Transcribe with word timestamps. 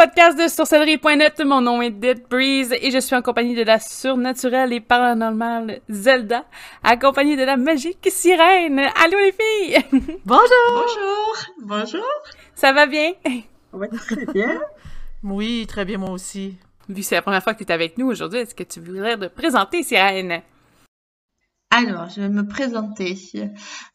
podcast 0.00 0.38
de 0.38 0.48
sorcellerie.net. 0.48 1.42
Mon 1.44 1.60
nom 1.60 1.82
est 1.82 1.90
Dead 1.90 2.22
Breeze 2.26 2.72
et 2.80 2.90
je 2.90 2.98
suis 3.00 3.14
en 3.14 3.20
compagnie 3.20 3.54
de 3.54 3.62
la 3.62 3.78
surnaturelle 3.78 4.72
et 4.72 4.80
paranormale 4.80 5.82
Zelda, 5.90 6.46
accompagnée 6.82 7.36
de 7.36 7.44
la 7.44 7.58
magique 7.58 8.08
sirène. 8.10 8.78
Allô 8.78 9.18
les 9.18 9.32
filles! 9.32 9.84
Bonjour! 10.24 10.46
Bonjour! 10.72 11.36
Bonjour! 11.64 12.22
Ça 12.54 12.72
va 12.72 12.86
bien? 12.86 13.12
Oui, 13.74 13.88
très 13.90 14.24
bien. 14.32 14.60
Oui, 15.22 15.66
très 15.68 15.84
bien, 15.84 15.98
moi 15.98 16.12
aussi. 16.12 16.56
Vu 16.88 17.02
que 17.02 17.06
c'est 17.06 17.16
la 17.16 17.22
première 17.22 17.42
fois 17.42 17.52
que 17.52 17.62
tu 17.62 17.64
es 17.64 17.72
avec 17.72 17.98
nous 17.98 18.06
aujourd'hui, 18.06 18.38
est-ce 18.38 18.54
que 18.54 18.62
tu 18.62 18.80
voudrais 18.80 19.18
te 19.18 19.26
présenter, 19.26 19.82
sirène? 19.82 20.40
Alors, 21.72 22.08
je 22.10 22.20
vais 22.20 22.28
me 22.28 22.46
présenter. 22.46 23.16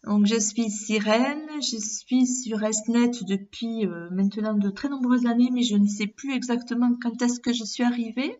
Donc, 0.05 0.25
je 0.25 0.39
suis 0.39 0.71
Sirène, 0.71 1.45
je 1.57 1.77
suis 1.77 2.25
sur 2.25 2.59
SNET 2.59 3.11
depuis 3.27 3.85
euh, 3.85 4.09
maintenant 4.11 4.53
de 4.53 4.69
très 4.69 4.87
nombreuses 4.87 5.25
années, 5.25 5.49
mais 5.51 5.63
je 5.63 5.75
ne 5.75 5.85
sais 5.87 6.07
plus 6.07 6.33
exactement 6.33 6.95
quand 7.01 7.21
est-ce 7.21 7.41
que 7.41 7.51
je 7.51 7.65
suis 7.65 7.83
arrivée. 7.83 8.37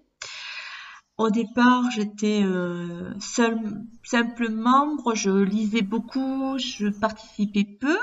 Au 1.18 1.30
départ, 1.30 1.92
j'étais 1.92 2.44
euh, 2.44 3.14
simple 3.20 4.50
membre, 4.50 5.16
je 5.16 5.32
lisais 5.32 5.82
beaucoup, 5.82 6.58
je 6.58 6.88
participais 6.88 7.66
peu. 7.66 7.98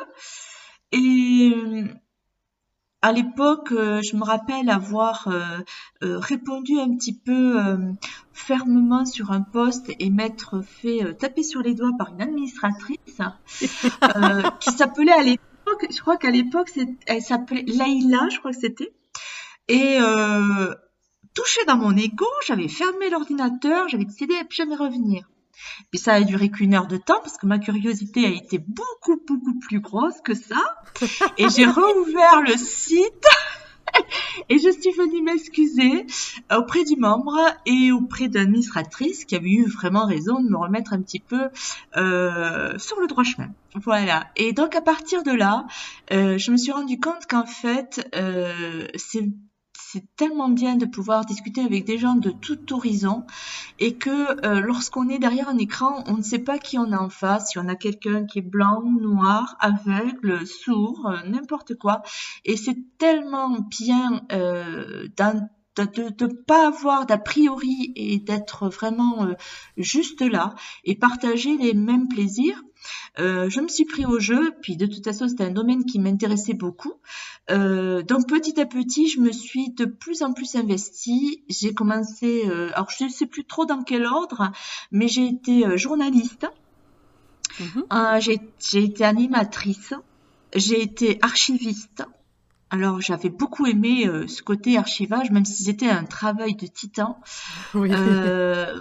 Et 0.92 1.54
à 3.02 3.10
l'époque, 3.10 3.72
euh, 3.72 4.00
je 4.00 4.16
me 4.16 4.22
rappelle 4.22 4.70
avoir 4.70 5.26
euh, 5.26 5.42
euh, 6.04 6.18
répondu 6.20 6.78
un 6.78 6.94
petit 6.94 7.12
peu 7.12 7.58
fermement 8.32 9.04
sur 9.04 9.32
un 9.32 9.42
poste 9.42 9.90
et 9.98 10.08
m'être 10.08 10.62
fait 10.62 11.14
taper 11.18 11.42
sur 11.42 11.60
les 11.60 11.74
doigts 11.74 11.90
par 11.98 12.12
une 12.12 12.22
administratrice 12.22 13.20
qui 13.58 14.70
s'appelait 14.70 15.12
à 15.12 15.22
l'époque, 15.22 15.86
je 15.90 16.00
crois 16.00 16.16
qu'à 16.16 16.30
l'époque, 16.30 16.70
elle 17.06 17.22
s'appelait 17.22 17.64
Laïla, 17.66 18.28
je 18.30 18.38
crois 18.38 18.52
que 18.52 18.60
c'était. 18.60 18.92
Et 19.68 19.98
touchée 21.34 21.64
dans 21.66 21.76
mon 21.76 21.96
égo, 21.96 22.26
j'avais 22.46 22.68
fermé 22.68 23.10
l'ordinateur, 23.10 23.88
j'avais 23.88 24.04
décidé 24.04 24.34
de 24.34 24.50
jamais 24.50 24.76
revenir. 24.76 25.28
Puis 25.90 25.98
ça 26.00 26.14
a 26.14 26.20
duré 26.22 26.50
qu'une 26.50 26.74
heure 26.74 26.86
de 26.86 26.96
temps 26.96 27.20
parce 27.22 27.36
que 27.36 27.46
ma 27.46 27.58
curiosité 27.58 28.26
a 28.26 28.30
été 28.30 28.58
beaucoup, 28.58 29.20
beaucoup 29.26 29.58
plus 29.60 29.80
grosse 29.80 30.20
que 30.24 30.34
ça. 30.34 30.62
Et 31.38 31.48
j'ai 31.48 31.66
rouvert 31.66 32.42
le 32.42 32.56
site 32.56 33.26
et 34.48 34.58
je 34.58 34.70
suis 34.70 34.92
venue 34.92 35.22
m'excuser 35.22 36.06
auprès 36.50 36.84
du 36.84 36.96
membre 36.96 37.38
et 37.66 37.92
auprès 37.92 38.28
de 38.28 38.38
l'administratrice 38.38 39.24
qui 39.24 39.36
avait 39.36 39.50
eu 39.50 39.66
vraiment 39.66 40.06
raison 40.06 40.40
de 40.40 40.48
me 40.48 40.56
remettre 40.56 40.92
un 40.92 41.02
petit 41.02 41.20
peu 41.20 41.48
euh, 41.96 42.78
sur 42.78 43.00
le 43.00 43.06
droit 43.06 43.24
chemin. 43.24 43.50
Voilà. 43.74 44.30
Et 44.36 44.52
donc 44.52 44.74
à 44.74 44.80
partir 44.80 45.22
de 45.22 45.32
là, 45.32 45.66
euh, 46.12 46.38
je 46.38 46.50
me 46.50 46.56
suis 46.56 46.72
rendu 46.72 46.98
compte 46.98 47.26
qu'en 47.28 47.46
fait, 47.46 48.08
euh, 48.14 48.86
c'est 48.96 49.28
c'est 49.92 50.04
tellement 50.16 50.48
bien 50.48 50.76
de 50.76 50.86
pouvoir 50.86 51.26
discuter 51.26 51.60
avec 51.60 51.84
des 51.84 51.98
gens 51.98 52.14
de 52.14 52.30
tout 52.30 52.72
horizon 52.72 53.24
et 53.78 53.98
que 53.98 54.46
euh, 54.46 54.60
lorsqu'on 54.60 55.10
est 55.10 55.18
derrière 55.18 55.50
un 55.50 55.58
écran, 55.58 56.02
on 56.06 56.16
ne 56.16 56.22
sait 56.22 56.38
pas 56.38 56.58
qui 56.58 56.78
on 56.78 56.92
a 56.92 56.98
en 56.98 57.10
face, 57.10 57.50
si 57.50 57.58
on 57.58 57.68
a 57.68 57.74
quelqu'un 57.74 58.24
qui 58.24 58.38
est 58.38 58.42
blanc, 58.42 58.82
noir, 58.82 59.56
aveugle, 59.60 60.46
sourd, 60.46 61.10
euh, 61.10 61.28
n'importe 61.28 61.74
quoi. 61.74 62.02
Et 62.46 62.56
c'est 62.56 62.78
tellement 62.96 63.58
bien 63.68 64.22
euh, 64.32 65.08
de 65.76 66.24
ne 66.24 66.32
pas 66.32 66.68
avoir 66.68 67.06
d'a 67.06 67.18
priori 67.18 67.92
et 67.96 68.18
d'être 68.18 68.68
vraiment 68.68 69.24
euh, 69.24 69.34
juste 69.76 70.20
là 70.20 70.54
et 70.84 70.94
partager 70.94 71.56
les 71.56 71.74
mêmes 71.74 72.08
plaisirs. 72.08 72.62
Euh, 73.18 73.48
je 73.48 73.60
me 73.60 73.68
suis 73.68 73.84
pris 73.84 74.04
au 74.04 74.18
jeu, 74.18 74.54
puis 74.60 74.76
de 74.76 74.86
toute 74.86 75.04
façon 75.04 75.28
c'était 75.28 75.44
un 75.44 75.50
domaine 75.50 75.84
qui 75.84 75.98
m'intéressait 75.98 76.54
beaucoup. 76.54 76.94
Euh, 77.50 78.02
donc 78.02 78.28
petit 78.28 78.60
à 78.60 78.66
petit, 78.66 79.08
je 79.08 79.20
me 79.20 79.32
suis 79.32 79.70
de 79.70 79.84
plus 79.84 80.22
en 80.22 80.32
plus 80.32 80.56
investie. 80.56 81.42
J'ai 81.48 81.72
commencé, 81.72 82.44
alors 82.74 82.90
je 82.90 83.04
ne 83.04 83.08
sais 83.08 83.26
plus 83.26 83.44
trop 83.44 83.64
dans 83.64 83.82
quel 83.82 84.04
ordre, 84.04 84.50
mais 84.90 85.08
j'ai 85.08 85.26
été 85.26 85.78
journaliste, 85.78 86.46
mm-hmm. 87.60 88.40
j'ai 88.58 88.84
été 88.84 89.04
animatrice, 89.04 89.94
j'ai 90.54 90.82
été 90.82 91.18
archiviste. 91.22 92.04
Alors 92.72 93.02
j'avais 93.02 93.28
beaucoup 93.28 93.66
aimé 93.66 94.06
euh, 94.06 94.26
ce 94.26 94.42
côté 94.42 94.78
archivage, 94.78 95.30
même 95.30 95.44
si 95.44 95.62
c'était 95.62 95.90
un 95.90 96.04
travail 96.04 96.54
de 96.56 96.66
titan. 96.66 97.20
Oui. 97.74 97.90
Euh, 97.92 98.80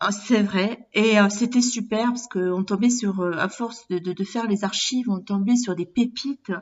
ah, 0.00 0.10
c'est 0.10 0.42
vrai. 0.42 0.88
Et 0.92 1.20
euh, 1.20 1.28
c'était 1.28 1.60
super 1.60 2.06
parce 2.08 2.26
qu'on 2.26 2.64
tombait 2.64 2.90
sur, 2.90 3.22
à 3.38 3.48
force 3.48 3.86
de, 3.88 3.98
de, 3.98 4.24
faire 4.24 4.46
les 4.46 4.64
archives, 4.64 5.08
on 5.08 5.20
tombait 5.20 5.56
sur 5.56 5.76
des 5.76 5.86
pépites, 5.86 6.52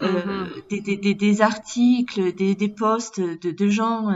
mm-hmm. 0.00 0.68
des, 0.70 0.96
des, 0.96 1.14
des, 1.14 1.42
articles, 1.42 2.34
des, 2.34 2.54
des 2.54 2.68
posts 2.68 3.20
de, 3.20 3.50
de 3.50 3.68
gens 3.68 4.08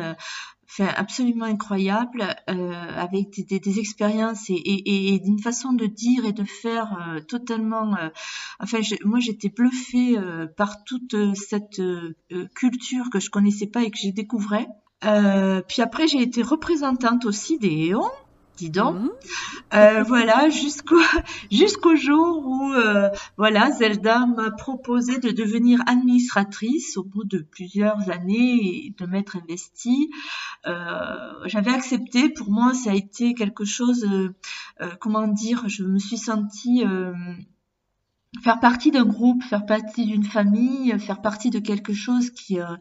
absolument 0.81 1.45
incroyable, 1.45 2.35
euh, 2.49 2.73
avec 2.97 3.47
des, 3.47 3.61
des, 3.61 3.79
expériences 3.79 4.49
et, 4.49 4.55
et, 4.55 5.15
et 5.15 5.19
d'une 5.19 5.39
façon 5.39 5.73
de 5.73 5.87
dire 5.87 6.25
et 6.25 6.33
de 6.33 6.45
faire 6.45 6.97
euh, 7.09 7.21
totalement. 7.21 7.95
Euh, 7.97 8.09
enfin, 8.61 8.79
moi, 9.05 9.21
j'étais 9.21 9.49
bluffée 9.49 10.17
euh, 10.17 10.47
par 10.47 10.85
toute 10.85 11.15
cette 11.35 11.81
culture 12.55 13.11
que 13.11 13.21
je 13.21 13.31
connaissais 13.31 13.67
pas 13.67 13.83
et 13.83 13.91
que 13.91 13.99
j'ai 13.99 14.13
découvert. 14.13 14.67
puis 15.01 15.83
après, 15.83 16.09
j'ai 16.09 16.23
été 16.23 16.43
représentante 16.43 17.25
aussi 17.25 17.59
des 17.59 17.89
Éons 17.89 18.11
dis 18.57 18.71
donc. 18.71 18.97
Mhm. 18.97 19.11
Euh, 19.75 20.03
voilà, 20.03 20.51
jusqu'au 20.51 21.01
jusqu'au 21.51 21.97
jour 21.97 22.47
où 22.47 22.73
euh, 22.75 23.09
voilà, 23.37 23.71
Zelda 23.71 24.27
m'a 24.27 24.51
proposé 24.51 25.19
de 25.19 25.31
devenir 25.31 25.81
administratrice 25.87 26.97
au 26.97 27.05
bout 27.05 27.25
de 27.25 27.39
plusieurs 27.39 28.11
années 28.11 28.87
et 28.87 28.95
de 28.99 29.07
m'être 29.07 29.37
investie. 29.37 30.11
Euh, 30.67 31.33
J'avais 31.47 31.73
accepté. 31.73 32.29
Pour 32.29 32.51
moi, 32.51 32.75
ça 32.75 32.91
a 32.91 32.95
été 32.95 33.35
quelque 33.35 33.65
chose. 33.65 34.07
Euh, 34.11 34.91
comment 35.01 35.27
dire 35.27 35.65
Je 35.69 35.85
me 35.85 35.99
suis 35.99 36.19
sentie 36.19 36.85
faire 38.41 38.61
partie 38.61 38.91
d'un 38.91 39.05
groupe, 39.05 39.43
faire 39.43 39.67
partie 39.67 40.07
d'une 40.07 40.25
famille, 40.25 40.99
faire 40.99 41.21
partie 41.21 41.51
de 41.51 41.59
quelque 41.59 41.93
chose 41.93 42.31
qui 42.31 42.61
euh, 42.61 42.77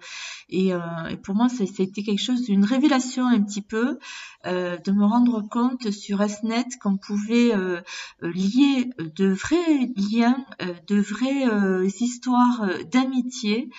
et, 0.49 0.73
euh, 0.73 0.79
et, 1.09 1.17
pour 1.17 1.35
moi 1.35 1.47
été 1.59 2.03
quelque 2.03 2.21
chose 2.21 2.43
d'une 2.43 2.63
révélation 2.63 3.27
un 3.27 3.41
petit 3.41 3.61
peu 3.61 3.99
euh, 4.45 4.77
de 4.77 4.91
me 4.91 5.05
rendre 5.05 5.41
compte 5.41 5.91
sur 5.91 6.27
SNET 6.27 6.65
qu'on 6.81 6.97
pouvait 6.97 7.53
euh, 7.53 7.81
lier 8.21 8.89
de 8.97 9.27
vrais 9.27 9.91
liens, 9.95 10.43
euh, 10.61 10.73
de 10.87 10.99
vraies 10.99 11.87
histoires 11.99 12.67
d'amitié 12.91 13.69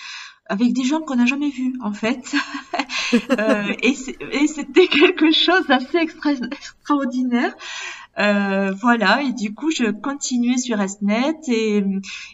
avec 0.47 0.73
des 0.73 0.85
gens 0.85 1.01
qu'on 1.01 1.17
n'a 1.17 1.27
jamais 1.27 1.51
vus 1.51 1.75
en 1.83 1.93
fait. 1.93 2.35
et 3.83 4.47
c'était 4.47 4.89
quelque 4.89 5.33
chose 5.33 5.67
d'assez 5.67 5.99
extraordinaire. 5.99 7.55
Euh, 8.19 8.73
voilà, 8.73 9.23
et 9.23 9.33
du 9.33 9.55
coup, 9.55 9.71
je 9.71 9.91
continuais 9.91 10.59
sur 10.59 10.79
SNET 10.87 11.41
et, 11.49 11.83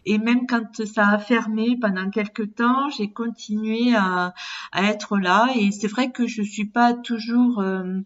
et 0.06 0.18
même 0.18 0.46
quand 0.48 0.84
ça 0.84 1.08
a 1.08 1.18
fermé 1.18 1.76
pendant 1.80 2.10
quelques 2.10 2.54
temps, 2.56 2.88
j'ai 2.90 3.12
continué 3.12 3.94
à, 3.94 4.34
à, 4.72 4.82
être 4.84 5.18
là. 5.18 5.48
Et 5.54 5.70
c'est 5.70 5.86
vrai 5.86 6.10
que 6.10 6.26
je 6.26 6.42
suis 6.42 6.64
pas 6.64 6.94
toujours 6.94 7.60
euh, 7.60 8.00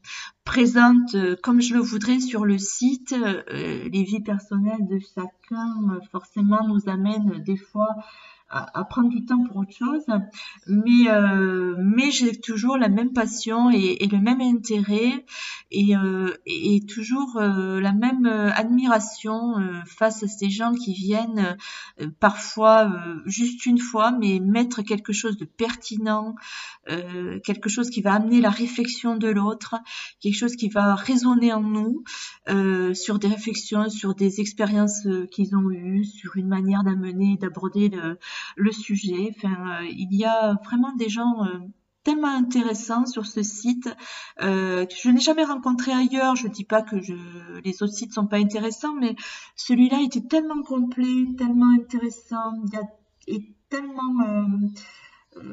présente 0.45 1.15
euh, 1.15 1.37
comme 1.43 1.63
je 1.63 1.73
le 1.73 1.81
voudrais 1.81 2.21
sur 2.21 2.45
le 2.45 2.59
site. 2.59 3.15
les 3.51 4.03
vies 4.05 4.23
personnelles 4.23 4.87
de 4.89 4.99
chacun 5.15 6.01
forcément 6.11 6.67
nous 6.69 6.91
amènent 6.91 7.43
des 7.43 7.57
fois 7.57 7.89
à, 8.53 8.85
prendre 8.85 9.09
du 9.09 9.25
temps 9.25 9.43
pour 9.45 9.57
autre 9.57 9.73
chose, 9.73 10.05
mais 10.67 11.09
euh, 11.09 11.75
mais 11.79 12.11
j'ai 12.11 12.39
toujours 12.39 12.77
la 12.77 12.89
même 12.89 13.13
passion 13.13 13.71
et, 13.71 13.97
et 14.01 14.07
le 14.07 14.19
même 14.19 14.41
intérêt 14.41 15.25
et, 15.71 15.97
euh, 15.97 16.35
et 16.47 16.81
toujours 16.87 17.37
euh, 17.37 17.81
la 17.81 17.93
même 17.93 18.27
admiration 18.27 19.59
euh, 19.59 19.81
face 19.87 20.23
à 20.23 20.29
ces 20.29 20.51
gens 20.51 20.75
qui 20.75 20.93
viennent 20.93 21.57
euh, 22.01 22.09
parfois 22.21 22.93
juste 23.27 23.67
une 23.67 23.79
fois, 23.79 24.13
mais 24.13 24.41
mettre 24.41 24.83
quelque 24.83 25.13
chose 25.13 25.37
de 25.37 25.45
pertinent, 25.45 26.35
quelque 27.45 27.69
chose 27.69 27.91
qui 27.91 28.03
va 28.03 28.15
amener 28.15 28.41
la 28.41 28.51
réflexion 28.51 29.17
de 29.17 29.29
l'autre, 29.29 29.77
quelque 30.21 30.35
chose 30.35 30.57
qui 30.57 30.69
va 30.69 30.95
résonner 30.95 31.53
en 31.53 31.61
nous 31.61 32.03
sur 32.95 33.19
des 33.19 33.29
réflexions, 33.29 33.89
sur 33.89 34.15
des 34.15 34.41
expériences 34.41 35.07
qu'ils 35.31 35.55
ont 35.55 35.71
eues, 35.71 36.05
sur 36.05 36.37
une 36.37 36.49
manière 36.49 36.83
d'amener, 36.83 37.37
d'aborder 37.37 37.89
le, 37.89 38.19
le 38.57 38.73
sujet. 38.73 39.35
Euh, 39.45 39.87
il 39.89 40.15
y 40.15 40.25
a 40.25 40.55
vraiment 40.65 40.93
des 40.95 41.09
gens 41.09 41.45
euh, 41.45 41.59
tellement 42.05 42.35
intéressants 42.35 43.07
sur 43.07 43.27
ce 43.27 43.43
site 43.43 43.95
euh, 44.43 44.87
que 44.87 44.95
je 45.03 45.09
n'ai 45.11 45.21
jamais 45.21 45.45
rencontré 45.45 45.93
ailleurs. 45.93 46.37
Je 46.37 46.49
dis 46.49 46.65
pas 46.65 46.83
que 46.83 46.97
les 46.97 47.83
autres 47.83 47.95
sites 47.95 48.13
sont 48.13 48.27
pas 48.27 48.39
intéressants, 48.39 48.95
mais 48.95 49.17
celui-là 49.57 50.01
était 50.03 50.23
tellement 50.23 50.63
complet, 50.63 51.27
tellement 51.39 51.73
intéressant, 51.79 52.55
et 53.27 53.55
tellement 53.69 54.15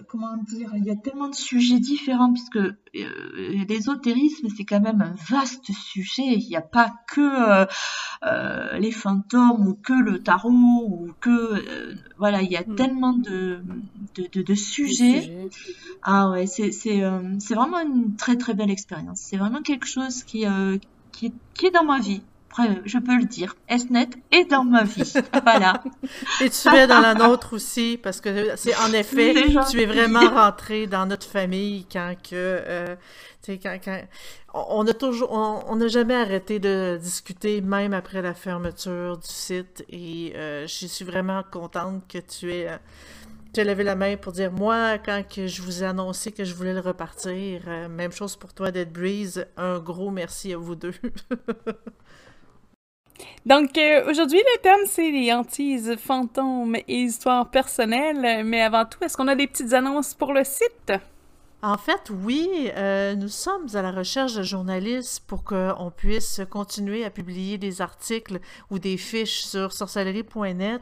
comment 0.08 0.36
dire, 0.38 0.72
il 0.76 0.84
y 0.86 0.92
a 0.92 0.96
tellement 0.96 1.30
de 1.30 1.36
sujets 1.36 1.80
différents 1.80 2.32
puisque 2.34 2.58
euh, 2.58 2.74
l'ésotérisme 3.68 4.48
c'est 4.56 4.66
quand 4.66 4.82
même 4.82 5.02
un 5.02 5.16
vaste 5.30 5.72
sujet. 5.72 6.24
Il 6.38 6.48
n'y 6.48 6.56
a 6.56 6.62
pas 6.62 6.94
que 7.08 7.66
euh, 8.26 8.78
les 8.78 8.92
fantômes 8.92 9.68
ou 9.68 9.76
que 9.76 9.94
le 9.94 10.22
tarot 10.22 10.50
ou 10.52 11.14
que 11.22 11.64
voilà, 12.18 12.42
il 12.42 12.52
y 12.52 12.58
a 12.58 12.64
Mm. 12.64 12.76
tellement 12.76 13.14
de 13.14 13.64
de, 14.16 14.28
de, 14.34 14.42
de 14.42 14.56
sujets. 14.56 15.22
Sujet. 15.22 15.50
Ah 16.04 16.30
ouais, 16.32 16.46
c'est 16.48 16.72
c'est 16.72 17.02
c'est 17.40 17.56
vraiment 17.56 17.80
une 17.80 18.16
très 18.16 18.36
très 18.38 18.54
belle 18.54 18.72
expérience. 18.72 19.22
C'est 19.30 19.38
vraiment 19.38 19.62
quelque 19.62 19.88
chose 19.88 20.24
qui 20.24 20.46
qui 21.12 21.26
est, 21.28 21.34
qui 21.58 21.66
est 21.68 21.72
dans 21.72 21.84
ma 21.86 22.00
vie. 22.00 22.22
Je 22.58 22.98
peux 22.98 23.18
le 23.18 23.26
dire, 23.26 23.56
SNET 23.70 24.10
est 24.32 24.46
dans 24.46 24.64
ma 24.64 24.84
vie. 24.84 25.14
Voilà. 25.44 25.84
Et 26.42 26.50
tu 26.50 26.68
es 26.76 26.88
dans 26.88 27.00
la 27.00 27.14
nôtre 27.14 27.54
aussi, 27.54 28.00
parce 28.02 28.22
que 28.22 28.56
c'est 28.56 28.76
en 28.78 28.92
effet, 28.94 29.34
tu 29.70 29.82
es 29.82 29.86
vraiment 29.86 30.28
rentré 30.30 30.88
dans 30.88 31.06
notre 31.06 31.28
famille 31.28 31.86
quand 31.92 32.16
que, 32.22 32.34
euh, 32.34 32.96
quand, 33.48 33.80
quand, 33.84 34.02
on 34.54 34.86
a 34.88 34.94
toujours, 34.94 35.32
on 35.32 35.76
n'a 35.76 35.88
jamais 35.88 36.16
arrêté 36.16 36.60
de 36.60 36.98
discuter, 37.02 37.62
même 37.62 37.94
après 37.94 38.22
la 38.22 38.34
fermeture 38.34 39.18
du 39.18 39.28
site, 39.28 39.86
et 39.90 40.34
euh, 40.36 40.68
je 40.68 40.88
suis 40.88 41.06
vraiment 41.06 41.44
contente 41.50 42.04
que 42.08 42.18
tu 42.18 42.52
aies, 42.52 42.80
tu 43.54 43.62
aies 43.62 43.64
levé 43.64 43.84
la 43.84 43.96
main 43.96 44.18
pour 44.18 44.34
dire, 44.34 44.52
moi, 44.52 44.98
quand 44.98 45.24
que 45.28 45.48
je 45.48 45.62
vous 45.62 45.84
ai 45.84 45.86
annoncé 45.86 46.32
que 46.32 46.44
je 46.44 46.54
voulais 46.54 46.74
le 46.74 46.80
repartir, 46.80 47.62
euh, 47.68 47.88
même 47.88 48.12
chose 48.12 48.36
pour 48.36 48.54
toi, 48.54 48.72
Dead 48.72 48.92
Breeze, 48.92 49.46
un 49.58 49.80
gros 49.80 50.12
merci 50.12 50.54
à 50.54 50.58
vous 50.58 50.76
deux. 50.76 50.94
Donc, 53.46 53.78
euh, 53.78 54.10
aujourd'hui, 54.10 54.38
le 54.38 54.62
thème, 54.62 54.86
c'est 54.86 55.12
les 55.12 55.34
hantises, 55.34 55.96
fantômes 55.98 56.76
et 56.76 57.02
histoires 57.02 57.50
personnelles. 57.50 58.44
Mais 58.46 58.62
avant 58.62 58.86
tout, 58.86 59.04
est-ce 59.04 59.18
qu'on 59.18 59.28
a 59.28 59.36
des 59.36 59.48
petites 59.48 59.74
annonces 59.74 60.14
pour 60.14 60.34
le 60.34 60.44
site? 60.44 60.94
En 61.62 61.78
fait, 61.78 62.10
oui, 62.24 62.70
euh, 62.78 63.16
nous 63.16 63.28
sommes 63.28 63.68
à 63.74 63.82
la 63.82 63.92
recherche 63.92 64.34
de 64.34 64.44
journalistes 64.44 65.24
pour 65.28 65.44
qu'on 65.44 65.92
puisse 65.94 66.40
continuer 66.50 67.04
à 67.04 67.10
publier 67.10 67.58
des 67.58 67.82
articles 67.82 68.40
ou 68.70 68.80
des 68.80 68.96
fiches 68.96 69.42
sur 69.42 69.74
sorcellerie.net. 69.74 70.82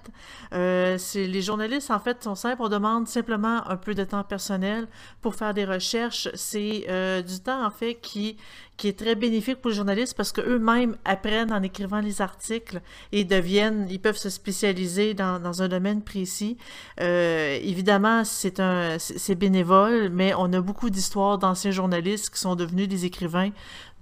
Euh, 0.54 1.00
les 1.16 1.42
journalistes, 1.42 1.90
en 1.90 2.00
fait, 2.00 2.24
sont 2.24 2.36
simples. 2.36 2.62
On 2.62 2.70
demande 2.70 3.08
simplement 3.08 3.68
un 3.68 3.76
peu 3.76 3.96
de 3.96 4.04
temps 4.04 4.24
personnel 4.24 4.88
pour 5.22 5.34
faire 5.34 5.56
des 5.56 5.66
recherches. 5.66 6.30
C'est 6.36 6.86
du 7.28 7.40
temps, 7.40 7.66
en 7.66 7.72
fait, 7.72 7.96
qui, 7.96 8.38
qui 8.78 8.88
est 8.88 8.98
très 8.98 9.16
bénéfique 9.16 9.60
pour 9.60 9.72
les 9.72 9.76
journalistes 9.76 10.16
parce 10.16 10.32
qu'eux-mêmes 10.32 10.96
apprennent 11.04 11.52
en 11.52 11.64
écrivant 11.64 12.00
les 12.00 12.22
articles 12.22 12.80
et 13.12 13.24
deviennent, 13.24 13.88
ils 13.90 14.00
peuvent 14.00 14.18
se 14.18 14.30
spécialiser 14.30 15.14
dans, 15.14 15.40
dans 15.40 15.64
un 15.64 15.68
domaine 15.68 16.04
précis. 16.04 16.58
Euh, 17.02 17.58
évidemment, 17.62 18.24
c'est 18.24 18.60
un, 18.60 18.98
c'est 19.00 19.36
bénévole, 19.36 20.10
mais 20.10 20.34
on 20.38 20.54
a 20.54 20.62
beaucoup 20.62 20.90
d'histoires 20.90 21.38
d'anciens 21.40 21.72
journalistes 21.72 22.30
qui 22.30 22.40
sont 22.40 22.56
devenus 22.56 22.88
des 22.88 23.06
écrivains. 23.06 23.50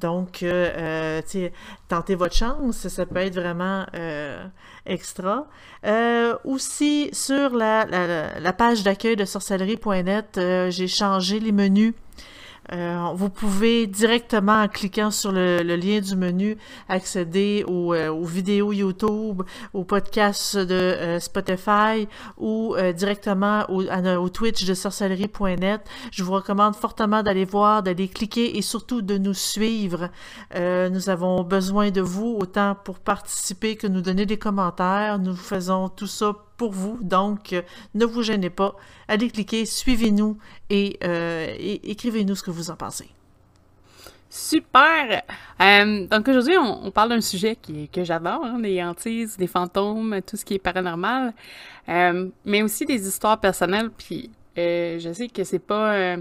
Donc, 0.01 0.43
euh, 0.43 1.21
euh, 1.35 1.49
tentez 1.87 2.15
votre 2.15 2.35
chance, 2.35 2.87
ça 2.89 3.05
peut 3.05 3.19
être 3.19 3.35
vraiment 3.35 3.85
euh, 3.95 4.45
extra. 4.85 5.47
Euh, 5.85 6.35
aussi, 6.43 7.09
sur 7.13 7.51
la, 7.51 7.85
la, 7.85 8.39
la 8.39 8.53
page 8.53 8.83
d'accueil 8.83 9.15
de 9.15 9.23
sorcellerie.net, 9.23 10.37
euh, 10.37 10.69
j'ai 10.69 10.87
changé 10.87 11.39
les 11.39 11.53
menus. 11.53 11.93
Euh, 12.71 13.11
vous 13.13 13.29
pouvez 13.29 13.87
directement 13.87 14.63
en 14.63 14.67
cliquant 14.67 15.11
sur 15.11 15.31
le, 15.31 15.61
le 15.61 15.75
lien 15.75 15.99
du 15.99 16.15
menu 16.15 16.57
accéder 16.89 17.63
aux, 17.67 17.93
euh, 17.93 18.09
aux 18.09 18.23
vidéos 18.23 18.71
YouTube, 18.71 19.43
aux 19.73 19.83
podcasts 19.83 20.57
de 20.57 20.73
euh, 20.73 21.19
Spotify 21.19 22.07
ou 22.37 22.75
euh, 22.75 22.91
directement 22.91 23.65
au, 23.69 23.83
à 23.89 24.19
au 24.19 24.29
Twitch 24.29 24.65
de 24.65 24.73
sorcellerie.net. 24.73 25.81
Je 26.11 26.23
vous 26.23 26.33
recommande 26.33 26.75
fortement 26.75 27.23
d'aller 27.23 27.45
voir, 27.45 27.83
d'aller 27.83 28.07
cliquer 28.07 28.57
et 28.57 28.61
surtout 28.61 29.01
de 29.01 29.17
nous 29.17 29.33
suivre. 29.33 30.09
Euh, 30.55 30.89
nous 30.89 31.09
avons 31.09 31.43
besoin 31.43 31.91
de 31.91 32.01
vous 32.01 32.37
autant 32.39 32.75
pour 32.83 32.99
participer 32.99 33.75
que 33.75 33.87
nous 33.87 34.01
donner 34.01 34.25
des 34.25 34.37
commentaires. 34.37 35.19
Nous 35.19 35.35
faisons 35.35 35.89
tout 35.89 36.07
ça 36.07 36.33
pour 36.57 36.71
vous, 36.71 36.97
donc 37.01 37.53
euh, 37.53 37.61
ne 37.93 38.05
vous 38.05 38.23
gênez 38.23 38.49
pas. 38.49 38.75
Allez 39.07 39.29
cliquer, 39.29 39.65
suivez-nous 39.65 40.37
et, 40.69 40.97
euh, 41.03 41.53
écrivez-nous 41.59 42.35
ce 42.35 42.43
que 42.43 42.51
vous 42.51 42.69
en 42.69 42.75
pensez. 42.75 43.09
Super! 44.29 45.21
Euh, 45.61 46.07
donc 46.07 46.27
aujourd'hui, 46.27 46.57
on, 46.57 46.91
parle 46.91 47.09
d'un 47.09 47.21
sujet 47.21 47.55
qui, 47.55 47.87
que 47.87 48.03
j'adore, 48.03 48.43
hein, 48.43 48.57
les 48.59 48.83
hantises, 48.83 49.37
les 49.39 49.47
fantômes, 49.47 50.19
tout 50.25 50.35
ce 50.35 50.43
qui 50.43 50.55
est 50.55 50.59
paranormal, 50.59 51.33
mais 51.87 52.61
aussi 52.61 52.85
des 52.85 53.07
histoires 53.07 53.39
personnelles. 53.39 53.89
Puis 53.97 54.29
je 54.57 55.11
sais 55.13 55.29
que 55.29 55.43
c'est 55.45 55.59
pas... 55.59 56.17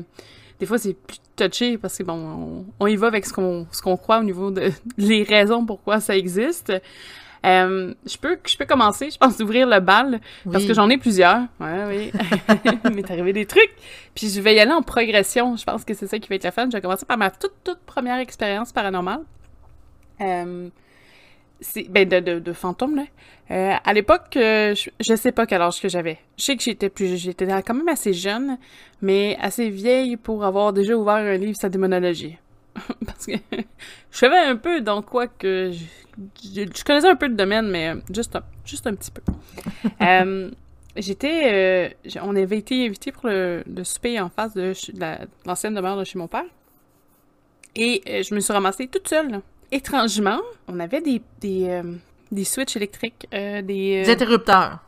des 0.60 0.66
fois, 0.66 0.78
c'est 0.78 0.94
plus 0.94 1.18
touché 1.34 1.76
parce 1.78 1.98
que 1.98 2.04
bon, 2.04 2.14
on, 2.14 2.66
on 2.78 2.86
y 2.86 2.94
va 2.94 3.08
avec 3.08 3.26
ce 3.26 3.32
qu'on 3.32 3.66
ce 3.72 3.82
qu'on 3.82 3.96
croit 3.96 4.20
au 4.20 4.22
niveau 4.22 4.52
de 4.52 4.70
les 4.96 5.24
raisons 5.24 5.66
pourquoi 5.66 5.98
ça 5.98 6.16
existe. 6.16 6.72
Euh, 7.44 7.94
je 8.06 8.16
peux 8.16 8.38
je 8.46 8.56
peux 8.56 8.64
commencer, 8.64 9.10
je 9.10 9.18
pense, 9.18 9.36
d'ouvrir 9.36 9.66
le 9.66 9.80
bal 9.80 10.20
parce 10.50 10.64
que 10.64 10.74
j'en 10.74 10.88
ai 10.88 10.96
plusieurs. 10.96 11.42
Ouais, 11.60 11.84
oui. 11.86 12.12
Il 12.84 12.90
m'est 12.90 13.10
arrivé 13.10 13.32
des 13.32 13.46
trucs. 13.46 13.72
Puis 14.14 14.28
je 14.28 14.40
vais 14.40 14.54
y 14.54 14.60
aller 14.60 14.72
en 14.72 14.82
progression. 14.82 15.56
Je 15.56 15.64
pense 15.64 15.84
que 15.84 15.94
c'est 15.94 16.06
ça 16.06 16.18
qui 16.18 16.28
va 16.28 16.36
être 16.36 16.44
le 16.44 16.50
fun. 16.50 16.66
Je 16.66 16.76
vais 16.76 16.80
commencer 16.80 17.06
par 17.06 17.18
ma 17.18 17.30
toute, 17.30 17.54
toute 17.62 17.80
première 17.80 18.18
expérience 18.18 18.72
paranormale. 18.72 19.20
Euh, 20.20 20.68
ben, 21.88 22.08
de, 22.08 22.20
de, 22.20 22.38
de 22.38 22.52
fantôme, 22.52 22.96
là. 22.96 23.04
Euh, 23.50 23.74
à 23.84 23.92
l'époque, 23.92 24.36
euh, 24.36 24.74
je, 24.74 24.90
je 25.00 25.14
sais 25.14 25.32
pas 25.32 25.46
quel 25.46 25.60
âge 25.60 25.80
que 25.80 25.88
j'avais. 25.88 26.18
Je 26.38 26.44
sais 26.44 26.56
que 26.56 26.62
j'étais 26.62 26.88
plus, 26.88 27.16
j'étais 27.16 27.46
quand 27.62 27.74
même 27.74 27.88
assez 27.88 28.12
jeune, 28.14 28.58
mais 29.02 29.36
assez 29.40 29.68
vieille 29.68 30.16
pour 30.16 30.44
avoir 30.44 30.72
déjà 30.72 30.96
ouvert 30.96 31.14
un 31.14 31.36
livre 31.36 31.56
sur 31.56 31.66
la 31.66 31.70
démonologie. 31.70 32.38
Parce 33.06 33.26
que 33.26 33.32
je 33.52 34.18
savais 34.18 34.38
un 34.38 34.56
peu 34.56 34.80
dans 34.80 35.02
quoi 35.02 35.26
que 35.26 35.72
je, 36.42 36.84
connaissais 36.84 37.08
un 37.08 37.16
peu 37.16 37.26
le 37.28 37.34
domaine, 37.34 37.68
mais 37.70 37.94
juste 38.12 38.34
un, 38.36 38.42
juste 38.64 38.86
un 38.86 38.94
petit 38.94 39.10
peu. 39.10 39.22
Euh, 40.00 40.50
j'étais, 40.96 41.94
euh, 42.06 42.18
on 42.22 42.34
avait 42.36 42.58
été 42.58 42.86
invités 42.86 43.12
pour 43.12 43.26
le, 43.28 43.62
le 43.66 43.84
souper 43.84 44.20
en 44.20 44.28
face 44.28 44.54
de, 44.54 44.72
la- 44.98 45.20
l'ancienne 45.46 45.74
demeure 45.74 45.96
de 45.98 46.04
chez 46.04 46.18
mon 46.18 46.28
père. 46.28 46.44
Et 47.76 48.02
euh, 48.08 48.22
je 48.22 48.34
me 48.34 48.40
suis 48.40 48.52
ramassée 48.52 48.86
toute 48.88 49.08
seule. 49.08 49.30
là. 49.30 49.40
Étrangement, 49.72 50.40
on 50.68 50.78
avait 50.80 51.00
des, 51.00 51.20
des, 51.40 51.82
des 52.30 52.44
switches 52.44 52.76
électriques, 52.76 53.26
des, 53.32 53.62
Des 53.62 54.10
interrupteurs. 54.10 54.78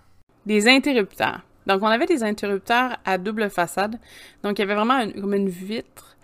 des 0.44 0.68
interrupteurs. 0.68 1.40
Donc, 1.66 1.82
on 1.82 1.86
avait 1.86 2.06
des 2.06 2.22
interrupteurs 2.22 2.96
à 3.04 3.18
double 3.18 3.50
façade. 3.50 3.98
Donc, 4.44 4.58
il 4.58 4.62
y 4.62 4.64
avait 4.64 4.74
vraiment 4.76 5.00
une- 5.00 5.20
comme 5.20 5.34
une 5.34 5.48
vitre 5.48 6.15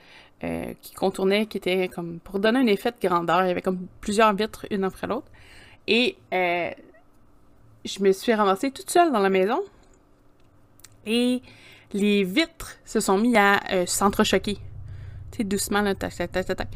euh, 0.44 0.74
qui 0.80 0.94
contournait, 0.94 1.46
qui 1.46 1.58
était 1.58 1.88
comme 1.88 2.18
pour 2.18 2.40
donner 2.40 2.58
un 2.58 2.66
effet 2.66 2.90
de 2.90 3.08
grandeur. 3.08 3.44
Il 3.44 3.48
y 3.48 3.50
avait 3.50 3.62
comme 3.62 3.86
plusieurs 4.00 4.34
vitres, 4.34 4.66
une 4.70 4.84
après 4.84 5.06
l'autre. 5.06 5.28
Et 5.86 6.16
euh, 6.32 6.70
je 7.84 8.00
me 8.00 8.12
suis 8.12 8.34
ramassée 8.34 8.70
toute 8.70 8.90
seule 8.90 9.12
dans 9.12 9.20
la 9.20 9.30
maison. 9.30 9.60
Et 11.06 11.42
les 11.92 12.24
vitres 12.24 12.76
se 12.84 13.00
sont 13.00 13.18
mis 13.18 13.36
à 13.36 13.60
euh, 13.72 13.86
s'entrechoquer. 13.86 14.58
Tu 15.30 15.38
sais, 15.38 15.44
doucement, 15.44 15.80
là, 15.80 15.94
tac, 15.94 16.16
tac, 16.16 16.30
tac, 16.32 16.46
tac. 16.46 16.68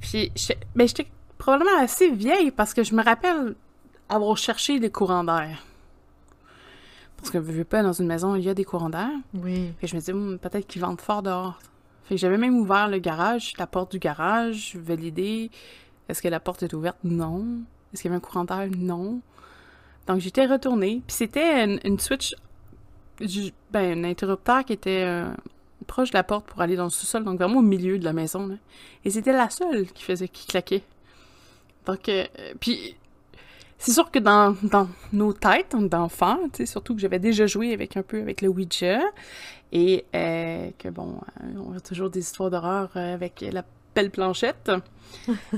Puis, 0.00 0.30
j'étais 0.34 0.58
ben, 0.74 0.86
j'étais 0.86 1.06
probablement 1.38 1.78
assez 1.78 2.10
vieille 2.10 2.50
parce 2.50 2.74
que 2.74 2.82
je 2.82 2.94
me 2.94 3.02
rappelle 3.02 3.54
avoir 4.08 4.36
cherché 4.36 4.80
des 4.80 4.90
courants 4.90 5.24
d'air. 5.24 5.64
Parce 7.16 7.30
que, 7.30 7.38
je 7.38 7.50
veux 7.50 7.64
pas, 7.64 7.82
dans 7.82 7.92
une 7.92 8.06
maison, 8.06 8.36
il 8.36 8.44
y 8.44 8.48
a 8.48 8.54
des 8.54 8.64
courants 8.64 8.90
d'air. 8.90 9.10
Oui. 9.34 9.72
Que 9.80 9.86
je 9.86 9.94
me 9.94 10.00
disais, 10.00 10.12
Hum, 10.12 10.38
peut-être 10.38 10.66
qu'ils 10.66 10.82
vendent 10.82 11.00
fort 11.00 11.22
dehors. 11.22 11.58
Fait 12.08 12.14
que 12.14 12.20
j'avais 12.20 12.38
même 12.38 12.56
ouvert 12.56 12.88
le 12.88 12.98
garage, 12.98 13.52
la 13.58 13.66
porte 13.66 13.92
du 13.92 13.98
garage, 13.98 14.76
validé. 14.76 15.50
Est-ce 16.08 16.22
que 16.22 16.28
la 16.28 16.40
porte 16.40 16.62
est 16.62 16.72
ouverte? 16.72 16.96
Non. 17.04 17.44
Est-ce 17.92 18.00
qu'il 18.00 18.10
y 18.10 18.14
avait 18.14 18.16
un 18.16 18.26
courant 18.26 18.44
d'air? 18.44 18.66
Non. 18.78 19.20
Donc 20.06 20.20
j'étais 20.20 20.46
retournée. 20.46 21.02
Puis 21.06 21.16
c'était 21.16 21.64
une, 21.64 21.98
switch, 21.98 22.34
ben, 23.70 23.98
un 23.98 24.04
interrupteur 24.04 24.64
qui 24.64 24.72
était 24.72 25.04
euh, 25.04 25.30
proche 25.86 26.10
de 26.10 26.16
la 26.16 26.24
porte 26.24 26.46
pour 26.46 26.62
aller 26.62 26.76
dans 26.76 26.84
le 26.84 26.90
sous-sol, 26.90 27.24
donc 27.24 27.38
vraiment 27.38 27.58
au 27.58 27.62
milieu 27.62 27.98
de 27.98 28.04
la 28.04 28.14
maison. 28.14 28.58
Et 29.04 29.10
c'était 29.10 29.32
la 29.32 29.50
seule 29.50 29.86
qui 29.88 30.02
faisait, 30.02 30.28
qui 30.28 30.46
claquait. 30.46 30.84
Donc, 31.84 32.08
euh, 32.08 32.24
puis 32.58 32.96
c'est 33.76 33.92
sûr 33.92 34.10
que 34.10 34.18
dans, 34.18 34.56
dans 34.62 34.88
nos 35.12 35.34
têtes 35.34 35.76
d'enfants, 35.76 36.38
surtout 36.64 36.94
que 36.94 37.02
j'avais 37.02 37.18
déjà 37.18 37.46
joué 37.46 37.74
avec 37.74 37.98
un 37.98 38.02
peu 38.02 38.18
avec 38.22 38.40
le 38.40 38.48
Ouija, 38.48 39.00
et 39.72 40.04
euh, 40.14 40.70
que 40.78 40.88
bon, 40.88 41.20
euh, 41.42 41.46
on 41.58 41.76
a 41.76 41.80
toujours 41.80 42.10
des 42.10 42.20
histoires 42.20 42.50
d'horreur 42.50 42.90
euh, 42.96 43.14
avec 43.14 43.44
la 43.52 43.64
belle 43.94 44.10
planchette. 44.10 44.70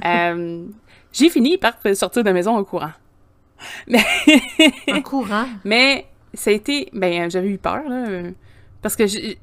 Euh, 0.05 0.65
j'ai 1.13 1.29
fini 1.29 1.59
par 1.59 1.75
sortir 1.95 2.23
de 2.23 2.29
la 2.29 2.33
maison 2.33 2.57
en 2.57 2.63
courant. 2.63 2.93
Mais, 3.89 4.05
En 4.93 5.03
courant? 5.03 5.45
mais 5.65 6.07
ça 6.33 6.51
a 6.51 6.53
été, 6.53 6.89
ben 6.93 7.29
j'avais 7.29 7.49
eu 7.49 7.59
peur 7.59 7.83
là, 7.89 8.31
parce 8.81 8.95
que 8.95 9.09
j'ai, 9.09 9.39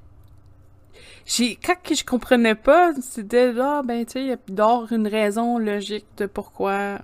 quand 1.57 1.75
je 1.93 2.05
comprenais 2.05 2.55
pas, 2.55 2.93
c'était 3.01 3.53
ah 3.59 3.81
ben 3.83 4.05
tu 4.05 4.13
sais, 4.13 4.21
il 4.21 4.27
y 4.27 4.31
a 4.31 4.37
d'or 4.47 4.87
une 4.93 5.07
raison 5.07 5.57
logique 5.57 6.05
de 6.15 6.25
pourquoi, 6.25 6.99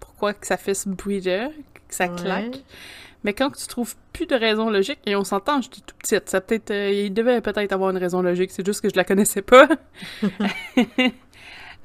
pourquoi 0.00 0.32
que 0.32 0.46
ça 0.46 0.56
fait 0.56 0.74
ce 0.74 0.88
bruit 0.88 1.20
là, 1.20 1.50
que 1.86 1.94
ça 1.94 2.06
Ouais. 2.06 2.50
Mais 3.24 3.32
quand 3.32 3.50
tu 3.50 3.66
trouves 3.66 3.96
plus 4.12 4.26
de 4.26 4.34
raison 4.34 4.68
logique, 4.68 4.98
et 5.06 5.16
on 5.16 5.24
s'entend, 5.24 5.62
j'étais 5.62 5.80
tout 5.80 5.96
petite, 5.98 6.28
ça 6.28 6.42
peut-être, 6.42 6.70
euh, 6.70 6.90
il 6.92 7.12
devait 7.12 7.40
peut-être 7.40 7.72
avoir 7.72 7.90
une 7.90 7.96
raison 7.96 8.20
logique, 8.20 8.50
c'est 8.50 8.64
juste 8.64 8.82
que 8.82 8.90
je 8.90 8.96
la 8.96 9.04
connaissais 9.04 9.42
pas. 9.42 9.68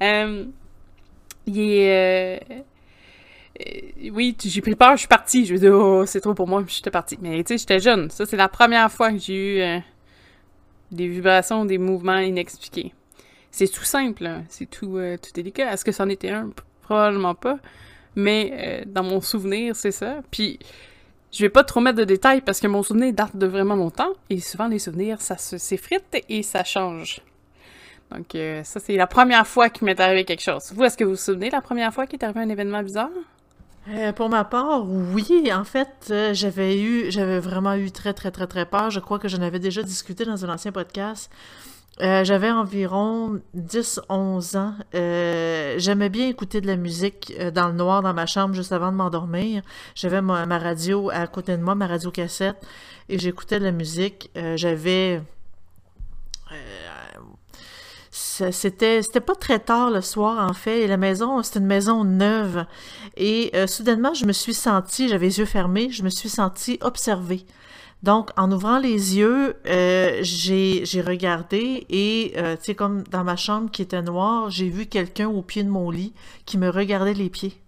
Euh, 0.02 0.46
il 1.44 1.60
est... 1.60 2.40
euh, 2.50 4.10
oui, 4.12 4.34
j'ai 4.42 4.62
pris 4.62 4.74
peur, 4.74 4.92
je 4.92 5.00
suis 5.00 5.08
partie. 5.08 5.44
Je 5.44 5.52
me 5.52 5.58
dis, 5.58 5.68
oh, 5.68 6.06
c'est 6.06 6.22
trop 6.22 6.32
pour 6.32 6.48
moi, 6.48 6.64
j'étais 6.66 6.90
partie. 6.90 7.18
Mais 7.20 7.44
tu 7.44 7.48
sais, 7.48 7.58
j'étais 7.58 7.80
jeune. 7.80 8.08
Ça, 8.08 8.24
c'est 8.24 8.38
la 8.38 8.48
première 8.48 8.90
fois 8.90 9.12
que 9.12 9.18
j'ai 9.18 9.34
eu 9.34 9.82
des 10.90 11.06
vibrations, 11.06 11.66
des 11.66 11.76
mouvements 11.76 12.16
inexpliqués. 12.16 12.94
C'est 13.50 13.68
tout 13.70 13.84
simple, 13.84 14.22
là. 14.22 14.38
c'est 14.48 14.70
tout, 14.70 14.98
tout 15.22 15.30
délicat. 15.34 15.70
Est-ce 15.70 15.84
que 15.84 15.92
c'en 15.92 16.08
était 16.08 16.30
un? 16.30 16.48
Probablement 16.80 17.34
pas. 17.34 17.58
Mais 18.16 18.82
dans 18.86 19.02
mon 19.02 19.20
souvenir, 19.20 19.76
c'est 19.76 19.92
ça. 19.92 20.22
Puis, 20.30 20.58
je 21.32 21.42
vais 21.42 21.48
pas 21.48 21.64
trop 21.64 21.80
mettre 21.80 21.98
de 21.98 22.04
détails 22.04 22.40
parce 22.40 22.60
que 22.60 22.66
mon 22.66 22.82
souvenir 22.82 23.12
date 23.12 23.36
de 23.36 23.46
vraiment 23.46 23.76
longtemps. 23.76 24.10
Et 24.30 24.40
souvent, 24.40 24.68
les 24.68 24.78
souvenirs, 24.78 25.20
ça 25.20 25.36
se- 25.36 25.58
s'effrite 25.58 26.24
et 26.28 26.42
ça 26.42 26.64
change. 26.64 27.20
Donc, 28.12 28.34
euh, 28.34 28.64
ça, 28.64 28.80
c'est 28.80 28.96
la 28.96 29.06
première 29.06 29.46
fois 29.46 29.68
qu'il 29.70 29.84
m'est 29.84 30.00
arrivé 30.00 30.24
quelque 30.24 30.42
chose. 30.42 30.72
Vous, 30.74 30.82
est-ce 30.82 30.96
que 30.96 31.04
vous 31.04 31.10
vous 31.10 31.16
souvenez 31.16 31.48
la 31.50 31.60
première 31.60 31.94
fois 31.94 32.06
qu'il 32.06 32.18
est 32.18 32.24
arrivé 32.24 32.40
un 32.40 32.48
événement 32.48 32.82
bizarre? 32.82 33.10
Euh, 33.88 34.12
pour 34.12 34.28
ma 34.28 34.44
part, 34.44 34.84
oui, 34.86 35.50
en 35.52 35.64
fait, 35.64 35.88
euh, 36.10 36.34
j'avais 36.34 36.80
eu, 36.80 37.10
j'avais 37.10 37.38
vraiment 37.38 37.74
eu 37.74 37.90
très, 37.90 38.12
très, 38.12 38.30
très, 38.30 38.46
très 38.46 38.66
peur. 38.66 38.90
Je 38.90 39.00
crois 39.00 39.18
que 39.18 39.28
j'en 39.28 39.40
avais 39.42 39.58
déjà 39.60 39.82
discuté 39.82 40.24
dans 40.24 40.44
un 40.44 40.52
ancien 40.52 40.72
podcast. 40.72 41.30
Euh, 42.00 42.24
j'avais 42.24 42.50
environ 42.50 43.40
10-11 43.56 44.56
ans. 44.56 44.74
Euh, 44.94 45.74
J'aimais 45.78 46.08
bien 46.08 46.28
écouter 46.28 46.60
de 46.60 46.66
la 46.66 46.76
musique 46.76 47.32
euh, 47.38 47.50
dans 47.50 47.68
le 47.68 47.74
noir 47.74 48.02
dans 48.02 48.14
ma 48.14 48.26
chambre 48.26 48.54
juste 48.54 48.72
avant 48.72 48.90
de 48.90 48.96
m'endormir. 48.96 49.62
J'avais 49.94 50.22
ma, 50.22 50.58
radio 50.58 51.10
à 51.10 51.26
côté 51.26 51.56
de 51.56 51.62
moi, 51.62 51.74
ma 51.74 51.86
radio 51.86 52.10
cassette, 52.10 52.56
et 53.08 53.18
j'écoutais 53.18 53.58
de 53.58 53.64
la 53.64 53.72
musique. 53.72 54.30
J'avais... 54.56 55.22
C'était 58.12 59.02
c'était 59.02 59.20
pas 59.20 59.34
très 59.34 59.58
tard 59.58 59.90
le 59.90 60.00
soir, 60.00 60.48
en 60.48 60.54
fait, 60.54 60.82
et 60.82 60.86
la 60.86 60.96
maison, 60.96 61.42
c'était 61.42 61.58
une 61.58 61.66
maison 61.66 62.04
neuve. 62.04 62.64
Et 63.16 63.52
soudainement, 63.66 64.14
je 64.14 64.24
me 64.24 64.32
suis 64.32 64.54
sentie, 64.54 65.08
j'avais 65.08 65.26
les 65.26 65.38
yeux 65.38 65.44
fermés, 65.44 65.90
je 65.90 66.02
me 66.02 66.08
suis 66.08 66.28
sentie 66.28 66.78
observée. 66.80 67.44
Donc, 68.02 68.30
en 68.36 68.50
ouvrant 68.50 68.78
les 68.78 69.18
yeux, 69.18 69.56
euh, 69.66 70.20
j'ai 70.22 71.02
regardé 71.06 71.86
et, 71.90 72.32
euh, 72.36 72.56
tu 72.56 72.64
sais, 72.64 72.74
comme 72.74 73.02
dans 73.04 73.24
ma 73.24 73.36
chambre 73.36 73.70
qui 73.70 73.82
était 73.82 74.00
noire, 74.00 74.50
j'ai 74.50 74.68
vu 74.68 74.86
quelqu'un 74.86 75.28
au 75.28 75.42
pied 75.42 75.62
de 75.62 75.68
mon 75.68 75.90
lit 75.90 76.14
qui 76.46 76.56
me 76.56 76.70
regardait 76.70 77.14
les 77.14 77.28
pieds. 77.28 77.60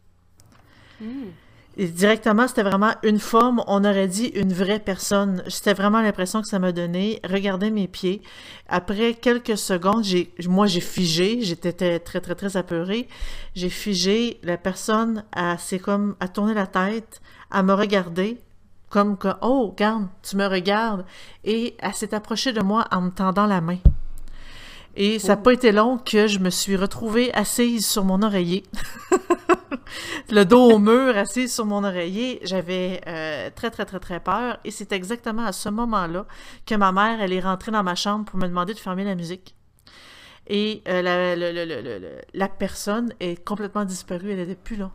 Et 1.78 1.86
directement, 1.86 2.46
c'était 2.48 2.62
vraiment 2.62 2.92
une 3.02 3.18
forme, 3.18 3.62
on 3.66 3.84
aurait 3.84 4.08
dit 4.08 4.26
une 4.34 4.52
vraie 4.52 4.78
personne. 4.78 5.42
C'était 5.48 5.72
vraiment 5.72 6.02
l'impression 6.02 6.42
que 6.42 6.48
ça 6.48 6.58
m'a 6.58 6.70
donné. 6.70 7.20
Regardez 7.24 7.70
mes 7.70 7.88
pieds. 7.88 8.20
Après 8.68 9.14
quelques 9.14 9.56
secondes, 9.56 10.04
j'ai, 10.04 10.32
moi, 10.46 10.66
j'ai 10.66 10.82
figé. 10.82 11.40
J'étais 11.40 11.72
très, 11.72 11.98
très, 11.98 12.20
très, 12.20 12.34
très 12.34 12.56
apeurée. 12.58 13.08
J'ai 13.54 13.70
figé. 13.70 14.38
La 14.42 14.58
personne 14.58 15.24
a, 15.32 15.56
c'est 15.56 15.78
comme, 15.78 16.14
a 16.20 16.28
tourné 16.28 16.52
la 16.52 16.66
tête, 16.66 17.22
à 17.50 17.62
me 17.62 17.72
regarder, 17.72 18.38
comme 18.92 19.16
que, 19.16 19.28
oh, 19.40 19.68
regarde, 19.70 20.06
tu 20.22 20.37
me 20.37 20.46
regardes. 20.46 21.04
Et 21.44 21.75
elle 21.78 21.94
s'est 21.94 22.14
approchée 22.14 22.52
de 22.52 22.61
moi 22.61 22.87
en 22.92 23.00
me 23.00 23.11
tendant 23.11 23.46
la 23.46 23.62
main. 23.62 23.78
Et 24.94 25.18
ça 25.18 25.28
n'a 25.28 25.37
pas 25.38 25.54
été 25.54 25.72
long 25.72 25.96
que 25.96 26.26
je 26.26 26.38
me 26.38 26.50
suis 26.50 26.76
retrouvée 26.76 27.32
assise 27.32 27.87
sur 27.87 28.04
mon 28.04 28.20
oreiller. 28.20 28.64
le 30.30 30.44
dos 30.44 30.72
au 30.72 30.78
mur, 30.78 31.16
assise 31.16 31.54
sur 31.54 31.64
mon 31.64 31.82
oreiller. 31.84 32.40
J'avais 32.42 33.00
euh, 33.06 33.49
très, 33.56 33.70
très, 33.70 33.87
très, 33.87 33.99
très 33.99 34.20
peur. 34.20 34.58
Et 34.64 34.70
c'est 34.70 34.92
exactement 34.92 35.46
à 35.46 35.52
ce 35.52 35.70
moment-là 35.70 36.26
que 36.66 36.75
ma 36.75 36.92
mère, 36.92 37.22
elle 37.22 37.32
est 37.32 37.40
rentrée 37.40 37.72
dans 37.72 37.82
ma 37.82 37.94
chambre 37.94 38.26
pour 38.26 38.38
me 38.38 38.46
demander 38.46 38.75
de 38.75 38.78
fermer 38.78 39.04
la 39.04 39.14
musique. 39.14 39.54
Et 40.49 40.82
euh, 40.87 41.00
la, 41.00 42.14
la 42.34 42.49
personne 42.49 43.14
est 43.20 43.42
complètement 43.42 43.87
disparue. 43.87 44.32
Elle 44.32 44.40
n'était 44.40 44.54
plus 44.54 44.76
là. 44.76 44.90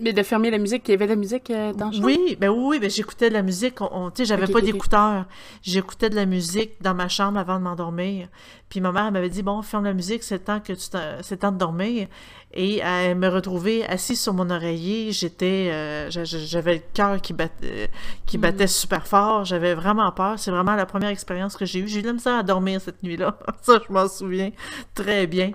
Mais 0.00 0.12
de 0.12 0.22
fermer 0.22 0.50
la 0.50 0.58
musique, 0.58 0.82
il 0.88 0.92
y 0.92 0.94
avait 0.94 1.06
de 1.06 1.10
la 1.12 1.16
musique 1.16 1.50
euh, 1.50 1.72
dans 1.72 1.86
le 1.86 1.92
chambre? 1.92 2.06
oui, 2.06 2.36
ben 2.40 2.50
oui, 2.50 2.78
ben 2.78 2.90
j'écoutais 2.90 3.28
de 3.28 3.34
la 3.34 3.42
musique. 3.42 3.80
On, 3.80 3.88
on- 3.92 4.12
j'avais 4.18 4.46
pas 4.46 4.58
ok, 4.58 4.64
ok. 4.64 4.64
d'écouteurs. 4.64 5.24
J'écoutais 5.62 6.10
de 6.10 6.16
la 6.16 6.26
musique 6.26 6.80
dans 6.82 6.94
ma 6.94 7.08
chambre 7.08 7.38
avant 7.38 7.58
de 7.58 7.64
m'endormir. 7.64 8.28
Puis 8.68 8.80
ma 8.80 8.92
mère 8.92 9.10
m'avait 9.10 9.30
dit 9.30 9.42
bon, 9.42 9.62
ferme 9.62 9.84
la 9.84 9.94
musique, 9.94 10.22
c'est 10.22 10.34
le 10.36 10.42
temps 10.44 10.60
que 10.60 10.72
tu 10.74 10.80
c'est 11.22 11.30
le 11.34 11.38
temps 11.38 11.52
de 11.52 11.58
dormir. 11.58 12.08
Et 12.52 12.78
elle 12.78 13.16
me 13.16 13.28
retrouvait 13.28 13.84
assise 13.86 14.20
sur 14.20 14.32
mon 14.34 14.48
oreiller. 14.50 15.12
J'étais, 15.12 15.68
euh, 15.70 16.10
j'a- 16.10 16.24
j'a- 16.24 16.38
j'avais 16.38 16.74
le 16.74 16.82
cœur 16.94 17.20
qui 17.20 17.32
battait, 17.32 17.90
qui 18.26 18.38
Mm. 18.38 18.40
battait 18.40 18.66
super 18.66 19.06
fort. 19.06 19.44
J'avais 19.44 19.74
vraiment 19.74 20.10
peur. 20.12 20.38
C'est 20.38 20.50
vraiment 20.50 20.74
la 20.74 20.86
première 20.86 21.10
expérience 21.10 21.56
que 21.56 21.64
j'ai 21.66 21.80
eue. 21.80 21.88
J'ai 21.88 22.00
eu 22.00 22.02
de 22.02 22.08
la 22.08 22.12
misère 22.14 22.34
à 22.38 22.42
dormir 22.42 22.80
cette 22.80 23.02
nuit-là. 23.02 23.38
Ça, 23.62 23.80
je 23.86 23.92
m'en 23.92 24.08
souviens 24.08 24.50
très 24.94 25.26
bien. 25.26 25.52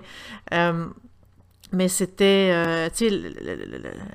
Euh, 0.52 0.86
mais 1.74 1.88
c'était, 1.88 2.50
euh, 2.52 2.88
tu 2.94 3.08
sais, 3.08 3.20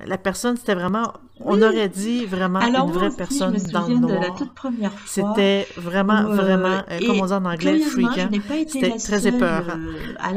la 0.06 0.18
personne, 0.18 0.58
c'était 0.58 0.76
vraiment, 0.76 1.14
on 1.46 1.54
Oui. 1.56 1.64
aurait 1.64 1.90
dit 1.90 2.26
vraiment 2.26 2.60
Alors 2.60 2.88
une 2.88 2.94
vraie 2.94 3.08
aussi, 3.08 3.18
personne 3.18 3.58
je 3.58 3.64
me 3.68 3.72
dans 3.72 3.88
le 3.88 3.94
souviens 3.96 4.08
de 4.08 4.14
la 4.14 4.20
noir. 4.20 4.36
toute 4.38 4.54
première 4.54 4.92
fois. 4.92 5.02
C'était 5.36 5.68
vraiment, 5.78 6.22
où, 6.26 6.32
euh, 6.32 6.36
vraiment, 6.36 6.82
euh, 6.92 7.00
comme 7.06 7.20
on 7.22 7.26
dit 7.26 7.34
en 7.34 7.46
anglais, 7.46 7.80
été 8.62 8.70
C'était 8.70 8.98
très 8.98 9.28
épeurant. 9.28 9.78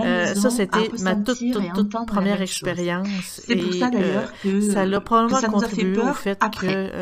euh, 0.04 0.34
ça, 0.34 0.50
c'était 0.50 0.90
ma 1.00 1.14
toute, 1.16 1.38
toute, 1.74 2.06
première 2.06 2.40
expérience. 2.42 3.08
C'est 3.46 3.56
pour 3.56 3.74
Et, 3.74 3.78
ça 3.78 3.86
euh, 3.86 3.90
d'ailleurs 3.90 4.32
que 4.42 4.60
ça 4.60 4.84
l'a 4.86 5.00
probablement 5.00 5.36
que 5.36 5.40
ça 5.42 5.48
nous 5.48 5.56
a 5.56 5.60
fait 5.60 5.68
contribué 5.76 5.98
au 6.02 6.14
fait 6.14 6.38
après. 6.40 6.66
que 6.68 6.72
euh, 6.72 7.00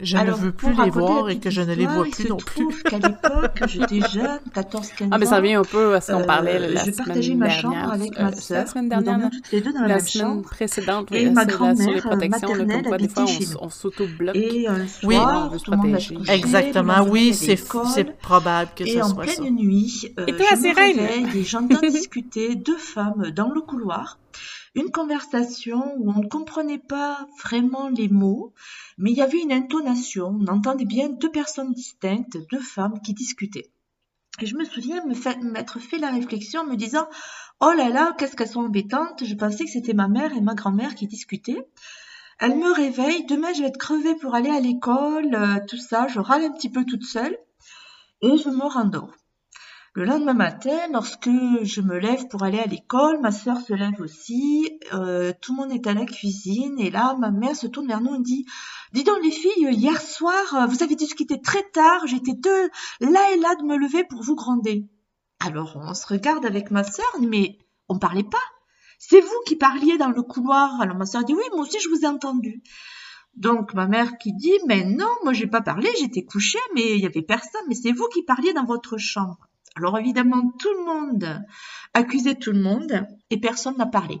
je 0.00 0.16
Alors, 0.16 0.38
ne 0.38 0.44
veux 0.44 0.52
plus 0.52 0.72
les 0.84 0.90
voir 0.90 1.28
et 1.30 1.38
que 1.38 1.50
je 1.50 1.60
ne 1.62 1.74
les 1.74 1.86
vois 1.86 2.04
plus 2.04 2.28
non 2.28 2.36
plus. 2.36 2.62
trouve 2.62 2.82
qu'à 2.84 2.98
l'époque, 2.98 3.62
j'étais 3.66 4.00
jeune, 4.10 4.38
14-15 4.54 5.04
ans. 5.04 5.08
Ah, 5.10 5.18
mais 5.18 5.26
ça 5.26 5.36
revient 5.36 5.54
un 5.54 5.62
peu 5.64 5.94
à 5.94 6.00
ce 6.00 6.12
qu'on 6.12 6.24
parlait 6.24 6.58
la 6.58 6.84
je 6.84 6.90
semaine 6.92 6.96
partageais 6.96 7.34
ma 7.34 7.46
dernière. 7.48 7.62
chambre 7.62 7.92
avec 7.92 8.18
ma 8.18 8.32
c'est 8.32 8.54
la 8.54 8.60
sœur. 8.60 8.68
semaine 8.68 8.88
dernière, 8.88 9.04
dormions 9.12 9.24
là? 9.24 9.30
toutes 9.32 9.52
les 9.52 9.60
deux 9.60 9.72
dans 9.72 9.80
la, 9.82 9.88
La 9.88 9.94
même 9.96 10.06
semaine 10.06 10.26
chambre. 10.28 10.42
précédente, 10.50 11.08
oui, 11.10 11.18
sur 11.76 11.90
les 11.92 12.00
protections, 12.00 12.48
comme 12.48 12.82
quoi, 12.82 12.98
des 12.98 13.08
fois, 13.08 13.24
on, 13.24 13.39
on 13.60 13.68
s'auto-bloque. 13.68 14.36
Et 14.36 14.66
un 14.68 14.86
soir, 14.86 15.52
se 15.58 15.64
tout 15.64 15.70
le 15.70 15.76
monde 15.76 16.28
Exactement, 16.28 17.02
oui, 17.02 17.34
c'est 17.34 17.56
probable 18.18 18.70
que 18.76 18.86
ce 18.86 18.98
en 18.98 19.08
soit 19.14 19.26
ça. 19.26 19.40
pleine 19.42 19.56
nuit, 19.56 20.12
euh, 20.18 20.26
Et 20.26 20.32
je 20.32 20.56
me 20.56 20.62
sirène 20.62 20.98
réveille 20.98 21.38
et 21.38 21.44
j'entends 21.44 21.80
discuter 21.88 22.54
deux 22.54 22.78
femmes 22.78 23.30
dans 23.30 23.50
le 23.50 23.60
couloir. 23.60 24.18
Une 24.74 24.90
conversation 24.90 25.94
où 25.98 26.12
on 26.12 26.22
ne 26.22 26.28
comprenait 26.28 26.78
pas 26.78 27.26
vraiment 27.42 27.88
les 27.88 28.08
mots, 28.08 28.52
mais 28.98 29.10
il 29.10 29.16
y 29.16 29.22
avait 29.22 29.40
une 29.40 29.52
intonation. 29.52 30.38
On 30.40 30.46
entendait 30.46 30.84
bien 30.84 31.08
deux 31.08 31.30
personnes 31.30 31.72
distinctes, 31.72 32.38
deux 32.50 32.60
femmes 32.60 33.00
qui 33.04 33.12
discutaient. 33.12 33.70
Et 34.40 34.46
je 34.46 34.56
me 34.56 34.64
souviens 34.64 35.04
m'être 35.42 35.78
fait 35.80 35.98
la 35.98 36.10
réflexion 36.10 36.60
en 36.62 36.66
me 36.66 36.76
disant 36.76 37.08
Oh 37.60 37.72
là 37.76 37.90
là, 37.90 38.14
qu'est-ce 38.16 38.36
qu'elles 38.36 38.48
sont 38.48 38.60
embêtantes. 38.64 39.24
Je 39.24 39.34
pensais 39.34 39.64
que 39.64 39.70
c'était 39.70 39.92
ma 39.92 40.08
mère 40.08 40.32
et 40.34 40.40
ma 40.40 40.54
grand-mère 40.54 40.94
qui 40.94 41.06
discutaient. 41.06 41.68
Elle 42.40 42.56
me 42.56 42.72
réveille. 42.72 43.26
Demain, 43.26 43.52
je 43.52 43.60
vais 43.60 43.68
être 43.68 43.76
crevée 43.76 44.14
pour 44.14 44.34
aller 44.34 44.48
à 44.48 44.60
l'école, 44.60 45.34
euh, 45.34 45.60
tout 45.68 45.76
ça. 45.76 46.08
Je 46.08 46.20
râle 46.20 46.42
un 46.42 46.50
petit 46.50 46.70
peu 46.70 46.86
toute 46.86 47.04
seule 47.04 47.36
et 48.22 48.38
je 48.38 48.48
me 48.48 48.64
rendors. 48.64 49.14
Le 49.92 50.04
lendemain 50.04 50.32
matin, 50.32 50.78
lorsque 50.90 51.28
je 51.62 51.80
me 51.82 51.98
lève 51.98 52.28
pour 52.28 52.42
aller 52.44 52.58
à 52.60 52.64
l'école, 52.64 53.20
ma 53.20 53.30
sœur 53.30 53.60
se 53.60 53.74
lève 53.74 54.00
aussi, 54.00 54.70
euh, 54.94 55.32
tout 55.42 55.52
le 55.54 55.62
monde 55.62 55.72
est 55.72 55.86
à 55.86 55.94
la 55.94 56.06
cuisine, 56.06 56.78
et 56.78 56.90
là, 56.90 57.16
ma 57.18 57.32
mère 57.32 57.56
se 57.56 57.66
tourne 57.66 57.88
vers 57.88 58.00
nous 58.00 58.14
et 58.14 58.22
dit 58.22 58.46
«Dis 58.92 59.02
donc 59.02 59.18
les 59.22 59.32
filles, 59.32 59.68
hier 59.72 60.00
soir, 60.00 60.54
euh, 60.54 60.66
vous 60.66 60.84
avez 60.84 60.94
discuté 60.94 61.42
très 61.42 61.64
tard, 61.72 62.06
j'étais 62.06 62.34
deux, 62.34 62.70
là 63.00 63.20
et 63.34 63.40
là 63.40 63.56
de 63.56 63.64
me 63.64 63.76
lever 63.76 64.04
pour 64.04 64.22
vous 64.22 64.36
gronder.» 64.36 64.88
Alors, 65.44 65.76
on 65.76 65.92
se 65.92 66.06
regarde 66.06 66.46
avec 66.46 66.70
ma 66.70 66.84
sœur, 66.84 67.10
mais 67.20 67.58
on 67.88 67.98
parlait 67.98 68.22
pas. 68.22 68.38
C'est 69.02 69.22
vous 69.22 69.40
qui 69.46 69.56
parliez 69.56 69.96
dans 69.96 70.10
le 70.10 70.22
couloir. 70.22 70.78
Alors 70.82 70.94
ma 70.94 71.06
sœur 71.06 71.24
dit 71.24 71.32
«Oui, 71.34 71.42
moi 71.52 71.62
aussi 71.62 71.80
je 71.80 71.88
vous 71.88 72.02
ai 72.02 72.06
entendu.» 72.06 72.62
Donc 73.34 73.72
ma 73.72 73.86
mère 73.86 74.18
qui 74.18 74.34
dit 74.34 74.58
«Mais 74.68 74.84
non, 74.84 75.08
moi 75.24 75.32
j'ai 75.32 75.46
pas 75.46 75.62
parlé, 75.62 75.88
j'étais 75.98 76.22
couchée, 76.22 76.58
mais 76.74 76.96
il 76.96 77.00
y 77.00 77.06
avait 77.06 77.22
personne, 77.22 77.62
mais 77.66 77.74
c'est 77.74 77.92
vous 77.92 78.06
qui 78.08 78.22
parliez 78.22 78.52
dans 78.52 78.66
votre 78.66 78.98
chambre.» 78.98 79.38
Alors 79.76 79.98
évidemment, 79.98 80.52
tout 80.58 80.72
le 80.78 80.84
monde 80.84 81.42
accusait 81.94 82.34
tout 82.34 82.52
le 82.52 82.60
monde 82.60 83.06
et 83.30 83.40
personne 83.40 83.78
n'a 83.78 83.86
parlé. 83.86 84.18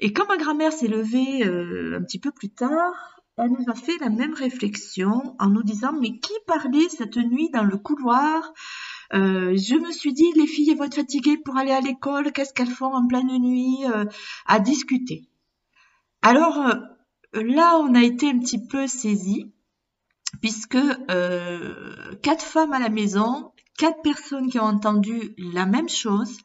Et 0.00 0.12
quand 0.12 0.28
ma 0.28 0.36
grand-mère 0.36 0.72
s'est 0.72 0.86
levée 0.86 1.46
euh, 1.46 1.98
un 1.98 2.02
petit 2.02 2.20
peu 2.20 2.30
plus 2.30 2.50
tard, 2.50 3.22
elle 3.38 3.52
nous 3.52 3.70
a 3.70 3.74
fait 3.74 3.96
la 4.00 4.10
même 4.10 4.34
réflexion 4.34 5.34
en 5.38 5.48
nous 5.48 5.62
disant 5.62 5.94
mais 5.98 6.18
qui 6.18 6.34
parlait 6.46 6.90
cette 6.90 7.16
nuit 7.16 7.48
dans 7.54 7.64
le 7.64 7.78
couloir 7.78 8.52
Euh, 9.14 9.56
Je 9.56 9.74
me 9.74 9.90
suis 9.92 10.12
dit 10.12 10.30
les 10.36 10.46
filles 10.46 10.74
vont 10.74 10.84
être 10.84 10.96
fatiguées 10.96 11.38
pour 11.38 11.56
aller 11.56 11.72
à 11.72 11.80
l'école, 11.80 12.32
qu'est-ce 12.32 12.52
qu'elles 12.52 12.68
font 12.68 12.94
en 12.94 13.06
pleine 13.06 13.38
nuit 13.38 13.84
euh, 13.86 14.04
à 14.46 14.60
discuter? 14.60 15.28
Alors 16.22 16.58
euh, 16.58 16.74
là, 17.32 17.78
on 17.78 17.94
a 17.94 18.02
été 18.02 18.28
un 18.28 18.38
petit 18.38 18.64
peu 18.66 18.86
saisis 18.86 19.52
puisque 20.42 20.78
quatre 22.22 22.44
femmes 22.44 22.74
à 22.74 22.78
la 22.78 22.90
maison, 22.90 23.52
quatre 23.78 24.02
personnes 24.02 24.50
qui 24.50 24.58
ont 24.58 24.64
entendu 24.64 25.34
la 25.38 25.64
même 25.64 25.88
chose, 25.88 26.36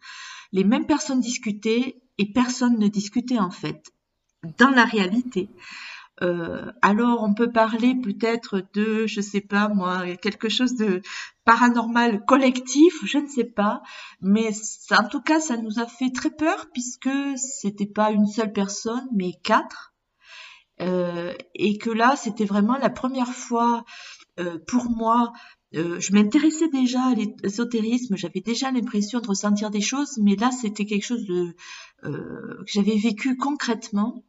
les 0.54 0.64
mêmes 0.64 0.86
personnes 0.86 1.20
discuter 1.20 2.02
et 2.18 2.32
personne 2.32 2.80
ne 2.80 2.88
discutait 2.88 3.40
en 3.40 3.52
fait. 3.52 3.92
Dans 4.58 4.70
la 4.70 4.86
réalité, 4.86 5.50
euh, 6.22 6.72
alors 6.82 7.24
on 7.24 7.34
peut 7.34 7.52
parler 7.52 7.96
peut-être 7.96 8.64
de, 8.74 9.08
je 9.08 9.20
sais 9.20 9.42
pas 9.42 9.68
moi, 9.68 10.16
quelque 10.18 10.48
chose 10.48 10.76
de 10.76 11.02
paranormal 11.44 12.24
collectif, 12.26 12.94
je 13.04 13.18
ne 13.18 13.28
sais 13.28 13.44
pas, 13.46 13.82
mais 14.22 14.52
en 14.92 15.08
tout 15.10 15.22
cas 15.22 15.40
ça 15.40 15.58
nous 15.58 15.80
a 15.80 15.88
fait 15.88 16.12
très 16.12 16.30
peur 16.30 16.68
puisque 16.72 17.10
c'était 17.36 17.88
pas 17.88 18.12
une 18.12 18.28
seule 18.28 18.54
personne 18.54 19.08
mais 19.16 19.34
quatre, 19.44 19.94
euh, 20.82 21.34
et 21.56 21.78
que 21.80 21.90
là 21.90 22.16
c'était 22.16 22.46
vraiment 22.46 22.78
la 22.78 22.92
première 22.92 23.34
fois 23.34 23.84
euh, 24.40 24.60
pour 24.68 24.90
moi. 24.92 25.34
je 25.74 26.14
m'intéressais 26.14 26.70
déjà 26.70 27.02
à 27.02 27.16
l'ésotérisme, 27.16 28.16
j'avais 28.18 28.42
déjà 28.42 28.72
l'impression 28.72 29.20
de 29.20 29.28
ressentir 29.28 29.72
des 29.72 29.82
choses, 29.82 30.20
mais 30.22 30.36
là 30.36 30.52
c'était 30.52 30.86
quelque 30.86 31.06
chose 31.06 31.26
de 31.26 31.56
que 32.04 32.64
j'avais 32.68 32.98
vécu 32.98 33.36
concrètement 33.38 34.24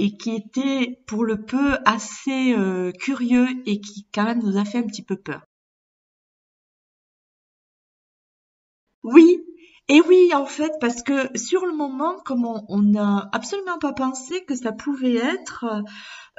et 0.00 0.16
qui 0.16 0.34
était 0.36 1.00
pour 1.06 1.24
le 1.24 1.44
peu 1.44 1.76
assez 1.84 2.54
euh, 2.56 2.92
curieux 2.92 3.48
et 3.66 3.80
qui 3.80 4.06
quand 4.14 4.24
même 4.24 4.42
nous 4.42 4.56
a 4.56 4.64
fait 4.64 4.78
un 4.78 4.86
petit 4.86 5.02
peu 5.02 5.16
peur. 5.16 5.42
Oui, 9.02 9.42
et 9.88 10.00
oui 10.02 10.32
en 10.34 10.46
fait 10.46 10.72
parce 10.80 11.02
que 11.02 11.36
sur 11.36 11.66
le 11.66 11.74
moment, 11.74 12.16
comme 12.24 12.44
on 12.44 12.82
n'a 12.82 13.28
absolument 13.32 13.78
pas 13.78 13.92
pensé 13.92 14.44
que 14.44 14.54
ça 14.54 14.72
pouvait 14.72 15.16
être 15.16 15.64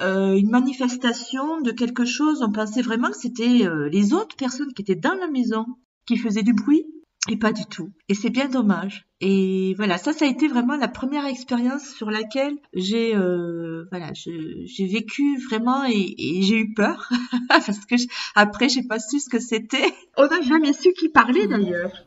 euh, 0.01 0.35
une 0.35 0.49
manifestation 0.49 1.59
de 1.61 1.71
quelque 1.71 2.05
chose, 2.05 2.41
on 2.41 2.51
pensait 2.51 2.81
vraiment 2.81 3.09
que 3.09 3.17
c'était 3.17 3.65
euh, 3.65 3.89
les 3.89 4.13
autres 4.13 4.37
personnes 4.37 4.73
qui 4.73 4.83
étaient 4.83 4.95
dans 4.95 5.15
la 5.15 5.27
maison 5.27 5.65
qui 6.05 6.15
faisaient 6.17 6.43
du 6.43 6.53
bruit 6.53 6.85
et 7.29 7.37
pas 7.37 7.53
du 7.53 7.65
tout. 7.65 7.91
Et 8.07 8.15
c'est 8.15 8.31
bien 8.31 8.49
dommage. 8.49 9.07
Et 9.21 9.75
voilà, 9.77 9.97
ça, 9.97 10.13
ça 10.13 10.25
a 10.25 10.27
été 10.27 10.47
vraiment 10.47 10.75
la 10.75 10.87
première 10.87 11.25
expérience 11.25 11.87
sur 11.95 12.09
laquelle 12.09 12.57
j'ai, 12.73 13.15
euh, 13.15 13.85
voilà, 13.91 14.11
j'ai 14.13 14.87
vécu 14.87 15.37
vraiment 15.37 15.85
et, 15.85 16.15
j'ai 16.41 16.57
eu 16.57 16.73
peur 16.73 17.09
parce 17.49 17.85
que 17.85 17.95
après, 18.35 18.67
j'ai 18.67 18.83
pas 18.83 18.99
su 18.99 19.19
ce 19.19 19.29
que 19.29 19.39
c'était. 19.39 19.93
On 20.17 20.27
n'a 20.27 20.41
jamais 20.41 20.73
su 20.73 20.91
qui 20.93 21.09
parlait 21.09 21.47
d'ailleurs. 21.47 22.05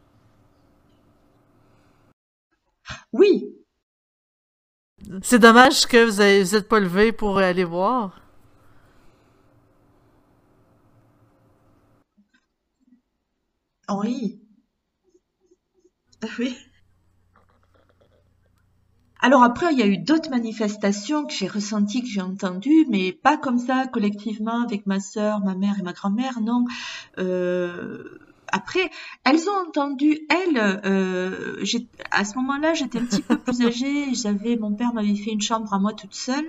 Oui. 3.12 3.44
C'est 5.22 5.38
dommage 5.38 5.86
que 5.86 6.04
vous 6.04 6.54
n'êtes 6.54 6.68
pas 6.68 6.80
levé 6.80 7.12
pour 7.12 7.38
aller 7.38 7.64
voir. 7.64 8.20
Oui. 13.88 14.41
Oui. 16.38 16.56
Alors 19.20 19.42
après, 19.44 19.72
il 19.72 19.78
y 19.78 19.82
a 19.82 19.86
eu 19.86 19.98
d'autres 19.98 20.30
manifestations 20.30 21.24
que 21.26 21.32
j'ai 21.32 21.46
ressenties, 21.46 22.02
que 22.02 22.08
j'ai 22.08 22.20
entendues, 22.20 22.86
mais 22.90 23.12
pas 23.12 23.36
comme 23.36 23.58
ça 23.58 23.86
collectivement 23.86 24.62
avec 24.62 24.84
ma 24.86 24.98
sœur, 25.00 25.40
ma 25.40 25.54
mère 25.54 25.78
et 25.78 25.82
ma 25.82 25.92
grand-mère, 25.92 26.40
non. 26.40 26.64
Euh, 27.18 28.18
après, 28.52 28.90
elles 29.24 29.48
ont 29.48 29.68
entendu, 29.68 30.20
elles, 30.28 30.80
euh, 30.84 31.64
à 32.10 32.24
ce 32.24 32.36
moment-là, 32.36 32.74
j'étais 32.74 32.98
un 32.98 33.04
petit 33.04 33.22
peu 33.22 33.38
plus 33.38 33.62
âgée. 33.66 34.14
J'avais, 34.14 34.56
mon 34.56 34.72
père 34.72 34.92
m'avait 34.92 35.14
fait 35.14 35.30
une 35.30 35.40
chambre 35.40 35.72
à 35.72 35.78
moi 35.78 35.94
toute 35.94 36.14
seule, 36.14 36.44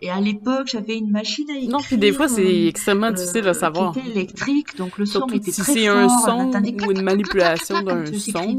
et 0.00 0.10
à 0.10 0.20
l'époque, 0.20 0.66
j'avais 0.66 0.96
une 0.96 1.10
machine 1.10 1.48
à 1.50 1.54
écrire. 1.54 1.70
Non, 1.70 1.78
puis 1.78 1.96
des 1.96 2.12
fois, 2.12 2.28
c'est 2.28 2.44
euh, 2.44 2.68
extrêmement 2.68 3.12
difficile 3.12 3.46
à 3.46 3.54
savoir. 3.54 3.92
Qui 3.92 4.00
était 4.00 4.10
électrique, 4.10 4.76
donc 4.76 4.98
le 4.98 5.06
son 5.06 5.26
était 5.28 5.52
si 5.52 5.60
très 5.62 5.72
c'est 5.74 5.86
un 5.86 6.08
son 6.08 6.50
ou 6.86 6.90
une 6.90 7.02
manipulation 7.02 7.82
d'un 7.82 8.04
son. 8.06 8.56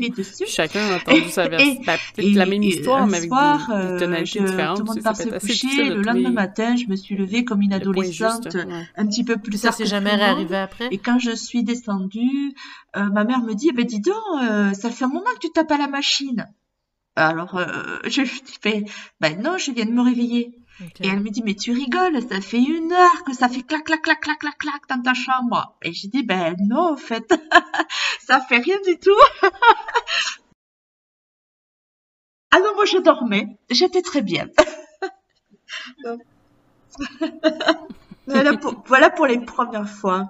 Chacun 0.48 0.80
a 0.92 0.96
entendu 0.96 1.30
sa 1.30 1.50
version. 1.50 1.82
Ben, 1.86 1.98
peut-être 2.16 2.36
la 2.36 2.46
même 2.46 2.64
histoire, 2.64 3.08
mais 3.08 3.18
avec 3.18 3.30
des, 3.30 3.74
euh, 3.74 4.00
tonalités 4.00 4.40
différentes. 4.40 4.78
Tout 4.78 4.84
le 4.84 4.94
monde 4.94 5.04
part 5.04 5.16
se 5.18 5.24
coucher. 5.28 5.90
Le 5.90 6.02
lendemain 6.02 6.32
matin, 6.32 6.76
je 6.78 6.90
me 6.90 6.96
suis 6.96 7.16
levée 7.18 7.44
comme 7.44 7.62
une 7.62 7.74
adolescente, 7.74 8.56
un 8.96 9.06
petit 9.06 9.26
peu 9.26 9.36
plus 9.38 9.58
Ça 9.58 9.74
s'est 9.74 9.86
jamais 9.86 10.12
réarrivé 10.12 10.56
après? 10.56 10.88
Et 10.92 10.98
quand 10.98 11.20
je 11.20 11.32
suis 11.32 11.64
descendue, 11.64 12.54
ma 12.96 13.24
mère 13.24 13.42
me 13.42 13.54
dit, 13.54 13.70
eh 13.70 13.74
ben 13.74 13.86
dis 13.86 14.00
donc, 14.00 14.16
euh, 14.42 14.74
ça 14.74 14.90
fait 14.90 15.06
un 15.06 15.10
moment 15.10 15.26
que 15.36 15.40
tu 15.40 15.52
tapes 15.52 15.72
à 15.72 15.78
la 15.78 15.88
machine. 15.88 16.48
Alors, 17.16 17.56
euh, 17.56 18.00
je 18.06 18.22
lui 18.22 18.42
dis, 18.42 18.86
ben, 19.20 19.42
non, 19.42 19.58
je 19.58 19.72
viens 19.72 19.86
de 19.86 19.92
me 19.92 20.02
réveiller. 20.02 20.58
Et 21.00 21.08
elle 21.08 21.22
me 21.22 21.30
dit, 21.30 21.42
mais 21.42 21.56
tu 21.56 21.72
rigoles, 21.72 22.22
ça 22.22 22.42
fait 22.42 22.62
une 22.62 22.92
heure 22.92 23.24
que 23.26 23.34
ça 23.34 23.48
fait 23.48 23.62
clac, 23.62 23.86
clac, 23.86 24.02
clac, 24.02 24.20
clac, 24.20 24.40
clac, 24.40 24.58
clac 24.58 24.82
dans 24.90 25.02
ta 25.02 25.14
chambre. 25.14 25.78
Et 25.82 25.94
j'ai 25.94 26.10
dit, 26.10 26.24
ben 26.24 26.54
non, 26.60 26.94
en 26.94 26.98
fait, 26.98 27.34
ça 28.20 28.42
fait 28.42 28.58
rien 28.58 28.78
du 28.86 29.00
tout. 29.00 29.12
Alors 32.52 32.68
ah 32.72 32.76
moi, 32.76 32.84
je 32.84 32.98
dormais, 32.98 33.58
j'étais 33.70 34.02
très 34.02 34.22
bien. 34.22 34.48
voilà 38.88 39.10
pour 39.12 39.28
les 39.28 39.40
premières 39.40 39.90
fois. 39.90 40.30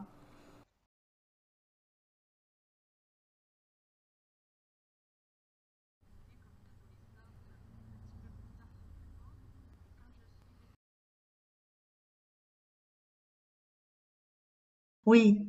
Oui. 15.06 15.46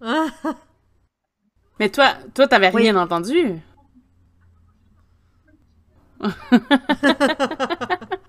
Mais 1.80 1.90
toi, 1.90 2.14
toi, 2.34 2.46
t'avais 2.48 2.68
rien 2.70 2.96
entendu? 2.96 3.60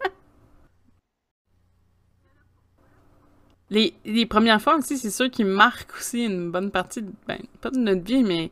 les, 3.69 3.93
les 4.05 4.25
premières 4.25 4.61
fois 4.61 4.75
aussi, 4.77 4.97
c'est 4.97 5.11
sûr 5.11 5.29
qu'ils 5.29 5.45
marquent 5.45 5.95
aussi 5.97 6.25
une 6.25 6.51
bonne 6.51 6.71
partie, 6.71 7.03
ben, 7.27 7.39
pas 7.61 7.69
de 7.71 7.77
notre 7.77 8.03
vie, 8.03 8.23
mais 8.23 8.51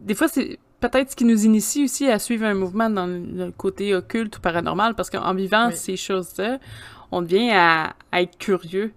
des 0.00 0.14
fois, 0.14 0.28
c'est 0.28 0.58
peut-être 0.80 1.10
ce 1.10 1.16
qui 1.16 1.24
nous 1.24 1.44
initie 1.44 1.84
aussi 1.84 2.08
à 2.10 2.18
suivre 2.18 2.46
un 2.46 2.54
mouvement 2.54 2.90
dans 2.90 3.06
le 3.06 3.50
côté 3.52 3.94
occulte 3.94 4.38
ou 4.38 4.40
paranormal, 4.40 4.94
parce 4.94 5.10
qu'en 5.10 5.34
vivant 5.34 5.70
ces 5.72 5.96
choses-là, 5.96 6.58
on 7.12 7.22
devient 7.22 7.50
à, 7.52 7.94
être 8.12 8.38
curieux. 8.38 8.92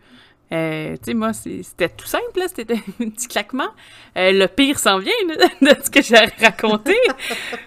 Euh, 0.51 0.93
tu 0.97 1.05
sais, 1.05 1.13
moi, 1.13 1.33
c'était 1.33 1.89
tout 1.89 2.05
simple, 2.05 2.41
c'était 2.53 2.75
un 3.01 3.09
petit 3.09 3.27
claquement. 3.27 3.69
Euh, 4.17 4.31
le 4.31 4.47
pire 4.47 4.77
s'en 4.77 4.99
vient 4.99 5.13
de 5.61 5.83
ce 5.83 5.89
que 5.89 6.01
j'ai 6.01 6.15
raconté. 6.15 6.95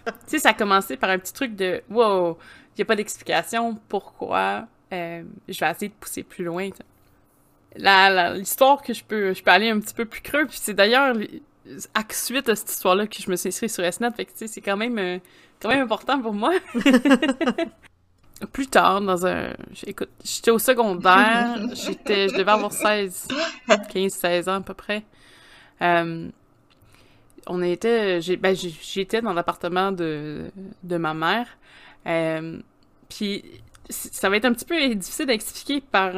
tu 0.06 0.12
sais, 0.26 0.38
ça 0.38 0.50
a 0.50 0.54
commencé 0.54 0.96
par 0.96 1.10
un 1.10 1.18
petit 1.18 1.32
truc 1.32 1.56
de 1.56 1.82
«Wow, 1.90 2.38
il 2.74 2.78
n'y 2.78 2.82
a 2.82 2.84
pas 2.84 2.96
d'explication, 2.96 3.76
pourquoi? 3.88 4.66
Euh, 4.92 5.22
je 5.48 5.58
vais 5.58 5.70
essayer 5.70 5.88
de 5.88 5.94
pousser 5.98 6.22
plus 6.22 6.44
loin.» 6.44 6.70
L'histoire 7.76 8.82
que 8.82 8.94
je 8.94 9.04
peux, 9.04 9.34
je 9.34 9.42
peux 9.42 9.50
aller 9.50 9.68
un 9.68 9.80
petit 9.80 9.94
peu 9.94 10.04
plus 10.04 10.22
creux, 10.22 10.46
puis 10.46 10.58
c'est 10.60 10.72
d'ailleurs 10.72 11.14
à 11.94 12.02
suite 12.10 12.48
à 12.48 12.56
cette 12.56 12.70
histoire-là 12.70 13.06
que 13.06 13.20
je 13.20 13.30
me 13.30 13.36
suis 13.36 13.48
inscrite 13.48 13.70
sur 13.70 13.92
SNET. 13.92 14.10
Fait 14.12 14.24
que, 14.24 14.32
c'est 14.34 14.60
quand 14.60 14.76
même, 14.76 14.98
euh, 14.98 15.18
quand 15.60 15.68
même 15.68 15.82
important 15.82 16.20
pour 16.20 16.32
moi. 16.32 16.52
Plus 18.52 18.66
tard, 18.66 19.00
dans 19.00 19.26
un... 19.26 19.54
Écoute, 19.86 20.10
j'étais 20.22 20.50
au 20.50 20.58
secondaire. 20.58 21.58
j'étais, 21.72 22.28
je 22.28 22.36
devais 22.36 22.50
avoir 22.50 22.72
16, 22.72 23.28
15, 23.92 24.12
16 24.12 24.48
ans 24.48 24.56
à 24.56 24.60
peu 24.60 24.74
près. 24.74 25.04
Euh, 25.80 26.28
on 27.46 27.62
était... 27.62 28.20
Ben, 28.36 28.54
j'étais 28.54 29.22
dans 29.22 29.32
l'appartement 29.32 29.90
de, 29.90 30.50
de 30.82 30.96
ma 30.98 31.14
mère. 31.14 31.46
Euh, 32.06 32.58
puis 33.08 33.42
ça 33.88 34.28
va 34.28 34.36
être 34.36 34.44
un 34.44 34.52
petit 34.52 34.66
peu 34.66 34.94
difficile 34.94 35.26
d'expliquer 35.26 35.80
par, 35.80 36.12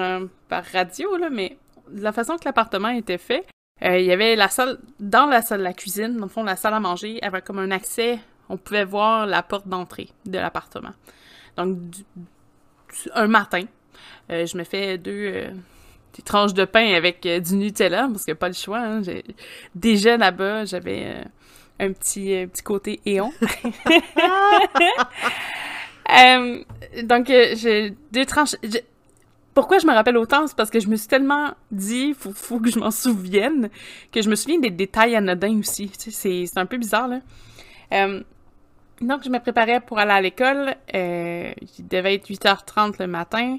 par 0.48 0.64
radio, 0.64 1.16
là, 1.16 1.30
mais 1.30 1.56
la 1.92 2.12
façon 2.12 2.36
que 2.36 2.44
l'appartement 2.44 2.88
était 2.88 3.18
fait, 3.18 3.46
il 3.82 4.04
y 4.04 4.12
avait 4.12 4.36
la 4.36 4.48
salle, 4.48 4.78
dans 4.98 5.26
la 5.26 5.42
salle 5.42 5.60
de 5.60 5.64
la 5.64 5.72
cuisine, 5.72 6.16
dans 6.16 6.24
le 6.24 6.30
fond, 6.30 6.42
la 6.42 6.56
salle 6.56 6.74
à 6.74 6.80
manger, 6.80 7.22
avait 7.22 7.42
comme 7.42 7.58
un 7.58 7.70
accès, 7.70 8.18
on 8.48 8.56
pouvait 8.56 8.84
voir 8.84 9.26
la 9.26 9.42
porte 9.42 9.68
d'entrée 9.68 10.08
de 10.26 10.38
l'appartement. 10.38 10.92
Donc, 11.56 11.78
un 13.14 13.26
matin, 13.26 13.64
euh, 14.30 14.46
je 14.46 14.56
me 14.56 14.64
fais 14.64 14.98
deux 14.98 15.32
euh, 15.34 15.50
des 16.14 16.22
tranches 16.22 16.54
de 16.54 16.64
pain 16.64 16.94
avec 16.94 17.22
du 17.22 17.56
Nutella, 17.56 18.08
parce 18.10 18.24
qu'il 18.24 18.32
n'y 18.32 18.38
a 18.38 18.40
pas 18.40 18.48
le 18.48 18.54
choix. 18.54 18.80
Hein. 18.80 19.02
Déjà 19.74 20.16
là-bas, 20.16 20.64
j'avais 20.64 21.24
un 21.78 21.92
petit, 21.92 22.46
petit 22.46 22.62
côté 22.62 23.00
éon. 23.06 23.32
donc, 27.02 27.26
j'ai 27.26 27.94
deux 28.10 28.24
tranches. 28.24 28.56
Pourquoi 29.58 29.80
je 29.80 29.88
me 29.88 29.92
rappelle 29.92 30.16
autant? 30.16 30.46
C'est 30.46 30.56
parce 30.56 30.70
que 30.70 30.78
je 30.78 30.86
me 30.86 30.94
suis 30.94 31.08
tellement 31.08 31.50
dit, 31.72 32.14
faut, 32.16 32.30
faut 32.30 32.60
que 32.60 32.70
je 32.70 32.78
m'en 32.78 32.92
souvienne, 32.92 33.70
que 34.12 34.22
je 34.22 34.30
me 34.30 34.36
souviens 34.36 34.60
des 34.60 34.70
détails 34.70 35.16
anodins 35.16 35.58
aussi. 35.58 35.90
c'est, 35.98 36.46
un 36.54 36.64
peu 36.64 36.76
bizarre, 36.76 37.08
là. 37.08 37.18
Euh, 37.92 38.22
donc, 39.00 39.24
je 39.24 39.30
me 39.30 39.40
préparais 39.40 39.80
pour 39.80 39.98
aller 39.98 40.12
à 40.12 40.20
l'école. 40.20 40.76
Euh, 40.94 41.50
il 41.76 41.88
devait 41.88 42.14
être 42.14 42.28
8h30 42.28 43.00
le 43.00 43.08
matin. 43.08 43.58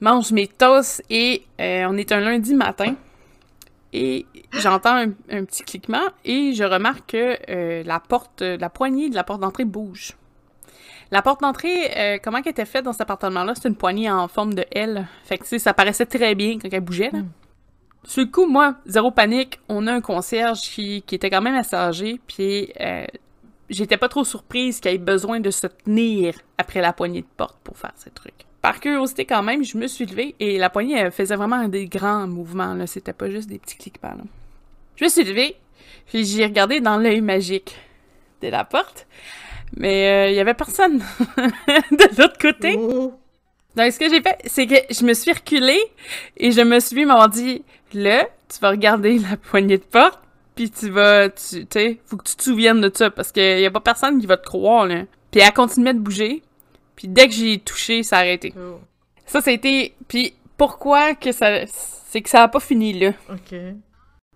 Mange 0.00 0.32
mes 0.32 0.48
toasts 0.48 1.04
et 1.10 1.44
euh, 1.60 1.84
on 1.90 1.98
est 1.98 2.10
un 2.10 2.20
lundi 2.20 2.54
matin. 2.54 2.94
et 3.92 4.24
j'entends 4.52 4.96
un, 4.96 5.10
un 5.28 5.44
petit 5.44 5.64
cliquement 5.64 6.06
et 6.24 6.54
je 6.54 6.64
remarque 6.64 7.10
que 7.10 7.82
la 7.82 8.00
porte, 8.00 8.40
la 8.40 8.70
poignée 8.70 9.10
de 9.10 9.16
la 9.16 9.22
porte 9.22 9.42
d'entrée 9.42 9.66
bouge. 9.66 10.16
La 11.12 11.20
porte 11.20 11.42
d'entrée, 11.42 11.90
euh, 11.94 12.18
comment 12.24 12.40
qu'elle 12.40 12.52
était 12.52 12.64
faite 12.64 12.86
dans 12.86 12.92
cet 12.92 13.02
appartement-là, 13.02 13.52
c'est 13.54 13.68
une 13.68 13.76
poignée 13.76 14.10
en 14.10 14.28
forme 14.28 14.54
de 14.54 14.64
L. 14.70 15.06
Fait 15.24 15.36
que, 15.36 15.42
tu 15.42 15.50
sais, 15.50 15.58
ça 15.58 15.74
paraissait 15.74 16.06
très 16.06 16.34
bien 16.34 16.58
quand 16.58 16.70
elle 16.72 16.80
bougeait, 16.80 17.10
là. 17.12 17.20
Mm. 17.20 17.28
Sur 18.04 18.24
le 18.24 18.30
coup, 18.30 18.46
moi, 18.46 18.76
zéro 18.86 19.10
panique, 19.10 19.60
on 19.68 19.86
a 19.86 19.92
un 19.92 20.00
concierge 20.00 20.62
qui, 20.62 21.02
qui 21.02 21.14
était 21.14 21.30
quand 21.30 21.42
même 21.42 21.54
assez 21.54 21.76
âgé, 21.76 22.18
puis 22.26 22.72
euh, 22.80 23.04
j'étais 23.68 23.98
pas 23.98 24.08
trop 24.08 24.24
surprise 24.24 24.80
qu'il 24.80 24.90
ait 24.90 24.98
besoin 24.98 25.38
de 25.38 25.50
se 25.50 25.66
tenir 25.66 26.34
après 26.58 26.80
la 26.80 26.92
poignée 26.92 27.20
de 27.20 27.26
porte 27.36 27.58
pour 27.62 27.76
faire 27.76 27.92
ces 27.94 28.10
trucs. 28.10 28.46
Par 28.60 28.80
curiosité 28.80 29.24
quand 29.24 29.42
même, 29.42 29.62
je 29.62 29.76
me 29.76 29.86
suis 29.86 30.06
levée 30.06 30.34
et 30.40 30.58
la 30.58 30.70
poignée 30.70 30.96
elle 30.96 31.12
faisait 31.12 31.36
vraiment 31.36 31.68
des 31.68 31.86
grands 31.86 32.26
mouvements, 32.26 32.74
là. 32.74 32.86
C'était 32.86 33.12
pas 33.12 33.28
juste 33.28 33.48
des 33.48 33.58
petits 33.58 33.76
cliquements, 33.76 34.16
là. 34.16 34.24
Je 34.96 35.04
me 35.04 35.10
suis 35.10 35.24
levée, 35.24 35.56
puis 36.06 36.24
j'ai 36.24 36.46
regardé 36.46 36.80
dans 36.80 36.96
l'œil 36.96 37.20
magique 37.20 37.76
de 38.40 38.48
la 38.48 38.64
porte, 38.64 39.06
mais 39.76 40.08
euh, 40.08 40.30
il 40.30 40.36
y 40.36 40.40
avait 40.40 40.54
personne 40.54 40.98
de 41.38 42.20
l'autre 42.20 42.38
côté. 42.38 42.76
Donc, 42.76 43.90
ce 43.92 43.98
que 43.98 44.10
j'ai 44.10 44.20
fait, 44.20 44.38
c'est 44.44 44.66
que 44.66 44.74
je 44.90 45.04
me 45.04 45.14
suis 45.14 45.32
reculée 45.32 45.82
et 46.36 46.52
je 46.52 46.60
me 46.60 46.78
suis 46.78 46.96
mis, 46.96 47.04
m'ont 47.06 47.26
dit, 47.26 47.64
là, 47.94 48.28
tu 48.48 48.58
vas 48.60 48.70
regarder 48.70 49.18
la 49.18 49.36
poignée 49.36 49.78
de 49.78 49.84
porte, 49.84 50.20
puis 50.54 50.70
tu 50.70 50.90
vas, 50.90 51.30
tu 51.30 51.66
sais, 51.70 51.98
faut 52.04 52.18
que 52.18 52.24
tu 52.28 52.36
te 52.36 52.42
souviennes 52.42 52.82
de 52.82 52.90
ça, 52.94 53.10
parce 53.10 53.32
qu'il 53.32 53.60
y 53.60 53.66
a 53.66 53.70
pas 53.70 53.80
personne 53.80 54.20
qui 54.20 54.26
va 54.26 54.36
te 54.36 54.46
croire, 54.46 54.86
là. 54.86 55.04
Puis 55.30 55.40
elle 55.40 55.52
continuait 55.52 55.94
de 55.94 56.00
bouger, 56.00 56.42
puis 56.96 57.08
dès 57.08 57.28
que 57.28 57.34
j'ai 57.34 57.58
touché, 57.58 58.02
ça 58.02 58.18
a 58.18 58.20
arrêté. 58.20 58.52
Oh. 58.56 58.78
Ça, 59.24 59.40
ça 59.40 59.50
a 59.50 59.54
été... 59.54 59.94
Puis 60.08 60.34
pourquoi 60.58 61.14
que 61.14 61.32
ça... 61.32 61.66
C'est 61.66 62.20
que 62.20 62.28
ça 62.28 62.42
a 62.42 62.48
pas 62.48 62.60
fini, 62.60 62.92
là. 62.92 63.12
OK. 63.30 63.58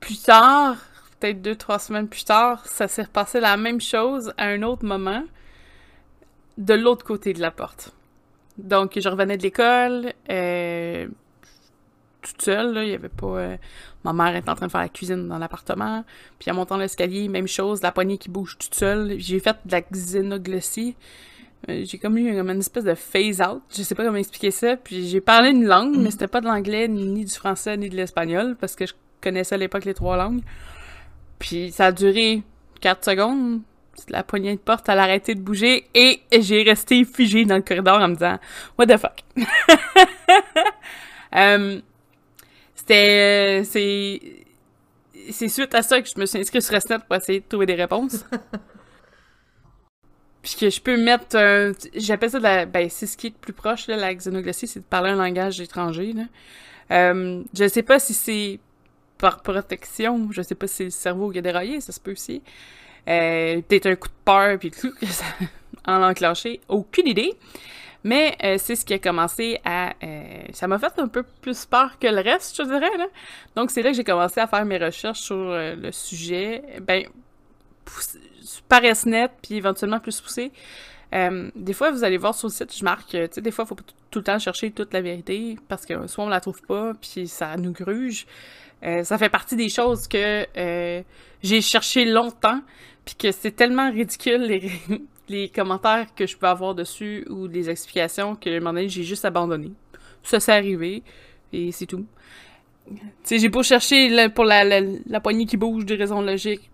Plus 0.01 0.23
tard, 0.23 0.79
peut-être 1.27 1.43
deux, 1.43 1.57
trois 1.57 1.79
semaines 1.79 2.09
plus 2.09 2.25
tard, 2.25 2.65
ça 2.67 2.89
s'est 2.89 3.03
repassé 3.03 3.41
la 3.41 3.57
même 3.57 3.81
chose 3.81 4.33
à 4.37 4.47
un 4.47 4.63
autre 4.63 4.85
moment, 4.85 5.25
de 6.59 6.75
l'autre 6.75 7.05
côté 7.05 7.33
de 7.33 7.41
la 7.41 7.51
porte. 7.51 7.93
Donc, 8.59 8.99
je 8.99 9.09
revenais 9.09 9.37
de 9.37 9.43
l'école, 9.43 10.13
euh, 10.31 11.07
toute 12.23 12.43
seule, 12.43 12.79
il 12.83 12.91
y 12.91 12.95
avait 12.95 13.09
pas... 13.09 13.27
euh, 13.27 13.57
ma 14.05 14.13
mère 14.13 14.35
était 14.37 14.49
en 14.49 14.55
train 14.55 14.67
de 14.67 14.71
faire 14.71 14.81
la 14.81 14.89
cuisine 14.89 15.29
dans 15.29 15.39
l'appartement, 15.39 16.05
puis 16.39 16.51
en 16.51 16.55
montant 16.55 16.77
l'escalier, 16.77 17.29
même 17.29 17.49
chose, 17.49 17.83
la 17.83 17.93
poignée 17.93 18.19
qui 18.19 18.31
bouge 18.31 18.57
toute 18.59 18.75
seule. 18.75 19.17
J'ai 19.19 19.41
fait 19.41 19.57
de 19.65 19.73
la 19.73 19.83
xénoglossie. 19.83 20.97
Euh, 21.69 21.83
j'ai 21.85 21.99
comme 21.99 22.17
eu 22.17 22.37
comme 22.37 22.51
une 22.51 22.61
espèce 22.61 22.85
de 22.85 22.95
phase-out, 22.95 23.63
je 23.75 23.83
sais 23.83 23.95
pas 23.95 24.05
comment 24.05 24.19
expliquer 24.19 24.53
ça, 24.53 24.77
puis 24.77 25.09
j'ai 25.09 25.21
parlé 25.21 25.51
une 25.51 25.65
langue, 25.65 25.97
mais 25.97 26.11
c'était 26.11 26.29
pas 26.29 26.41
de 26.41 26.47
l'anglais, 26.47 26.87
ni 26.87 27.25
du 27.25 27.35
français, 27.35 27.77
ni 27.77 27.91
de 27.91 27.97
l'espagnol, 27.97 28.57
parce 28.61 28.77
que 28.77 28.87
je 28.87 28.95
connaissais 29.21 29.57
à 29.57 29.59
l'époque 29.59 29.85
les 29.85 29.95
trois 29.95 30.17
langues. 30.17 30.43
Puis 31.39 31.71
ça 31.73 31.87
a 31.87 31.93
duré 31.93 32.43
4 32.81 33.05
secondes. 33.05 33.61
La 34.09 34.23
poignée 34.23 34.55
de 34.55 34.61
porte, 34.61 34.89
elle 34.89 34.99
a 34.99 35.03
arrêté 35.05 35.35
de 35.35 35.41
bouger 35.41 35.89
et 35.95 36.21
j'ai 36.39 36.63
resté 36.63 37.05
figé 37.05 37.45
dans 37.47 37.57
le 37.57 37.63
corridor 37.63 37.99
en 38.01 38.09
me 38.09 38.15
disant 38.15 38.39
What 38.79 38.87
the 38.87 38.99
fuck? 38.99 39.25
Euh, 41.35 41.81
C'était. 42.75 43.61
euh, 43.61 43.65
c'est. 43.65 44.21
C'est 45.33 45.49
suite 45.49 45.75
à 45.75 45.83
ça 45.83 46.01
que 46.01 46.09
je 46.09 46.19
me 46.21 46.25
suis 46.25 46.39
inscrite 46.39 46.63
sur 46.63 46.73
Restnet 46.73 47.01
pour 47.01 47.17
essayer 47.17 47.41
de 47.41 47.45
trouver 47.49 47.67
des 47.67 47.75
réponses. 47.75 48.25
Puis 50.43 50.55
que 50.59 50.71
je 50.71 50.81
peux 50.81 50.97
mettre 50.97 51.37
un. 51.37 51.73
J'appelle 51.95 52.31
ça 52.31 52.39
de 52.39 52.45
la. 52.45 52.65
Ben, 52.65 52.89
c'est 52.89 53.07
ce 53.07 53.17
qui 53.17 53.27
est 53.27 53.31
le 53.31 53.37
plus 53.41 53.53
proche, 53.53 53.89
là, 53.89 53.97
la 53.97 54.15
xénoglossie, 54.15 54.69
c'est 54.69 54.81
de 54.81 54.85
parler 54.85 55.11
un 55.11 55.17
langage 55.17 55.61
étranger, 55.61 56.13
là. 56.13 56.23
Euh, 56.93 57.43
je 57.53 57.67
sais 57.69 57.83
pas 57.83 57.99
si 57.99 58.15
c'est 58.15 58.61
par 59.19 59.43
protection, 59.43 60.29
je 60.31 60.43
sais 60.43 60.55
pas 60.55 60.67
si 60.67 60.75
c'est 60.75 60.85
le 60.85 60.91
cerveau 60.91 61.31
qui 61.31 61.39
a 61.39 61.43
déraillé, 61.43 61.81
ça 61.81 61.93
se 61.93 62.01
peut 62.01 62.13
aussi. 62.13 62.43
Euh, 63.09 63.61
peut-être 63.63 63.87
un 63.87 63.97
coup 63.97 64.09
de 64.09 64.15
peur, 64.25 64.59
puis 64.59 64.71
tout, 64.71 64.93
ça 65.07 65.25
en 65.87 66.03
enclenché. 66.03 66.61
Aucune 66.69 67.07
idée. 67.07 67.35
Mais 68.05 68.37
euh, 68.45 68.57
c'est 68.59 68.77
ce 68.77 68.85
qui 68.85 68.95
a 68.95 68.99
commencé 68.99 69.61
à... 69.65 69.93
euh, 70.03 70.43
ça 70.53 70.69
m'a 70.69 70.79
fait 70.79 70.93
un 70.99 71.09
peu 71.09 71.25
plus 71.41 71.65
peur 71.67 71.99
que 71.99 72.07
le 72.07 72.21
reste, 72.21 72.57
je 72.57 72.63
dirais. 72.63 72.91
Donc 73.57 73.71
c'est 73.71 73.83
là 73.83 73.91
que 73.91 73.97
j'ai 73.97 74.05
commencé 74.05 74.41
à 74.41 74.47
faire 74.47 74.65
mes 74.65 74.79
recherches 74.79 75.21
sur 75.21 75.37
le 75.37 75.91
sujet. 75.91 76.63
Ben, 76.83 77.05
par 78.69 78.83
SNET, 78.95 79.29
puis 79.43 79.57
éventuellement 79.57 79.99
plus 79.99 80.21
poussé. 80.21 80.53
Des 81.13 81.73
fois, 81.73 81.91
vous 81.91 82.05
allez 82.05 82.17
voir 82.17 82.35
sur 82.35 82.49
le 82.49 82.53
site, 82.53 82.77
je 82.77 82.85
marque, 82.85 83.09
tu 83.09 83.19
sais, 83.31 83.41
des 83.41 83.51
fois, 83.51 83.65
il 83.65 83.69
faut 83.69 83.77
tout 84.11 84.19
le 84.19 84.25
temps 84.25 84.39
chercher 84.39 84.71
toute 84.71 84.93
la 84.93 85.01
vérité, 85.01 85.57
parce 85.67 85.87
que 85.87 86.07
soit 86.07 86.25
on 86.25 86.29
la 86.29 86.41
trouve 86.41 86.61
pas, 86.63 86.93
puis 87.01 87.27
ça 87.27 87.57
nous 87.57 87.73
gruge. 87.73 88.27
Euh, 88.85 89.05
ça 89.05 89.19
fait 89.19 89.29
partie 89.29 89.57
des 89.57 89.69
choses 89.69 90.07
que 90.07 90.47
euh, 90.57 91.03
j'ai 91.43 91.61
cherché 91.61 92.05
longtemps, 92.05 92.61
puis 93.05 93.15
que 93.15 93.33
c'est 93.33 93.53
tellement 93.53 93.91
ridicule 93.91 94.61
les, 95.29 95.49
commentaires 95.49 96.07
que 96.15 96.27
je 96.27 96.37
peux 96.37 96.47
avoir 96.47 96.75
dessus 96.75 97.27
ou 97.31 97.47
les 97.47 97.71
explications 97.71 98.37
que 98.37 98.51
à 98.51 98.53
un 98.53 98.59
moment 98.61 98.75
donné, 98.75 98.89
j'ai 98.89 99.03
juste 99.03 99.25
abandonné. 99.25 99.73
Ça 100.23 100.41
s'est 100.41 100.53
arrivé 100.53 101.03
et 101.53 101.73
c'est 101.73 101.87
tout. 101.87 102.07
Tu 102.89 102.97
sais, 103.25 103.39
j'ai 103.39 103.49
beau 103.49 103.63
chercher 103.63 104.29
pour 104.31 104.45
la, 104.45 105.21
poignée 105.21 105.47
qui 105.47 105.57
bouge 105.57 105.85
des 105.85 105.97
raisons 105.97 106.21
logiques, 106.21 106.71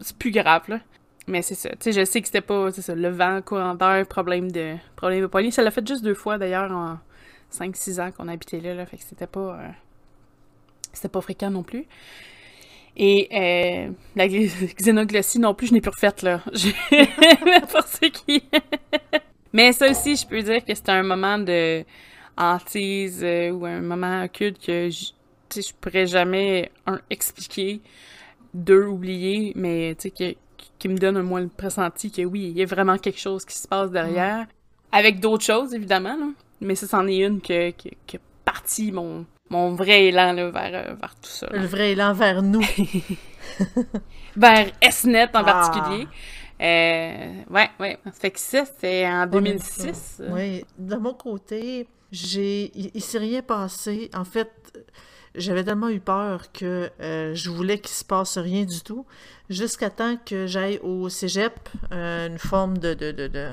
c'est 0.00 0.16
plus 0.16 0.30
grave 0.30 0.62
là. 0.68 0.80
Mais 1.26 1.40
c'est 1.40 1.54
ça. 1.54 1.70
Tu 1.70 1.76
sais, 1.80 1.92
je 1.92 2.04
sais 2.04 2.20
que 2.20 2.26
c'était 2.26 2.42
pas 2.42 2.70
ça, 2.70 2.94
le 2.94 3.08
vent, 3.08 3.40
courant 3.40 3.74
d'air, 3.74 4.06
problème 4.06 4.52
de 4.52 4.74
problème 4.94 5.22
de 5.22 5.26
poignée. 5.26 5.50
Ça 5.50 5.62
l'a 5.62 5.70
fait 5.70 5.86
juste 5.86 6.04
deux 6.04 6.14
fois 6.14 6.36
d'ailleurs 6.36 6.70
en 6.70 6.98
5-6 7.50 8.00
ans 8.00 8.10
qu'on 8.10 8.28
habitait 8.28 8.60
là, 8.60 8.74
là. 8.74 8.84
Fait 8.84 8.98
que 8.98 9.04
c'était 9.04 9.26
pas 9.26 9.58
euh, 9.58 9.68
c'était 10.96 11.08
pas 11.08 11.20
fréquent 11.20 11.50
non 11.50 11.62
plus. 11.62 11.86
Et 12.96 13.28
euh, 13.32 13.90
la 14.14 14.28
xénoglossie 14.28 15.38
non 15.38 15.54
plus, 15.54 15.68
je 15.68 15.74
n'ai 15.74 15.80
plus 15.80 15.90
refaite, 15.90 16.22
là. 16.22 16.38
Pour 17.70 17.82
ceux 17.82 18.08
qui... 18.10 18.42
Mais 19.52 19.72
ça 19.72 19.88
aussi, 19.90 20.16
je 20.16 20.26
peux 20.26 20.42
dire 20.42 20.64
que 20.64 20.74
c'était 20.74 20.90
un 20.92 21.04
moment 21.04 21.38
de 21.38 21.84
hantise 22.36 23.20
euh, 23.22 23.50
ou 23.50 23.64
un 23.66 23.80
moment 23.80 24.24
occulte 24.24 24.64
que 24.64 24.90
je, 24.90 25.12
je 25.54 25.72
pourrais 25.80 26.06
jamais, 26.06 26.72
un, 26.86 26.98
expliquer, 27.08 27.80
deux, 28.52 28.86
oublier, 28.86 29.52
mais 29.54 29.94
tu 29.94 30.08
sais, 30.08 30.10
que- 30.10 30.36
qui 30.78 30.88
me 30.88 30.98
donne 30.98 31.16
au 31.18 31.22
moins 31.22 31.40
le 31.40 31.48
pressenti 31.48 32.10
que 32.10 32.22
oui, 32.22 32.48
il 32.50 32.58
y 32.58 32.62
a 32.62 32.66
vraiment 32.66 32.98
quelque 32.98 33.20
chose 33.20 33.44
qui 33.44 33.56
se 33.56 33.68
passe 33.68 33.92
derrière. 33.92 34.46
Avec 34.90 35.20
d'autres 35.20 35.44
choses, 35.44 35.72
évidemment, 35.72 36.16
là. 36.16 36.28
Mais 36.60 36.74
ça, 36.74 36.88
c'en 36.88 37.06
est 37.06 37.18
une 37.18 37.40
que, 37.40 37.70
que, 37.70 37.90
que 38.08 38.16
partie 38.44 38.90
mon, 38.90 39.24
mon 39.50 39.74
vrai 39.74 40.06
élan 40.06 40.32
là, 40.32 40.50
vers, 40.50 40.74
euh, 40.90 40.94
vers 40.94 41.14
tout 41.16 41.28
ça. 41.30 41.46
là 41.50 41.58
Le 41.60 41.66
vrai 41.66 41.92
élan 41.92 42.12
vers 42.12 42.42
nous. 42.42 42.64
vers 44.36 44.66
SNET 44.90 45.28
en 45.34 45.40
Ah. 45.40 45.44
particulier. 45.44 46.06
Euh, 46.60 47.32
ouais, 47.50 47.70
ouais. 47.80 47.98
Fait 48.12 48.30
que 48.30 48.38
ça, 48.40 48.64
c'était 48.64 49.06
en 49.06 49.26
2006. 49.26 50.18
euh. 50.20 50.28
Oui, 50.32 50.64
de 50.78 50.96
mon 50.96 51.12
côté, 51.14 51.86
j'ai, 52.12 52.70
il, 52.78 52.90
il 52.94 53.02
s'est 53.02 53.18
rien 53.18 53.42
passé. 53.42 54.08
En 54.14 54.24
fait, 54.24 54.50
j'avais 55.34 55.64
tellement 55.64 55.88
eu 55.88 56.00
peur 56.00 56.52
que 56.52 56.90
euh, 57.00 57.34
je 57.34 57.50
voulais 57.50 57.78
qu'il 57.78 57.90
se 57.94 58.04
passe 58.04 58.38
rien 58.38 58.64
du 58.64 58.80
tout, 58.82 59.04
jusqu'à 59.50 59.90
temps 59.90 60.16
que 60.24 60.46
j'aille 60.46 60.78
au 60.82 61.08
cégep, 61.08 61.68
euh, 61.92 62.28
une 62.28 62.38
forme 62.38 62.78
de, 62.78 62.94
de, 62.94 63.10
de, 63.10 63.26
de- 63.26 63.50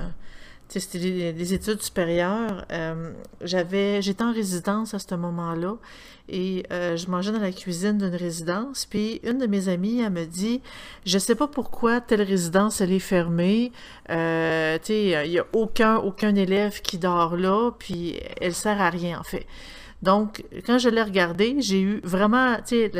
c'était 0.80 0.98
des, 0.98 1.32
des 1.32 1.54
études 1.54 1.82
supérieures. 1.82 2.64
Euh, 2.72 3.12
j'étais 3.42 4.22
en 4.22 4.32
résidence 4.32 4.94
à 4.94 4.98
ce 4.98 5.14
moment-là 5.14 5.76
et 6.28 6.64
euh, 6.72 6.96
je 6.96 7.08
mangeais 7.08 7.32
dans 7.32 7.40
la 7.40 7.52
cuisine 7.52 7.98
d'une 7.98 8.14
résidence. 8.14 8.86
Puis 8.86 9.20
une 9.24 9.38
de 9.38 9.46
mes 9.46 9.68
amies, 9.68 10.00
elle 10.00 10.12
me 10.12 10.24
dit, 10.24 10.60
je 11.04 11.18
sais 11.18 11.34
pas 11.34 11.48
pourquoi 11.48 12.00
telle 12.00 12.22
résidence 12.22 12.80
elle 12.80 12.92
est 12.92 12.98
fermée. 12.98 13.72
Euh, 14.10 14.78
il 14.88 15.30
y 15.30 15.38
a 15.38 15.46
aucun 15.52 15.96
aucun 15.96 16.34
élève 16.34 16.80
qui 16.80 16.98
dort 16.98 17.36
là, 17.36 17.72
puis 17.78 18.18
elle 18.40 18.54
sert 18.54 18.80
à 18.80 18.90
rien 18.90 19.18
en 19.18 19.24
fait. 19.24 19.46
Donc, 20.02 20.44
quand 20.66 20.78
je 20.78 20.88
l'ai 20.88 21.02
regardée, 21.02 21.56
j'ai 21.60 21.80
eu 21.80 22.00
vraiment, 22.02 22.56
tu 22.66 22.90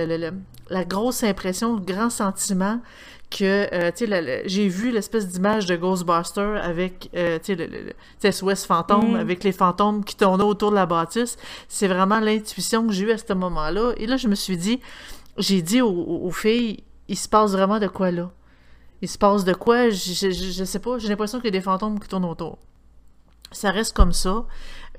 la 0.70 0.84
grosse 0.84 1.24
impression, 1.24 1.74
le 1.74 1.80
grand 1.80 2.10
sentiment 2.10 2.80
que, 3.38 3.68
euh, 3.74 4.42
j'ai 4.46 4.68
vu 4.68 4.90
l'espèce 4.90 5.26
d'image 5.28 5.66
de 5.66 5.76
Ghostbuster 5.76 6.58
avec, 6.62 7.10
euh, 7.16 7.38
le, 7.48 7.66
le, 7.66 8.30
SOS 8.32 8.64
fantôme, 8.66 9.12
Mm. 9.12 9.16
avec 9.16 9.44
les 9.44 9.52
fantômes 9.52 10.04
qui 10.04 10.16
tournaient 10.16 10.44
autour 10.44 10.70
de 10.70 10.76
la 10.76 10.86
bâtisse. 10.86 11.36
C'est 11.68 11.88
vraiment 11.88 12.20
l'intuition 12.20 12.86
que 12.86 12.92
j'ai 12.92 13.04
eue 13.04 13.12
à 13.12 13.18
ce 13.18 13.32
moment-là. 13.32 13.92
Et 13.96 14.06
là, 14.06 14.16
je 14.16 14.28
me 14.28 14.34
suis 14.34 14.56
dit, 14.56 14.80
j'ai 15.38 15.62
dit 15.62 15.80
aux, 15.80 16.30
filles, 16.30 16.82
il 17.08 17.16
se 17.16 17.28
passe 17.28 17.52
vraiment 17.52 17.78
de 17.78 17.88
quoi 17.88 18.10
là? 18.10 18.30
Il 19.00 19.08
se 19.08 19.18
passe 19.18 19.44
de 19.44 19.52
quoi? 19.54 19.90
Je, 19.90 20.12
je, 20.12 20.30
je- 20.30 20.52
je 20.52 20.64
sais 20.64 20.78
pas, 20.78 20.98
j'ai 20.98 21.08
l'impression 21.08 21.38
qu'il 21.38 21.46
y 21.46 21.56
a 21.56 21.58
des 21.58 21.60
fantômes 21.64 21.98
qui 21.98 22.06
tournent 22.08 22.24
autour. 22.24 22.58
Ça 23.50 23.70
reste 23.70 23.94
comme 23.94 24.12
ça. 24.12 24.46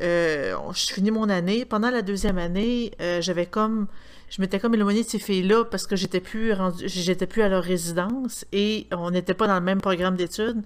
Euh, 0.02 0.56
je 0.74 0.94
finis 0.94 1.12
mon 1.12 1.30
année. 1.30 1.66
Pendant 1.66 1.90
la 1.90 2.02
deuxième 2.02 2.38
année, 2.38 2.92
euh, 3.02 3.22
j'avais 3.22 3.46
comme, 3.46 3.88
je 4.30 4.42
m'étais 4.42 4.60
comme 4.60 4.74
éloignée 4.74 5.04
de 5.04 5.08
ces 5.10 5.20
filles-là 5.20 5.66
parce 5.66 5.88
que 5.88 5.96
j'étais 5.96 6.20
plus 6.20 6.54
rendu, 6.54 6.88
j'étais 6.88 7.28
plus 7.28 7.42
à 7.42 7.50
leur 7.50 7.64
résidence 7.64 8.46
et 8.52 8.88
on 8.92 9.12
n'était 9.12 9.34
pas 9.34 9.48
dans 9.48 9.56
le 9.56 9.62
même 9.62 9.82
programme 9.82 10.16
d'études. 10.16 10.64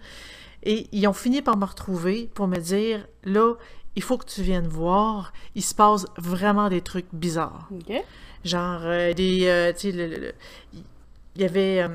Et 0.63 0.87
ils 0.91 1.07
ont 1.07 1.13
fini 1.13 1.41
par 1.41 1.57
me 1.57 1.65
retrouver 1.65 2.29
pour 2.33 2.47
me 2.47 2.57
dire, 2.57 3.05
là, 3.23 3.53
il 3.95 4.03
faut 4.03 4.17
que 4.17 4.25
tu 4.25 4.41
viennes 4.41 4.67
voir. 4.67 5.33
Il 5.55 5.63
se 5.63 5.75
passe 5.75 6.05
vraiment 6.17 6.69
des 6.69 6.81
trucs 6.81 7.07
bizarres. 7.13 7.69
Genre, 8.43 8.81
euh, 8.83 9.13
des. 9.13 9.73
tu 9.77 9.91
sais, 9.91 10.33
il 11.37 11.43
y 11.43 11.45
avait. 11.45 11.81
euh, 11.83 11.89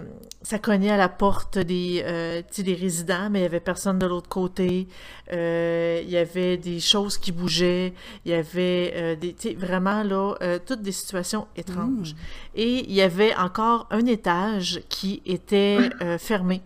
ça 0.45 0.59
cognait 0.59 0.91
à 0.91 0.97
la 0.97 1.09
porte 1.09 1.59
des, 1.59 2.03
euh, 2.05 2.43
des 2.59 2.75
résidents, 2.75 3.29
mais 3.31 3.41
il 3.41 3.43
y 3.43 3.47
avait 3.47 3.61
personne 3.61 3.99
de 3.99 4.07
l'autre 4.07 4.29
côté. 4.29 4.89
Euh, 5.33 6.01
il 6.03 6.11
y 6.11 6.17
avait 6.17 6.57
des 6.57 6.81
choses 6.81 7.17
qui 7.17 7.31
bougeaient. 7.31 7.93
Il 8.25 8.33
y 8.33 8.35
avait 8.35 9.17
des. 9.17 9.37
Vraiment, 9.55 10.03
là, 10.03 10.35
toutes 10.67 10.83
des 10.83 10.91
situations 10.91 11.47
étranges. 11.55 12.15
Et 12.57 12.85
il 12.89 12.93
y 12.93 13.03
avait 13.03 13.35
encore 13.37 13.87
un 13.91 14.05
étage 14.07 14.81
qui 14.89 15.23
était 15.27 15.79
euh, 16.01 16.19
fermé. 16.19 16.63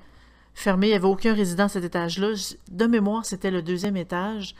Fermé, 0.54 0.86
il 0.86 0.90
n'y 0.90 0.96
avait 0.96 1.04
aucun 1.04 1.34
résident 1.34 1.64
à 1.64 1.68
cet 1.68 1.84
étage-là. 1.84 2.28
De 2.70 2.86
mémoire, 2.86 3.26
c'était 3.26 3.50
le 3.50 3.60
deuxième 3.60 3.98
étage. 3.98 4.54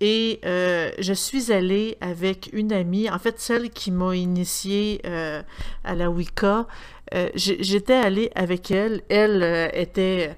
Et 0.00 0.40
euh, 0.44 0.90
je 0.98 1.14
suis 1.14 1.52
allée 1.52 1.96
avec 2.02 2.50
une 2.52 2.72
amie, 2.72 3.08
en 3.08 3.18
fait 3.18 3.40
celle 3.40 3.70
qui 3.70 3.90
m'a 3.90 4.14
initiée 4.14 5.00
euh, 5.06 5.42
à 5.84 5.94
la 5.94 6.10
Wicca. 6.10 6.66
Euh, 7.14 7.28
J'étais 7.34 7.94
allée 7.94 8.30
avec 8.34 8.70
elle. 8.70 9.02
Elle 9.08 9.42
euh, 9.42 9.68
était... 9.72 10.36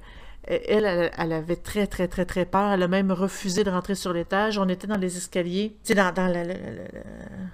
Elle, 0.50 0.86
elle, 0.86 1.10
elle 1.18 1.32
avait 1.34 1.56
très, 1.56 1.86
très, 1.86 2.08
très, 2.08 2.24
très 2.24 2.46
peur. 2.46 2.72
Elle 2.72 2.82
a 2.82 2.88
même 2.88 3.12
refusé 3.12 3.64
de 3.64 3.70
rentrer 3.70 3.94
sur 3.94 4.14
l'étage. 4.14 4.56
On 4.58 4.66
était 4.68 4.86
dans 4.86 4.96
les 4.96 5.14
escaliers. 5.18 5.76
Tu 5.84 5.88
sais, 5.88 5.94
dans, 5.94 6.10
dans, 6.12 6.26
la- 6.26 6.42
la- 6.44 6.54
la- 6.54 6.72
la- 6.72 7.02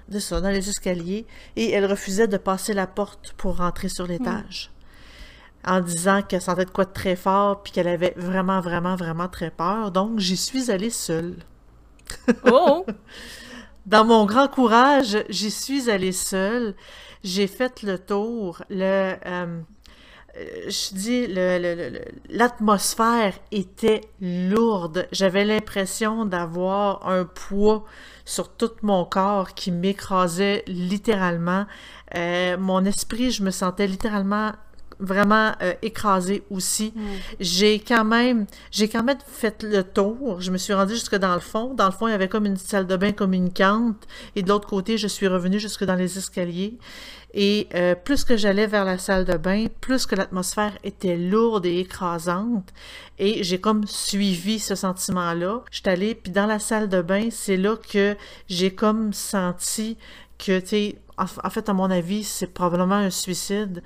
de 0.08 0.18
ça, 0.20 0.40
dans 0.40 0.50
les 0.50 0.68
escaliers. 0.68 1.26
Et 1.56 1.70
elle 1.72 1.86
refusait 1.86 2.28
de 2.28 2.36
passer 2.36 2.72
la 2.72 2.86
porte 2.86 3.32
pour 3.36 3.56
rentrer 3.56 3.88
sur 3.88 4.06
l'étage. 4.06 4.70
En 5.66 5.80
disant 5.80 6.22
qu'elle 6.22 6.42
sentait 6.42 6.66
de 6.66 6.70
quoi 6.70 6.84
de 6.84 6.92
très 6.92 7.16
fort, 7.16 7.62
puis 7.64 7.72
qu'elle 7.72 7.88
avait 7.88 8.14
vraiment, 8.16 8.60
vraiment, 8.60 8.94
vraiment 8.94 9.28
très 9.28 9.50
peur. 9.50 9.90
Donc, 9.90 10.20
j'y 10.20 10.36
suis 10.36 10.70
allée 10.70 10.90
seule. 10.90 11.36
Oh! 12.48 12.86
Dans 13.86 14.04
mon 14.04 14.24
grand 14.24 14.46
courage, 14.48 15.18
j'y 15.28 15.50
suis 15.50 15.90
allée 15.90 16.12
seule. 16.12 16.74
J'ai 17.24 17.46
fait 17.46 17.82
le 17.82 17.98
tour. 17.98 18.62
Le, 18.68 19.14
euh, 19.24 19.60
euh, 20.36 20.68
je 20.68 20.94
dis, 20.94 21.26
l'atmosphère 22.28 23.32
était 23.50 24.02
lourde. 24.20 25.08
J'avais 25.10 25.46
l'impression 25.46 26.26
d'avoir 26.26 27.08
un 27.08 27.24
poids 27.24 27.84
sur 28.26 28.50
tout 28.54 28.72
mon 28.82 29.06
corps 29.06 29.54
qui 29.54 29.70
m'écrasait 29.70 30.64
littéralement. 30.66 31.64
Euh, 32.14 32.58
mon 32.58 32.84
esprit, 32.84 33.30
je 33.30 33.42
me 33.42 33.50
sentais 33.50 33.86
littéralement 33.86 34.52
vraiment 34.98 35.52
euh, 35.62 35.74
écrasée 35.82 36.42
aussi. 36.50 36.92
Mm. 36.94 37.02
J'ai 37.40 37.78
quand 37.78 38.04
même, 38.04 38.46
j'ai 38.70 38.88
quand 38.88 39.02
même 39.02 39.18
fait 39.26 39.62
le 39.62 39.82
tour. 39.82 40.40
Je 40.40 40.50
me 40.50 40.58
suis 40.58 40.74
rendue 40.74 40.94
jusque 40.94 41.16
dans 41.16 41.34
le 41.34 41.40
fond. 41.40 41.74
Dans 41.74 41.86
le 41.86 41.92
fond, 41.92 42.08
il 42.08 42.12
y 42.12 42.14
avait 42.14 42.28
comme 42.28 42.46
une 42.46 42.56
salle 42.56 42.86
de 42.86 42.96
bain 42.96 43.12
communicante. 43.12 44.06
Et 44.36 44.42
de 44.42 44.48
l'autre 44.48 44.68
côté, 44.68 44.98
je 44.98 45.06
suis 45.06 45.28
revenue 45.28 45.58
jusque 45.58 45.84
dans 45.84 45.96
les 45.96 46.18
escaliers. 46.18 46.78
Et 47.36 47.68
euh, 47.74 47.96
plus 47.96 48.22
que 48.22 48.36
j'allais 48.36 48.68
vers 48.68 48.84
la 48.84 48.96
salle 48.96 49.24
de 49.24 49.36
bain, 49.36 49.66
plus 49.80 50.06
que 50.06 50.14
l'atmosphère 50.14 50.78
était 50.84 51.16
lourde 51.16 51.66
et 51.66 51.80
écrasante. 51.80 52.72
Et 53.18 53.42
j'ai 53.42 53.60
comme 53.60 53.86
suivi 53.88 54.60
ce 54.60 54.76
sentiment-là. 54.76 55.62
Je 55.72 55.78
suis 55.78 55.88
allée, 55.88 56.14
puis 56.14 56.30
dans 56.30 56.46
la 56.46 56.60
salle 56.60 56.88
de 56.88 57.02
bain, 57.02 57.28
c'est 57.32 57.56
là 57.56 57.76
que 57.76 58.16
j'ai 58.48 58.72
comme 58.72 59.12
senti 59.12 59.96
que, 60.38 60.60
tu 60.60 60.66
sais, 60.66 60.98
en, 61.16 61.24
en 61.24 61.50
fait, 61.50 61.68
à 61.68 61.72
mon 61.72 61.90
avis, 61.90 62.22
c'est 62.22 62.46
probablement 62.46 62.94
un 62.94 63.10
suicide. 63.10 63.82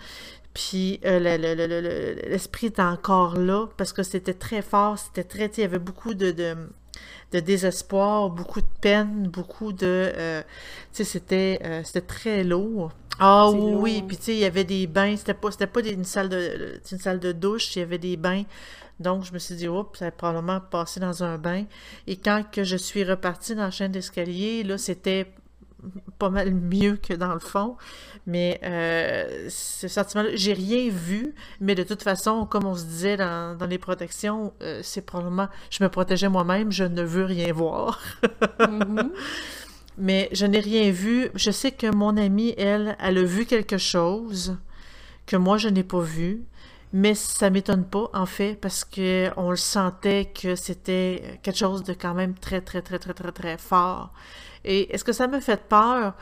Puis 0.61 0.99
euh, 1.05 1.21
le- 1.21 1.37
le- 1.55 2.29
l'esprit 2.31 2.73
encore 2.79 3.37
là 3.39 3.69
parce 3.77 3.93
que 3.93 4.03
c'était 4.03 4.35
très 4.35 4.63
fort, 4.63 4.99
c'était 4.99 5.23
très, 5.35 5.47
il 5.57 5.61
y 5.61 5.65
avait 5.65 5.79
beaucoup 5.79 6.15
de, 6.15 6.33
de, 6.33 6.57
de 7.33 7.41
désespoir, 7.41 8.31
beaucoup 8.31 8.61
de 8.61 8.73
peine, 8.81 9.29
beaucoup 9.29 9.73
de, 9.73 9.87
euh, 9.87 10.43
tu 10.93 10.99
sais, 10.99 11.05
c'était, 11.05 11.61
euh, 11.65 11.83
c'était 11.85 12.07
très 12.17 12.43
lourd. 12.43 12.91
Ah 13.21 13.51
oui, 13.51 13.99
lourd. 13.99 14.07
puis 14.09 14.17
tu 14.17 14.23
sais, 14.25 14.33
il 14.35 14.41
y 14.41 14.45
avait 14.45 14.65
des 14.65 14.87
bains, 14.89 15.17
c'était 15.17 15.35
pas, 15.35 15.53
c'était 15.53 15.69
pas 15.69 15.83
des- 15.83 15.93
une 15.93 16.05
salle 16.05 16.29
de, 16.29 16.81
une 16.91 16.99
salle 16.99 17.21
de 17.21 17.31
douche, 17.33 17.77
il 17.77 17.81
y 17.81 17.83
avait 17.83 17.99
des 17.99 18.17
bains. 18.17 18.43
Donc, 18.99 19.25
je 19.25 19.33
me 19.33 19.39
suis 19.39 19.55
dit, 19.55 19.69
oups, 19.69 19.97
ça 19.99 20.07
va 20.07 20.11
probablement 20.11 20.61
passer 20.61 20.99
dans 20.99 21.23
un 21.23 21.39
bain. 21.39 21.65
Et 22.09 22.17
quand 22.17 22.43
que 22.51 22.65
je 22.65 22.77
suis 22.77 23.05
repartie 23.05 23.55
dans 23.55 23.63
la 23.63 23.71
chaîne 23.71 23.93
d'escalier, 23.93 24.65
là, 24.65 24.77
c'était 24.77 25.33
pas 26.19 26.31
mal 26.31 26.53
mieux 26.53 26.97
que 26.97 27.15
dans 27.15 27.33
le 27.33 27.41
fond. 27.41 27.77
Mais 28.27 28.61
euh, 28.65 29.47
ce 29.49 29.89
sentiment-là, 29.89 30.31
j'ai 30.35 30.53
rien 30.53 30.91
vu, 30.91 31.35
mais 31.61 31.75
de 31.75 31.83
toute 31.83 32.03
façon, 32.03 32.47
comme 32.47 32.67
on 32.67 32.75
se 32.75 32.85
disait 32.85 33.17
dans, 33.17 33.57
dans 33.57 33.67
les 33.67 33.79
protections, 33.79 34.53
euh, 34.63 34.81
c'est 34.83 35.03
probablement, 35.03 35.49
je 35.71 35.83
me 35.83 35.89
protégeais 35.89 36.29
moi-même, 36.29 36.71
je 36.73 36.85
ne 36.85 37.03
veux 37.03 37.25
rien 37.25 37.53
voir. 37.53 38.01
Mhm. 38.61 39.13
Mais 40.01 40.29
je 40.33 40.47
n'ai 40.47 40.61
rien 40.61 40.93
vu. 40.93 41.29
Je 41.35 41.51
sais 41.51 41.73
que 41.73 41.93
mon 41.93 42.17
amie, 42.17 42.55
elle, 42.57 42.97
elle 43.01 43.19
a 43.19 43.23
vu 43.25 43.47
quelque 43.47 43.79
chose 43.79 44.57
que 45.27 45.37
moi, 45.37 45.59
je 45.59 45.69
n'ai 45.69 45.83
pas 45.83 46.01
vu. 46.01 46.45
Mais 46.93 47.15
ça 47.15 47.51
m'étonne 47.51 47.85
pas, 47.85 48.09
en 48.15 48.25
fait, 48.25 48.55
parce 48.59 48.85
que 48.85 49.29
on 49.37 49.51
le 49.51 49.57
sentait 49.57 50.33
que 50.35 50.55
c'était 50.55 51.39
quelque 51.43 51.59
chose 51.59 51.83
de 51.83 51.93
quand 51.93 52.15
même 52.15 52.35
très, 52.35 52.63
très, 52.63 52.81
très, 52.81 52.99
très, 52.99 53.13
très, 53.13 53.33
très 53.33 53.59
fort. 53.59 54.13
Et 54.65 54.93
est-ce 54.95 55.05
que 55.05 55.13
ça 55.13 55.27
me 55.27 55.41
fait 55.41 55.61
peur? 55.69 56.15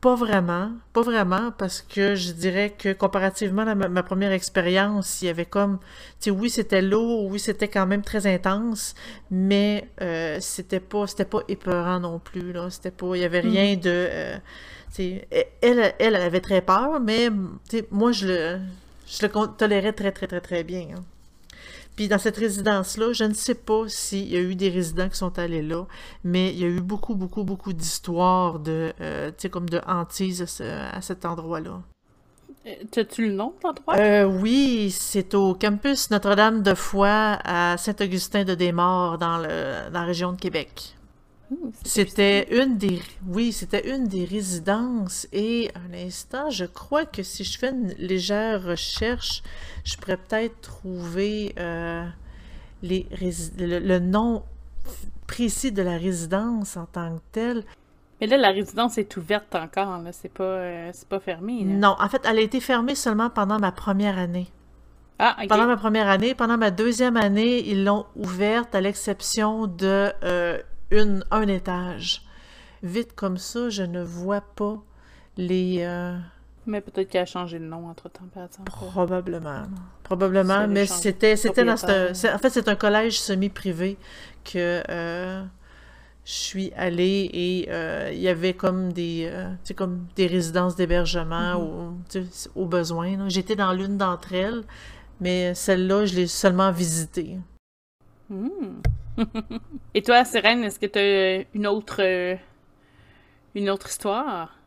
Pas 0.00 0.14
vraiment, 0.14 0.70
pas 0.94 1.02
vraiment, 1.02 1.50
parce 1.58 1.82
que 1.82 2.14
je 2.14 2.32
dirais 2.32 2.70
que 2.70 2.94
comparativement 2.94 3.66
à 3.66 3.74
ma, 3.74 3.88
ma 3.88 4.02
première 4.02 4.32
expérience, 4.32 5.20
il 5.20 5.26
y 5.26 5.28
avait 5.28 5.44
comme, 5.44 5.78
tu 5.78 5.84
sais, 6.20 6.30
oui, 6.30 6.48
c'était 6.48 6.80
lourd, 6.80 7.26
oui, 7.26 7.38
c'était 7.38 7.68
quand 7.68 7.84
même 7.86 8.00
très 8.00 8.26
intense, 8.26 8.94
mais 9.30 9.90
euh, 10.00 10.38
c'était 10.40 10.80
pas, 10.80 11.06
c'était 11.06 11.26
pas 11.26 11.40
épeurant 11.48 12.00
non 12.00 12.18
plus, 12.18 12.50
là, 12.52 12.70
c'était 12.70 12.90
pas, 12.90 13.14
il 13.14 13.20
y 13.20 13.24
avait 13.26 13.40
rien 13.40 13.76
de, 13.76 13.82
euh, 13.86 14.36
tu 14.88 14.94
sais, 14.94 15.28
elle, 15.30 15.52
elle, 15.60 15.92
elle 15.98 16.16
avait 16.16 16.40
très 16.40 16.62
peur, 16.62 16.98
mais, 16.98 17.28
tu 17.68 17.80
sais, 17.80 17.86
moi, 17.90 18.10
je 18.12 18.26
le, 18.26 18.58
je 19.06 19.26
le 19.26 19.56
tolérais 19.58 19.92
très, 19.92 20.12
très, 20.12 20.26
très, 20.26 20.40
très 20.40 20.64
bien, 20.64 20.86
hein. 20.96 21.04
Puis 22.00 22.08
dans 22.08 22.16
cette 22.16 22.38
résidence-là, 22.38 23.12
je 23.12 23.24
ne 23.24 23.34
sais 23.34 23.54
pas 23.54 23.82
s'il 23.86 24.26
y 24.32 24.36
a 24.38 24.40
eu 24.40 24.54
des 24.54 24.70
résidents 24.70 25.10
qui 25.10 25.18
sont 25.18 25.38
allés 25.38 25.60
là, 25.60 25.84
mais 26.24 26.48
il 26.48 26.58
y 26.58 26.64
a 26.64 26.68
eu 26.68 26.80
beaucoup, 26.80 27.14
beaucoup, 27.14 27.44
beaucoup 27.44 27.74
d'histoires 27.74 28.58
de, 28.58 28.94
euh, 29.02 29.28
tu 29.28 29.34
sais, 29.36 29.50
comme 29.50 29.68
de 29.68 29.82
hantises 29.86 30.40
à, 30.40 30.46
ce- 30.46 30.62
à 30.96 31.02
cet 31.02 31.26
endroit-là. 31.26 31.82
Euh, 32.66 32.70
T'as-tu 32.90 33.26
le 33.26 33.34
nom 33.34 33.48
de 33.48 33.66
l'endroit? 33.66 33.96
Euh, 33.98 34.24
oui, 34.24 34.90
c'est 34.98 35.34
au 35.34 35.52
campus 35.54 36.10
Notre-Dame 36.10 36.62
de 36.62 36.72
Foix 36.72 37.38
à 37.44 37.76
Saint-Augustin-de-Desmaures 37.76 39.18
dans, 39.18 39.36
le, 39.36 39.90
dans 39.92 40.00
la 40.00 40.06
région 40.06 40.32
de 40.32 40.40
Québec. 40.40 40.96
C'était 41.84 42.46
une 42.62 42.76
des, 42.78 43.00
oui, 43.26 43.52
c'était 43.52 43.94
une 43.94 44.06
des 44.06 44.24
résidences. 44.24 45.26
Et 45.32 45.70
un 45.74 45.92
instant, 46.06 46.50
je 46.50 46.64
crois 46.64 47.04
que 47.04 47.22
si 47.22 47.44
je 47.44 47.58
fais 47.58 47.70
une 47.70 47.92
légère 47.98 48.62
recherche, 48.62 49.42
je 49.84 49.96
pourrais 49.96 50.16
peut-être 50.16 50.60
trouver 50.60 51.54
euh, 51.58 52.04
les 52.82 53.06
rési- 53.12 53.52
le, 53.58 53.78
le 53.78 53.98
nom 53.98 54.42
précis 55.26 55.72
de 55.72 55.82
la 55.82 55.96
résidence 55.96 56.76
en 56.76 56.86
tant 56.86 57.16
que 57.16 57.22
telle. 57.32 57.64
Mais 58.20 58.26
là, 58.26 58.36
la 58.36 58.50
résidence 58.50 58.98
est 58.98 59.16
ouverte 59.16 59.54
encore, 59.54 59.98
là. 60.02 60.12
C'est 60.12 60.28
pas, 60.32 60.44
euh, 60.44 60.90
c'est 60.92 61.08
pas 61.08 61.20
fermé, 61.20 61.64
là. 61.64 61.72
Non, 61.72 61.96
en 61.98 62.08
fait, 62.08 62.22
elle 62.28 62.38
a 62.38 62.42
été 62.42 62.60
fermée 62.60 62.94
seulement 62.94 63.30
pendant 63.30 63.58
ma 63.58 63.72
première 63.72 64.18
année. 64.18 64.48
Ah, 65.18 65.36
ok. 65.40 65.48
Pendant 65.48 65.66
ma 65.66 65.76
première 65.76 66.08
année, 66.08 66.34
pendant 66.34 66.58
ma 66.58 66.70
deuxième 66.70 67.16
année, 67.16 67.68
ils 67.68 67.84
l'ont 67.84 68.06
ouverte 68.16 68.74
à 68.74 68.80
l'exception 68.80 69.66
de 69.66 70.12
euh, 70.22 70.58
une, 70.90 71.24
un 71.30 71.46
étage. 71.48 72.22
Vite 72.82 73.14
comme 73.14 73.36
ça, 73.38 73.68
je 73.68 73.82
ne 73.82 74.02
vois 74.02 74.40
pas 74.40 74.82
les... 75.36 75.78
euh, 75.80 76.16
Mais 76.66 76.80
peut-être 76.80 77.10
qu'elle 77.10 77.22
a 77.22 77.26
changé 77.26 77.58
de 77.58 77.64
nom 77.64 77.88
entre-temps, 77.88 78.28
par 78.32 78.44
exemple. 78.44 78.70
probablement. 78.70 79.64
Probablement, 80.02 80.66
mais 80.66 80.86
c'était 80.86 81.36
c'était 81.36 81.64
dans 81.64 81.76
ce... 81.76 82.34
En 82.34 82.38
fait, 82.38 82.50
c'est 82.50 82.68
un 82.68 82.74
collège 82.74 83.20
semi-privé 83.20 83.98
que 84.44 84.82
euh, 84.88 85.42
je 86.24 86.32
suis 86.32 86.72
allée 86.76 87.30
et 87.32 87.68
euh, 87.70 88.10
il 88.12 88.20
y 88.20 88.28
avait 88.28 88.54
comme 88.54 88.92
des, 88.92 89.28
euh, 89.30 89.52
comme 89.76 90.06
des 90.16 90.26
résidences 90.26 90.76
d'hébergement 90.76 91.54
au, 91.54 91.92
tu 92.08 92.24
sais, 92.30 92.50
au 92.54 92.66
besoin. 92.66 93.28
J'étais 93.28 93.56
dans 93.56 93.72
l'une 93.72 93.98
d'entre 93.98 94.32
elles, 94.32 94.62
mais 95.20 95.54
celle-là, 95.54 96.06
je 96.06 96.16
l'ai 96.16 96.26
seulement 96.26 96.72
visitée. 96.72 97.38
Hmm. 98.28 98.80
Et 99.94 100.02
toi, 100.02 100.24
Sérène, 100.24 100.64
est-ce 100.64 100.78
que 100.78 100.86
t'as 100.86 101.44
une 101.54 101.66
autre, 101.66 102.00
euh, 102.00 102.36
une 103.54 103.70
autre 103.70 103.88
histoire? 103.88 104.58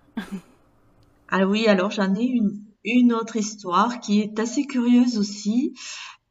Ah 1.30 1.48
oui, 1.48 1.68
alors 1.68 1.90
j'en 1.90 2.14
ai 2.16 2.26
une, 2.26 2.62
une 2.84 3.14
autre 3.14 3.38
histoire 3.38 4.00
qui 4.00 4.22
est 4.22 4.40
assez 4.40 4.66
curieuse 4.66 5.18
aussi 5.18 5.74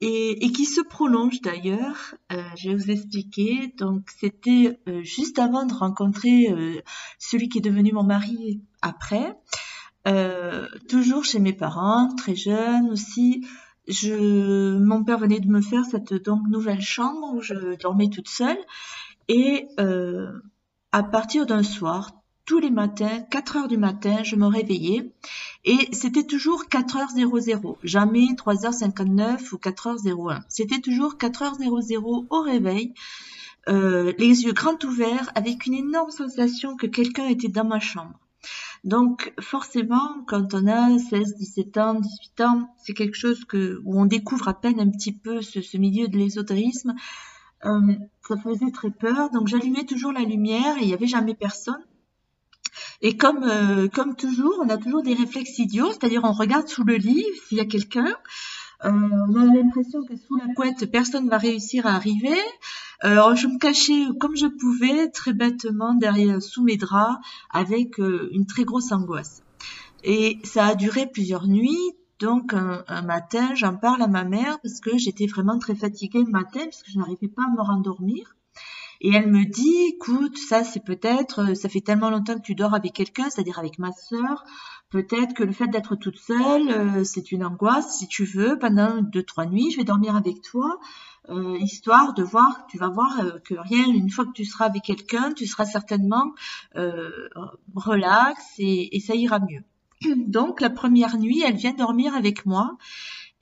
et, 0.01 0.53
qui 0.53 0.65
se 0.65 0.81
prolonge 0.81 1.41
d'ailleurs. 1.41 2.15
Euh, 2.33 2.43
je 2.57 2.71
vais 2.71 2.77
vous 2.77 2.91
expliquer. 2.91 3.75
Donc 3.79 4.03
c'était 4.21 4.79
euh, 4.89 5.03
juste 5.03 5.39
avant 5.39 5.67
de 5.67 5.75
rencontrer 5.75 6.47
celui 7.19 7.49
qui 7.49 7.59
est 7.59 7.63
devenu 7.63 7.93
mon 7.93 8.05
mari 8.05 8.61
après. 8.81 9.37
Toujours 10.89 11.25
chez 11.25 11.39
mes 11.39 11.53
parents, 11.53 12.15
très 12.17 12.35
jeune 12.37 12.91
aussi. 12.91 13.45
Mon 13.89 15.05
père 15.05 15.19
venait 15.19 15.41
de 15.41 15.49
me 15.49 15.61
faire 15.61 15.85
cette 15.85 16.13
nouvelle 16.49 16.81
chambre 16.81 17.35
où 17.35 17.41
je 17.41 17.77
dormais 17.81 18.09
toute 18.09 18.29
seule. 18.29 18.59
Et 19.29 19.67
à 20.93 21.03
partir 21.03 21.47
d'un 21.47 21.63
soir, 21.63 22.11
tous 22.45 22.59
les 22.59 22.71
matins, 22.71 23.21
4 23.31 23.57
heures 23.57 23.69
du 23.69 23.79
matin, 23.79 24.23
je 24.25 24.37
me 24.37 24.47
réveillais 24.47 25.13
et 25.65 25.89
c'était 25.93 26.25
toujours 26.25 26.65
4h00, 26.65 27.77
jamais 27.85 28.27
3h59 28.37 29.53
ou 29.53 29.57
4h01. 29.57 30.43
C'était 30.49 30.81
toujours 30.81 31.15
4h00 31.15 32.27
au 32.29 32.41
réveil, 32.43 32.95
euh, 33.69 34.13
les 34.19 34.43
yeux 34.43 34.53
grands 34.53 34.79
ouverts 34.85 35.31
avec 35.35 35.67
une 35.67 35.75
énorme 35.75 36.11
sensation 36.11 36.77
que 36.77 36.87
quelqu'un 36.87 37.29
était 37.29 37.49
dans 37.49 37.65
ma 37.65 37.79
chambre. 37.79 38.19
Donc 38.85 39.33
forcément, 39.41 40.25
quand 40.27 40.55
on 40.55 40.67
a 40.67 40.99
16, 40.99 41.37
17 41.37 41.79
ans, 41.79 41.95
18 41.95 42.41
ans, 42.41 42.75
c'est 42.79 42.95
quelque 42.95 43.17
chose 43.17 43.45
que, 43.45 43.81
où 43.85 44.01
on 44.01 44.07
découvre 44.07 44.49
à 44.49 44.55
peine 44.55 44.81
un 44.81 44.91
petit 44.91 45.13
peu 45.13 45.41
ce, 45.41 45.77
milieu 45.77 46.09
de 46.09 46.19
l'ésotérisme. 46.19 46.95
Euh, 47.65 47.95
ça 48.27 48.37
faisait 48.39 48.73
très 48.73 48.91
peur, 48.91 49.31
donc 49.31 49.47
j'allumais 49.47 49.85
toujours 49.85 50.13
la 50.13 50.23
lumière 50.23 50.77
et 50.79 50.83
il 50.83 50.87
n'y 50.89 50.95
avait 50.95 51.07
jamais 51.07 51.35
personne. 51.35 51.85
Et 53.03 53.17
comme, 53.17 53.45
euh, 53.45 53.89
comme 53.89 54.17
toujours, 54.17 54.61
on 54.65 54.69
a 54.69 54.79
toujours 54.79 55.03
des 55.03 55.15
réflexes 55.15 55.59
idiots, 55.59 55.91
c'est-à-dire 55.93 56.23
on 56.25 56.33
regarde 56.33 56.67
sous 56.67 56.83
le 56.83 56.97
lit 56.97 57.25
s'il 57.47 57.59
y 57.59 57.61
a 57.61 57.67
quelqu'un. 57.67 58.17
Euh, 58.85 58.91
on 58.91 59.37
a 59.37 59.55
l'impression 59.55 60.03
que 60.05 60.17
sous 60.17 60.37
la 60.37 60.53
couette, 60.55 60.91
personne 60.91 61.29
va 61.29 61.39
réussir 61.39 61.87
à 61.87 61.95
arriver. 61.95 62.39
Alors 63.01 63.37
je 63.37 63.47
me 63.47 63.59
cachais 63.59 64.07
comme 64.21 64.37
je 64.37 64.47
pouvais, 64.47 65.09
très 65.11 65.33
bêtement, 65.33 65.95
derrière 65.95 66.43
sous 66.43 66.63
mes 66.63 66.77
draps, 66.77 67.19
avec 67.51 68.01
euh, 68.01 68.29
une 68.33 68.47
très 68.47 68.65
grosse 68.65 68.93
angoisse. 68.93 69.43
Et 70.05 70.39
ça 70.45 70.67
a 70.67 70.75
duré 70.75 71.07
plusieurs 71.07 71.47
nuits. 71.47 71.93
Donc 72.19 72.55
un, 72.55 73.03
matin, 73.03 73.55
j'en 73.55 73.77
parle 73.77 74.03
à 74.03 74.07
ma 74.07 74.23
mère 74.23 74.61
parce 74.61 74.81
que 74.81 74.97
j'étais 74.97 75.27
vraiment 75.27 75.59
très 75.59 75.75
fatiguée 75.75 76.23
le 76.25 76.31
matin 76.31 76.61
parce 76.65 76.83
que 76.83 76.91
je 76.93 76.99
n'arrivais 76.99 77.29
pas 77.29 77.43
à 77.43 77.51
me 77.51 77.61
rendormir. 77.61 78.37
Et 79.01 79.11
elle 79.13 79.29
me 79.29 79.45
dit, 79.45 79.95
écoute, 79.95 80.39
ça 80.39 80.63
c'est 80.63 80.85
peut-être, 80.85 81.51
euh, 81.51 81.55
ça 81.55 81.69
fait 81.69 81.81
tellement 81.81 82.11
longtemps 82.11 82.37
que 82.37 82.43
tu 82.43 82.55
dors 82.55 82.75
avec 82.75 82.93
quelqu'un, 82.93 83.29
c'est-à-dire 83.31 83.59
avec 83.59 83.81
ma 83.81 83.91
sœur, 83.91 84.45
peut-être 84.93 85.35
que 85.35 85.43
le 85.43 85.53
fait 85.53 85.67
d'être 85.67 85.97
toute 85.97 86.19
seule, 86.19 86.71
euh, 86.71 87.05
c'est 87.05 87.33
une 87.33 87.45
angoisse. 87.45 87.99
Si 87.99 88.07
tu 88.07 88.25
veux, 88.25 88.59
pendant 88.59 89.03
deux 89.03 89.23
trois 89.23 89.47
nuits, 89.47 89.71
je 89.73 89.79
vais 89.79 89.85
dormir 89.85 90.15
avec 90.15 90.43
toi, 90.43 90.79
euh, 91.29 91.57
histoire 91.59 92.15
de 92.15 92.23
voir, 92.23 92.67
tu 92.69 92.79
vas 92.79 92.89
voir 92.89 93.21
que 93.45 93.55
rien, 93.55 93.87
une 93.87 94.11
fois 94.11 94.27
que 94.27 94.33
tu 94.33 94.45
seras 94.45 94.67
avec 94.67 94.83
quelqu'un, 94.83 95.33
tu 95.33 95.47
seras 95.47 95.65
certainement 95.65 96.33
relax 97.75 98.41
et, 98.59 98.97
et 98.97 99.01
ça 99.01 99.15
ira 99.15 99.41
mieux. 99.41 99.65
Donc 100.29 100.61
la 100.61 100.71
première 100.71 101.19
nuit, 101.19 101.43
elle 101.45 101.57
vient 101.57 101.75
dormir 101.75 102.15
avec 102.15 102.47
moi 102.47 102.77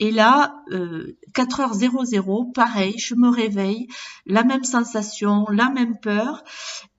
et 0.01 0.11
là, 0.11 0.63
euh, 0.73 1.19
4h00, 1.35 2.53
pareil, 2.53 2.99
je 2.99 3.15
me 3.15 3.29
réveille, 3.29 3.87
la 4.25 4.45
même 4.45 4.65
sensation, 4.65 5.45
la 5.51 5.69
même 5.69 5.99
peur, 6.01 6.43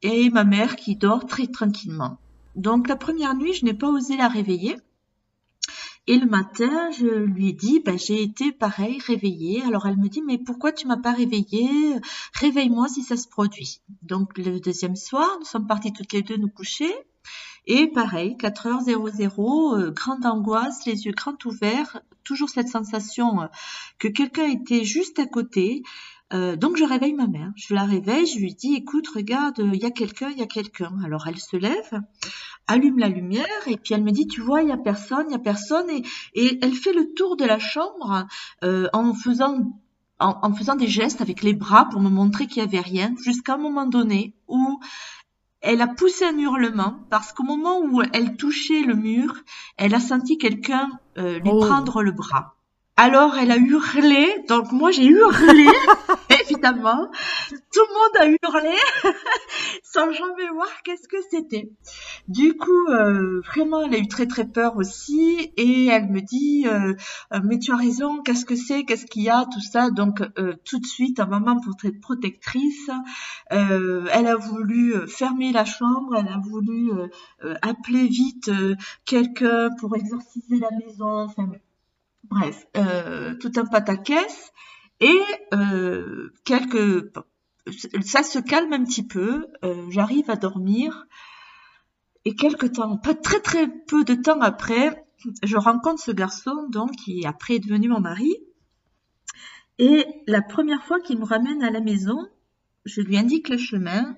et 0.03 0.29
ma 0.29 0.43
mère 0.43 0.75
qui 0.75 0.95
dort 0.95 1.25
très 1.25 1.47
tranquillement. 1.47 2.19
Donc 2.55 2.87
la 2.87 2.95
première 2.95 3.35
nuit, 3.35 3.53
je 3.53 3.65
n'ai 3.65 3.73
pas 3.73 3.89
osé 3.89 4.17
la 4.17 4.27
réveiller. 4.27 4.77
Et 6.07 6.17
le 6.17 6.25
matin, 6.25 6.89
je 6.91 7.05
lui 7.05 7.49
ai 7.49 7.53
dit, 7.53 7.79
ben, 7.79 7.97
j'ai 7.97 8.23
été 8.23 8.51
pareil, 8.51 8.99
réveillée. 9.05 9.61
Alors 9.63 9.85
elle 9.87 9.97
me 9.97 10.09
dit, 10.09 10.21
mais 10.21 10.39
pourquoi 10.39 10.71
tu 10.71 10.87
m'as 10.87 10.97
pas 10.97 11.13
réveillée? 11.13 11.95
Réveille-moi 12.33 12.87
si 12.87 13.03
ça 13.03 13.15
se 13.15 13.27
produit. 13.27 13.81
Donc 14.01 14.37
le 14.37 14.59
deuxième 14.59 14.95
soir, 14.95 15.29
nous 15.39 15.45
sommes 15.45 15.67
partis 15.67 15.93
toutes 15.93 16.11
les 16.13 16.23
deux 16.23 16.37
nous 16.37 16.49
coucher. 16.49 16.91
Et 17.67 17.87
pareil, 17.87 18.35
4h00, 18.39 19.77
euh, 19.77 19.91
grande 19.91 20.25
angoisse, 20.25 20.85
les 20.87 21.05
yeux 21.05 21.11
grands 21.11 21.37
ouverts, 21.45 22.01
toujours 22.23 22.49
cette 22.49 22.67
sensation 22.67 23.43
euh, 23.43 23.47
que 23.99 24.07
quelqu'un 24.07 24.49
était 24.49 24.83
juste 24.83 25.19
à 25.19 25.27
côté. 25.27 25.83
Euh, 26.33 26.55
donc 26.55 26.77
je 26.77 26.83
réveille 26.83 27.13
ma 27.13 27.27
mère. 27.27 27.51
Je 27.55 27.73
la 27.73 27.83
réveille, 27.83 28.25
je 28.25 28.39
lui 28.39 28.53
dis 28.53 28.75
écoute, 28.75 29.07
regarde, 29.13 29.59
il 29.59 29.81
y 29.81 29.85
a 29.85 29.91
quelqu'un, 29.91 30.29
il 30.29 30.37
y 30.37 30.43
a 30.43 30.47
quelqu'un. 30.47 30.93
Alors 31.05 31.27
elle 31.27 31.39
se 31.39 31.57
lève, 31.57 32.01
allume 32.67 32.99
la 32.99 33.09
lumière 33.09 33.45
et 33.67 33.77
puis 33.77 33.93
elle 33.93 34.03
me 34.03 34.11
dit 34.11 34.27
tu 34.27 34.41
vois, 34.41 34.61
il 34.61 34.69
y 34.69 34.73
a 34.73 34.77
personne, 34.77 35.25
il 35.29 35.33
y 35.33 35.35
a 35.35 35.39
personne 35.39 35.89
et, 35.89 36.03
et 36.33 36.59
elle 36.61 36.73
fait 36.73 36.93
le 36.93 37.13
tour 37.13 37.35
de 37.35 37.45
la 37.45 37.59
chambre 37.59 38.27
en 38.61 39.13
faisant 39.13 39.73
en, 40.21 40.53
faisant 40.53 40.75
des 40.75 40.87
gestes 40.87 41.21
avec 41.21 41.41
les 41.41 41.53
bras 41.53 41.85
pour 41.89 41.99
me 41.99 42.09
montrer 42.09 42.47
qu'il 42.47 42.63
y 42.63 42.65
avait 42.65 42.79
rien, 42.79 43.13
jusqu'à 43.23 43.55
un 43.55 43.57
moment 43.57 43.85
donné 43.85 44.33
où 44.47 44.79
elle 45.61 45.81
a 45.81 45.87
poussé 45.87 46.25
un 46.25 46.37
hurlement 46.37 46.99
parce 47.09 47.33
qu'au 47.33 47.43
moment 47.43 47.81
où 47.81 48.01
elle 48.13 48.35
touchait 48.35 48.81
le 48.81 48.95
mur, 48.95 49.33
elle 49.77 49.93
a 49.93 49.99
senti 49.99 50.37
quelqu'un 50.37 50.89
euh, 51.17 51.39
lui 51.39 51.51
oh. 51.51 51.59
prendre 51.59 52.01
le 52.01 52.11
bras. 52.11 52.55
Alors 52.97 53.35
elle 53.37 53.51
a 53.51 53.57
hurlé, 53.57 54.27
donc 54.47 54.71
moi 54.71 54.91
j'ai 54.91 55.05
hurlé, 55.05 55.67
Tout 56.61 57.81
le 57.87 57.93
monde 57.93 58.17
a 58.19 58.27
hurlé 58.27 58.75
sans 59.83 60.11
jamais 60.11 60.47
voir 60.53 60.69
qu'est-ce 60.83 61.07
que 61.07 61.17
c'était. 61.29 61.71
Du 62.27 62.55
coup, 62.55 62.87
euh, 62.89 63.41
vraiment, 63.41 63.81
elle 63.81 63.95
a 63.95 63.97
eu 63.97 64.07
très 64.07 64.27
très 64.27 64.45
peur 64.45 64.77
aussi 64.77 65.51
et 65.57 65.87
elle 65.87 66.09
me 66.09 66.21
dit, 66.21 66.67
euh, 66.67 66.93
euh, 67.33 67.39
mais 67.43 67.57
tu 67.57 67.71
as 67.71 67.77
raison, 67.77 68.21
qu'est-ce 68.21 68.45
que 68.45 68.55
c'est, 68.55 68.83
qu'est-ce 68.83 69.05
qu'il 69.05 69.23
y 69.23 69.29
a, 69.29 69.45
tout 69.45 69.61
ça? 69.61 69.89
Donc 69.89 70.21
tout 70.65 70.79
de 70.79 70.85
suite, 70.85 71.19
un 71.19 71.25
maman 71.25 71.59
pour 71.59 71.73
être 71.83 71.99
protectrice, 71.99 72.89
elle 73.49 74.27
a 74.27 74.35
voulu 74.35 75.07
fermer 75.07 75.51
la 75.51 75.65
chambre, 75.65 76.15
elle 76.15 76.27
a 76.27 76.37
voulu 76.37 76.91
appeler 77.61 78.07
vite 78.07 78.51
quelqu'un 79.05 79.69
pour 79.79 79.95
exorciser 79.95 80.59
la 80.59 80.69
maison. 80.71 81.23
Enfin, 81.23 81.49
Bref, 82.29 82.65
tout 83.39 83.51
un 83.57 83.65
pataquès 83.65 84.51
et 85.01 85.19
euh, 85.53 86.31
quelques 86.45 87.11
ça 88.03 88.23
se 88.23 88.39
calme 88.39 88.73
un 88.73 88.83
petit 88.83 89.05
peu, 89.05 89.47
euh, 89.63 89.85
j'arrive 89.89 90.29
à 90.29 90.35
dormir. 90.35 91.05
Et 92.25 92.35
quelque 92.35 92.67
temps, 92.67 92.97
pas 92.97 93.15
très 93.15 93.39
très 93.39 93.67
peu 93.67 94.03
de 94.03 94.13
temps 94.13 94.41
après, 94.41 95.05
je 95.43 95.57
rencontre 95.57 96.01
ce 96.01 96.11
garçon 96.11 96.67
donc 96.69 96.91
qui 96.91 97.25
après 97.25 97.55
est 97.55 97.59
devenu 97.59 97.89
mon 97.89 97.99
mari. 97.99 98.35
Et 99.79 100.05
la 100.27 100.41
première 100.41 100.83
fois 100.83 100.99
qu'il 100.99 101.19
me 101.19 101.25
ramène 101.25 101.63
à 101.63 101.71
la 101.71 101.81
maison, 101.81 102.17
je 102.85 103.01
lui 103.01 103.17
indique 103.17 103.49
le 103.49 103.57
chemin, 103.57 104.15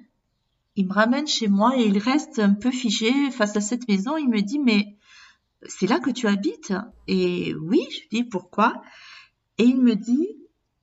il 0.76 0.88
me 0.88 0.94
ramène 0.94 1.28
chez 1.28 1.48
moi 1.48 1.78
et 1.78 1.86
il 1.86 1.98
reste 1.98 2.40
un 2.40 2.54
peu 2.54 2.72
figé 2.72 3.32
face 3.32 3.56
à 3.56 3.62
cette 3.62 3.88
maison, 3.88 4.18
il 4.18 4.30
me 4.30 4.42
dit 4.42 4.60
mais 4.60 4.98
c'est 5.68 5.88
là 5.88 6.00
que 6.00 6.10
tu 6.10 6.28
habites? 6.28 6.74
Et 7.08 7.54
oui, 7.56 7.88
je 7.92 8.18
dis 8.18 8.24
pourquoi? 8.24 8.82
Et 9.58 9.64
il 9.64 9.82
me 9.82 9.96
dit, 9.96 10.28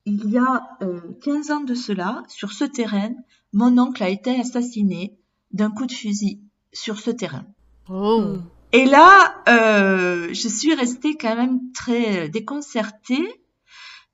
il 0.05 0.29
y 0.29 0.37
a 0.37 0.77
15 1.23 1.49
euh, 1.49 1.53
ans 1.53 1.61
de 1.61 1.75
cela, 1.75 2.23
sur 2.27 2.51
ce 2.53 2.63
terrain, 2.63 3.13
mon 3.53 3.77
oncle 3.77 4.03
a 4.03 4.09
été 4.09 4.39
assassiné 4.39 5.17
d'un 5.51 5.71
coup 5.71 5.85
de 5.85 5.91
fusil 5.91 6.41
sur 6.73 6.99
ce 6.99 7.11
terrain. 7.11 7.45
Oh. 7.89 8.37
Et 8.71 8.85
là, 8.85 9.43
euh, 9.49 10.33
je 10.33 10.47
suis 10.47 10.73
restée 10.73 11.17
quand 11.17 11.35
même 11.35 11.59
très 11.73 12.29
déconcertée 12.29 13.43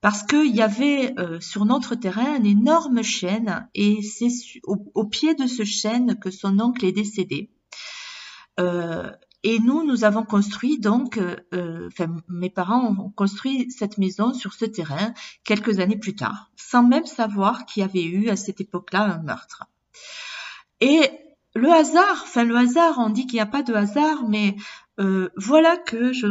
parce 0.01 0.23
qu'il 0.23 0.55
y 0.55 0.61
avait 0.61 1.13
euh, 1.19 1.39
sur 1.39 1.65
notre 1.65 1.95
terrain 1.95 2.35
un 2.35 2.43
énorme 2.43 3.03
chêne 3.03 3.67
et 3.75 4.01
c'est 4.01 4.29
au, 4.63 5.05
pied 5.05 5.35
de 5.35 5.47
ce 5.47 5.63
chêne 5.63 6.17
que 6.19 6.31
son 6.31 6.59
oncle 6.59 6.85
est 6.85 6.91
décédé. 6.91 7.51
Et 9.43 9.59
nous, 9.59 9.85
nous 9.85 10.03
avons 10.03 10.23
construit 10.23 10.79
donc, 10.79 11.17
euh, 11.17 11.35
euh, 11.53 11.87
enfin, 11.87 12.07
mes 12.27 12.49
parents 12.49 12.95
ont 12.99 13.09
construit 13.09 13.69
cette 13.71 13.97
maison 13.97 14.33
sur 14.33 14.53
ce 14.53 14.65
terrain 14.65 15.13
quelques 15.43 15.79
années 15.79 15.97
plus 15.97 16.15
tard, 16.15 16.51
sans 16.55 16.83
même 16.83 17.05
savoir 17.05 17.65
qu'il 17.65 17.81
y 17.81 17.83
avait 17.83 18.03
eu 18.03 18.29
à 18.29 18.35
cette 18.35 18.61
époque-là 18.61 19.03
un 19.03 19.21
meurtre. 19.21 19.65
Et 20.81 21.01
le 21.55 21.71
hasard, 21.71 22.23
enfin 22.23 22.43
le 22.43 22.55
hasard, 22.55 22.95
on 22.97 23.09
dit 23.09 23.25
qu'il 23.25 23.35
n'y 23.35 23.41
a 23.41 23.45
pas 23.45 23.63
de 23.63 23.73
hasard, 23.73 24.27
mais 24.27 24.55
euh, 24.99 25.29
voilà 25.35 25.77
que 25.77 26.13
je, 26.13 26.27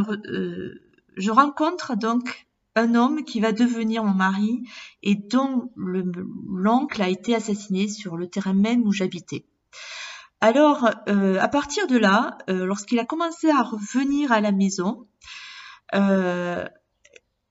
je 1.16 1.31
rencontre 1.31 1.97
donc 1.97 2.47
un 2.75 2.95
homme 2.95 3.25
qui 3.25 3.40
va 3.40 3.53
devenir 3.53 4.05
mon 4.05 4.14
mari 4.14 4.62
et 5.03 5.14
dont 5.14 5.71
l'oncle 5.77 7.01
a 7.01 7.09
été 7.09 7.35
assassiné 7.35 7.88
sur 7.88 8.16
le 8.16 8.28
terrain 8.28 8.53
même 8.53 8.83
où 8.83 8.93
j'habitais. 8.93 9.47
Alors, 10.41 10.91
euh, 11.09 11.39
à 11.41 11.49
partir 11.49 11.87
de 11.87 11.97
là, 11.97 12.37
euh, 12.51 12.66
lorsqu'il 12.66 12.99
a 12.99 13.07
commencé 13.07 13.51
à 13.51 13.62
revenir 13.62 14.32
à 14.32 14.41
la 14.41 14.53
maison, 14.53 15.09
euh, 15.95 16.64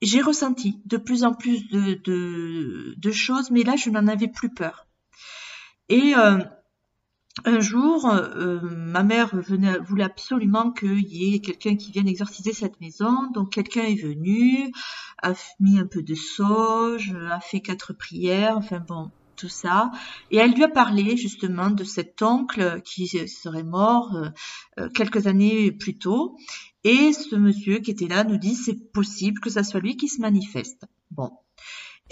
j'ai 0.01 0.21
ressenti 0.21 0.81
de 0.85 0.97
plus 0.97 1.23
en 1.23 1.33
plus 1.33 1.67
de, 1.67 3.11
choses, 3.11 3.49
mais 3.49 3.63
là, 3.63 3.75
je 3.75 3.89
n'en 3.89 4.07
avais 4.07 4.27
plus 4.27 4.53
peur. 4.53 4.87
Et 5.89 6.13
un 6.13 7.59
jour, 7.59 8.13
ma 8.61 9.03
mère 9.03 9.31
voulait 9.35 10.03
absolument 10.03 10.71
qu'il 10.71 11.07
y 11.07 11.35
ait 11.35 11.39
quelqu'un 11.39 11.75
qui 11.75 11.91
vienne 11.91 12.07
exorciser 12.07 12.53
cette 12.53 12.79
maison. 12.81 13.31
Donc, 13.31 13.53
quelqu'un 13.53 13.83
est 13.83 14.01
venu, 14.01 14.71
a 15.23 15.33
mis 15.59 15.79
un 15.79 15.87
peu 15.87 16.03
de 16.03 16.15
sauge, 16.15 17.15
a 17.31 17.39
fait 17.39 17.61
quatre 17.61 17.93
prières. 17.93 18.57
Enfin 18.57 18.79
bon, 18.79 19.11
tout 19.35 19.49
ça. 19.49 19.91
Et 20.31 20.37
elle 20.37 20.53
lui 20.53 20.63
a 20.63 20.69
parlé 20.69 21.17
justement 21.17 21.69
de 21.69 21.83
cet 21.83 22.21
oncle 22.21 22.81
qui 22.83 23.07
serait 23.27 23.63
mort 23.63 24.15
euh, 24.15 24.29
euh, 24.79 24.89
quelques 24.89 25.27
années 25.27 25.71
plus 25.71 25.97
tôt. 25.97 26.37
Et 26.83 27.13
ce 27.13 27.35
monsieur 27.35 27.79
qui 27.79 27.91
était 27.91 28.07
là 28.07 28.23
nous 28.23 28.37
dit 28.37 28.55
c'est 28.55 28.91
possible 28.91 29.39
que 29.39 29.49
ça 29.49 29.63
soit 29.63 29.79
lui 29.79 29.97
qui 29.97 30.07
se 30.07 30.21
manifeste. 30.21 30.85
Bon. 31.11 31.31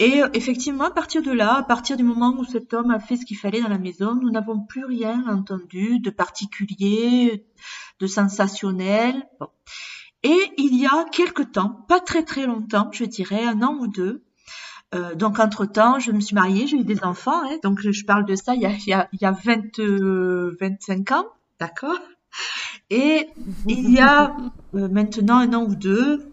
Et 0.00 0.22
euh, 0.22 0.28
effectivement, 0.34 0.84
à 0.84 0.90
partir 0.90 1.22
de 1.22 1.30
là, 1.30 1.58
à 1.58 1.62
partir 1.62 1.96
du 1.96 2.02
moment 2.02 2.34
où 2.36 2.44
cet 2.44 2.74
homme 2.74 2.90
a 2.90 2.98
fait 2.98 3.16
ce 3.16 3.24
qu'il 3.24 3.38
fallait 3.38 3.62
dans 3.62 3.68
la 3.68 3.78
maison, 3.78 4.16
nous 4.16 4.30
n'avons 4.30 4.60
plus 4.60 4.84
rien 4.84 5.24
entendu 5.28 6.00
de 6.00 6.10
particulier, 6.10 7.46
de 8.00 8.06
sensationnel. 8.06 9.28
Et 10.24 10.40
il 10.58 10.74
y 10.80 10.86
a 10.86 11.04
quelque 11.12 11.42
temps, 11.42 11.84
pas 11.86 12.00
très 12.00 12.24
très 12.24 12.46
longtemps, 12.46 12.90
je 12.92 13.04
dirais 13.04 13.44
un 13.44 13.62
an 13.62 13.76
ou 13.78 13.86
deux, 13.86 14.23
euh, 14.94 15.14
donc 15.14 15.38
entre-temps, 15.38 15.98
je 15.98 16.12
me 16.12 16.20
suis 16.20 16.34
mariée, 16.34 16.66
j'ai 16.66 16.78
eu 16.78 16.84
des 16.84 17.02
enfants, 17.02 17.42
hein, 17.44 17.58
donc 17.62 17.80
je 17.80 18.04
parle 18.04 18.24
de 18.24 18.36
ça 18.36 18.54
il 18.54 18.62
y 18.62 18.66
a, 18.66 18.70
il 18.70 18.88
y 18.88 18.92
a, 18.92 19.08
il 19.12 19.18
y 19.20 19.26
a 19.26 19.32
20, 19.32 19.78
25 20.60 21.12
ans, 21.12 21.26
d'accord? 21.60 21.98
Et 22.90 23.28
il 23.66 23.90
y 23.90 24.00
a 24.00 24.36
euh, 24.74 24.88
maintenant 24.88 25.38
un 25.38 25.52
an 25.52 25.64
ou 25.64 25.74
deux, 25.74 26.26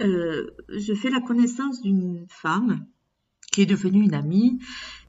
euh, 0.00 0.50
je 0.68 0.94
fais 0.94 1.10
la 1.10 1.20
connaissance 1.20 1.82
d'une 1.82 2.26
femme 2.28 2.86
qui 3.52 3.62
est 3.62 3.66
devenue 3.66 4.02
une 4.02 4.14
amie 4.14 4.58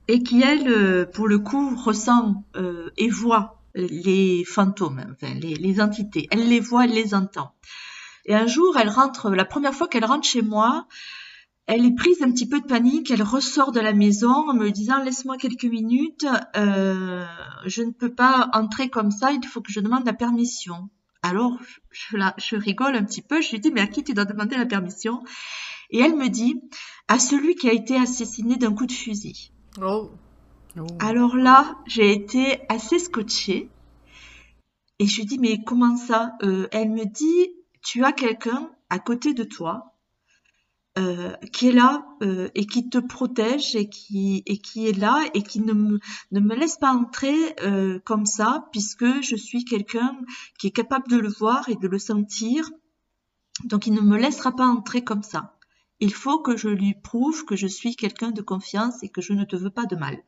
et 0.07 0.23
qui, 0.23 0.41
elle, 0.41 0.67
euh, 0.67 1.05
pour 1.05 1.27
le 1.27 1.37
coup, 1.39 1.75
ressent 1.75 2.43
euh, 2.55 2.89
et 2.97 3.09
voit 3.09 3.61
les 3.75 4.43
fantômes, 4.45 5.03
enfin, 5.11 5.33
les, 5.35 5.53
les, 5.53 5.81
entités. 5.81 6.27
Elle 6.31 6.49
les 6.49 6.59
voit, 6.59 6.85
elle 6.85 6.93
les 6.93 7.13
entend. 7.13 7.53
Et 8.25 8.33
un 8.33 8.47
jour, 8.47 8.77
elle 8.77 8.89
rentre, 8.89 9.29
la 9.29 9.45
première 9.45 9.73
fois 9.73 9.87
qu'elle 9.87 10.05
rentre 10.05 10.27
chez 10.27 10.41
moi, 10.41 10.87
elle 11.69 11.85
est 11.85 11.93
prise 11.93 12.23
un 12.23 12.31
petit 12.31 12.49
peu 12.49 12.59
de 12.59 12.65
panique, 12.65 13.11
elle 13.11 13.21
ressort 13.21 13.71
de 13.71 13.79
la 13.79 13.93
maison 13.93 14.49
en 14.49 14.55
me 14.55 14.71
disant 14.71 15.03
laisse-moi 15.03 15.37
quelques 15.37 15.65
minutes, 15.65 16.25
euh, 16.55 17.23
je 17.67 17.83
ne 17.83 17.91
peux 17.91 18.11
pas 18.11 18.49
entrer 18.53 18.89
comme 18.89 19.11
ça, 19.11 19.31
il 19.31 19.45
faut 19.45 19.61
que 19.61 19.71
je 19.71 19.79
demande 19.79 20.03
la 20.03 20.13
permission. 20.13 20.89
Alors, 21.21 21.59
je, 21.91 22.17
la, 22.17 22.33
je 22.39 22.55
rigole 22.55 22.95
un 22.95 23.03
petit 23.03 23.21
peu, 23.21 23.39
je 23.43 23.51
lui 23.51 23.59
dis, 23.59 23.69
mais 23.71 23.81
à 23.81 23.87
qui 23.87 24.03
tu 24.03 24.15
dois 24.15 24.25
demander 24.25 24.57
la 24.57 24.65
permission? 24.65 25.23
Et 25.91 25.99
elle 25.99 26.15
me 26.15 26.27
dit, 26.27 26.59
à 27.07 27.19
celui 27.19 27.53
qui 27.53 27.69
a 27.69 27.73
été 27.73 27.97
assassiné 27.97 28.55
d'un 28.55 28.73
coup 28.73 28.87
de 28.87 28.91
fusil. 28.91 29.51
Oh. 29.79 30.09
Oh. 30.75 30.87
Alors 30.99 31.35
là, 31.35 31.77
j'ai 31.85 32.11
été 32.11 32.61
assez 32.69 32.97
scotchée. 32.97 33.69
Et 34.97 35.05
je 35.05 35.17
lui 35.17 35.25
dis, 35.27 35.37
mais 35.37 35.61
comment 35.63 35.97
ça? 35.97 36.33
Euh, 36.41 36.67
Elle 36.71 36.89
me 36.89 37.05
dit, 37.05 37.51
tu 37.83 38.03
as 38.03 38.11
quelqu'un 38.11 38.71
à 38.89 38.97
côté 38.97 39.35
de 39.35 39.43
toi 39.43 39.98
euh, 40.99 41.31
qui 41.53 41.69
est 41.69 41.71
là 41.71 42.05
euh, 42.23 42.49
et 42.55 42.65
qui 42.65 42.89
te 42.89 42.97
protège 42.97 43.73
et 43.73 43.87
qui, 43.87 44.43
et 44.45 44.57
qui 44.57 44.85
est 44.85 44.97
là 44.97 45.23
et 45.33 45.43
qui 45.43 45.61
ne 45.61 45.71
me, 45.71 45.99
ne 46.31 46.39
me 46.41 46.55
laisse 46.55 46.75
pas 46.75 46.91
entrer 46.91 47.55
euh, 47.61 47.99
comme 48.03 48.25
ça 48.25 48.67
puisque 48.73 49.21
je 49.21 49.37
suis 49.37 49.63
quelqu'un 49.63 50.19
qui 50.57 50.67
est 50.67 50.71
capable 50.71 51.07
de 51.07 51.15
le 51.15 51.29
voir 51.29 51.69
et 51.69 51.75
de 51.75 51.87
le 51.87 51.99
sentir. 51.99 52.69
Donc 53.63 53.87
il 53.87 53.93
ne 53.93 54.01
me 54.01 54.17
laissera 54.17 54.51
pas 54.53 54.65
entrer 54.65 55.01
comme 55.01 55.23
ça. 55.23 55.57
Il 56.01 56.13
faut 56.13 56.39
que 56.39 56.57
je 56.57 56.67
lui 56.67 56.95
prouve 56.95 57.45
que 57.45 57.55
je 57.55 57.67
suis 57.67 57.95
quelqu'un 57.95 58.31
de 58.31 58.41
confiance 58.41 59.01
et 59.01 59.07
que 59.07 59.21
je 59.21 59.31
ne 59.31 59.45
te 59.45 59.55
veux 59.55 59.69
pas 59.69 59.85
de 59.85 59.95
mal. 59.95 60.21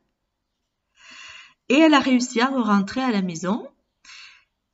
Et 1.68 1.74
elle 1.74 1.94
a 1.94 2.00
réussi 2.00 2.40
à 2.40 2.48
rentrer 2.48 3.02
à 3.02 3.10
la 3.10 3.20
maison. 3.20 3.68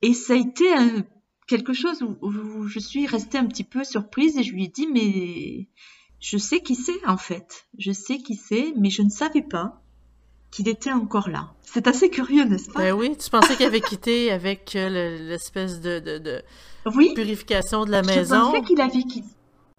Et 0.02 0.14
ça 0.14 0.34
a 0.34 0.36
été 0.36 0.72
un, 0.74 1.04
quelque 1.48 1.72
chose 1.72 2.02
où, 2.02 2.16
où, 2.22 2.68
je 2.68 2.78
suis 2.78 3.06
restée 3.06 3.38
un 3.38 3.46
petit 3.46 3.64
peu 3.64 3.82
surprise 3.82 4.36
et 4.38 4.44
je 4.44 4.52
lui 4.52 4.64
ai 4.64 4.68
dit 4.68 4.86
mais 4.86 5.66
je 6.20 6.36
sais 6.38 6.60
qui 6.60 6.76
c'est 6.76 7.04
en 7.06 7.16
fait. 7.16 7.66
Je 7.78 7.90
sais 7.90 8.18
qui 8.18 8.36
c'est, 8.36 8.72
mais 8.76 8.90
je 8.90 9.02
ne 9.02 9.10
savais 9.10 9.42
pas 9.42 9.82
qu'il 10.50 10.68
était 10.68 10.92
encore 10.92 11.28
là. 11.28 11.54
C'est 11.62 11.86
assez 11.88 12.10
curieux, 12.10 12.44
n'est-ce 12.44 12.70
pas? 12.70 12.80
Ben 12.80 12.92
oui, 12.92 13.16
tu 13.16 13.28
pensais 13.30 13.56
qu'il 13.56 13.66
avait 13.66 13.80
quitté 13.80 14.30
avec 14.30 14.74
euh, 14.76 14.88
l'espèce 15.28 15.80
de, 15.80 15.98
de, 15.98 16.18
de 16.18 16.42
oui, 16.94 17.12
purification 17.14 17.84
de 17.84 17.90
la 17.90 18.02
je 18.02 18.08
maison? 18.08 18.52
pensais 18.52 18.62
qu'il 18.62 18.80
avait 18.80 19.02
quitté. 19.02 19.28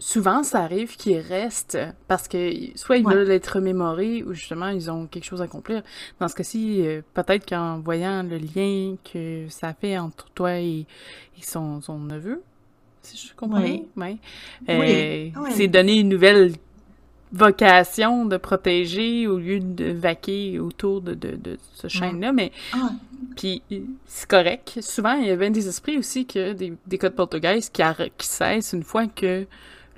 Souvent, 0.02 0.44
ça 0.44 0.62
arrive 0.62 0.96
qu'ils 0.96 1.18
restent 1.20 1.78
parce 2.08 2.30
que 2.30 2.52
soit 2.76 2.98
ils 2.98 3.06
Ouais. 3.06 3.14
veulent 3.14 3.32
être 3.32 3.56
remémorés 3.56 4.24
ou 4.24 4.34
justement 4.34 4.70
ils 4.70 4.90
ont 4.90 5.08
quelque 5.08 5.26
chose 5.26 5.42
à 5.42 5.46
accomplir. 5.46 5.84
Dans 6.22 6.30
ce 6.30 6.36
cas-ci, 6.36 6.82
euh, 6.88 7.02
peut-être 7.14 7.46
qu'en 7.46 7.80
voyant 7.80 8.24
le 8.24 8.38
lien 8.38 8.96
que 9.12 9.46
ça 9.50 9.74
fait 9.74 9.98
entre 9.98 10.30
toi 10.34 10.58
et, 10.58 10.86
et 11.38 11.42
son, 11.42 11.82
son 11.82 12.00
neveu, 12.00 12.42
si 13.02 13.18
je 13.18 13.34
comprends 13.36 13.60
bien, 13.62 13.82
ouais, 13.98 14.18
euh, 14.70 15.30
oui. 15.36 15.52
c'est 15.52 15.68
donner 15.68 16.00
une 16.00 16.10
nouvelle 16.10 16.54
vocation 17.32 18.26
de 18.26 18.38
protéger 18.38 19.28
au 19.28 19.38
lieu 19.38 19.60
de 19.60 19.92
vaquer 19.92 20.60
autour 20.60 21.02
de, 21.02 21.14
de, 21.14 21.36
de 21.36 21.58
ce 21.76 21.88
chaîne-là, 21.88 22.32
mais 22.32 22.52
Ah, 22.74 22.92
puis 23.36 23.62
c'est 24.08 24.28
correct. 24.28 24.80
Souvent, 24.82 25.14
il 25.14 25.28
y 25.28 25.30
a 25.32 25.36
bien 25.36 25.52
des 25.52 25.68
esprits 25.68 25.98
aussi 25.98 26.26
que 26.26 26.54
des, 26.54 26.74
des 26.88 26.98
codes 26.98 27.16
qui, 27.18 27.82
arr- 27.82 28.12
qui 28.18 28.28
cessent 28.28 28.74
une 28.74 28.84
fois 28.84 29.08
que 29.08 29.46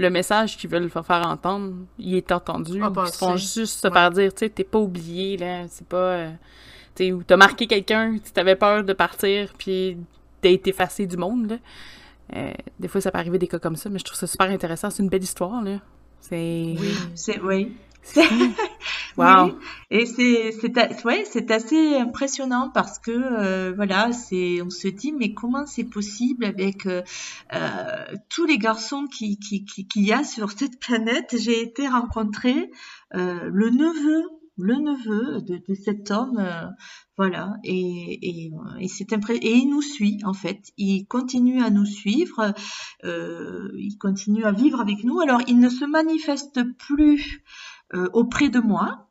le 0.02 0.10
message 0.10 0.58
qu'ils 0.58 0.70
veulent 0.70 0.90
faire 0.90 1.28
entendre, 1.28 1.74
il 1.98 2.16
est 2.16 2.32
entendu. 2.32 2.82
Ah, 2.84 2.90
bah, 2.90 3.04
qu'ils 3.04 3.14
se 3.14 3.18
font 3.18 3.38
juste 3.38 3.80
se 3.80 3.88
ouais. 3.88 3.94
faire 3.94 4.12
dire, 4.12 4.34
tu 4.34 4.40
sais, 4.40 4.50
t'es 4.50 4.64
pas 4.64 4.80
oublié, 4.80 5.38
là, 5.38 5.68
c'est 5.68 5.88
pas... 5.88 5.98
euh, 5.98 6.32
tu 6.96 7.06
sais, 7.06 7.12
ou 7.12 7.24
t'as 7.24 7.38
marqué 7.38 7.68
quelqu'un, 7.68 8.18
tu 8.24 8.32
t'avais 8.32 8.56
peur 8.56 8.84
de 8.84 8.94
partir, 8.94 9.54
puis 9.58 9.98
d'être 10.42 10.68
effacé 10.68 11.06
du 11.06 11.18
monde, 11.18 11.52
là. 11.52 11.58
Euh, 12.36 12.54
des 12.80 12.88
fois, 12.88 13.02
ça 13.02 13.12
peut 13.12 13.18
arriver 13.18 13.38
des 13.38 13.48
cas 13.48 13.60
comme 13.60 13.76
ça, 13.76 13.90
mais 13.90 14.00
je 14.00 14.06
trouve 14.06 14.18
ça 14.18 14.28
super 14.28 14.50
intéressant. 14.50 14.90
C'est 14.90 15.04
une 15.04 15.10
belle 15.10 15.24
histoire, 15.24 15.62
là. 15.62 15.80
C'est... 16.22 16.76
Oui. 16.80 16.94
c'est 17.16 17.40
oui. 17.42 17.76
Wow. 19.18 19.48
Oui, 19.48 19.54
et 19.92 20.06
c'est 20.06 20.52
c'est 20.54 21.06
ouais, 21.06 21.24
c'est 21.30 21.52
assez 21.52 21.98
impressionnant 21.98 22.70
parce 22.74 22.98
que 22.98 23.12
euh, 23.12 23.74
voilà, 23.76 24.12
c'est 24.14 24.62
on 24.62 24.70
se 24.70 24.88
dit 24.88 25.12
mais 25.12 25.34
comment 25.34 25.66
c'est 25.66 25.84
possible 25.84 26.46
avec 26.46 26.86
euh, 26.86 27.02
euh, 27.54 28.06
tous 28.30 28.46
les 28.46 28.58
garçons 28.58 29.06
qui 29.06 29.38
qui 29.38 29.66
qui 29.66 29.88
qu'il 29.88 30.06
y 30.06 30.14
a 30.14 30.24
sur 30.24 30.52
cette 30.52 30.80
planète? 30.80 31.36
J'ai 31.38 31.62
été 31.62 31.88
rencontrer 31.88 32.72
euh, 33.16 33.50
le 33.52 33.70
neveu 33.70 34.24
le 34.58 34.76
neveu 34.76 35.42
de, 35.42 35.58
de 35.68 35.74
cet 35.76 36.12
homme 36.12 36.38
euh, 36.40 36.68
voilà 37.18 37.56
et 37.64 38.20
et, 38.46 38.52
et 38.80 38.88
c'est 38.88 39.12
impré- 39.14 39.40
et 39.42 39.54
il 39.56 39.70
nous 39.70 39.82
suit 39.82 40.20
en 40.26 40.34
fait 40.34 40.72
il 40.78 41.06
continue 41.08 41.64
à 41.64 41.70
nous 41.70 41.86
suivre 41.86 42.54
euh, 43.06 43.70
il 43.78 43.98
continue 43.98 44.44
à 44.46 44.52
vivre 44.52 44.80
avec 44.82 45.04
nous 45.04 45.20
alors 45.20 45.42
il 45.48 45.60
ne 45.60 45.70
se 45.70 45.86
manifeste 45.86 46.60
plus 46.78 47.44
euh, 47.94 48.10
auprès 48.14 48.50
de 48.50 48.60
moi, 48.60 49.08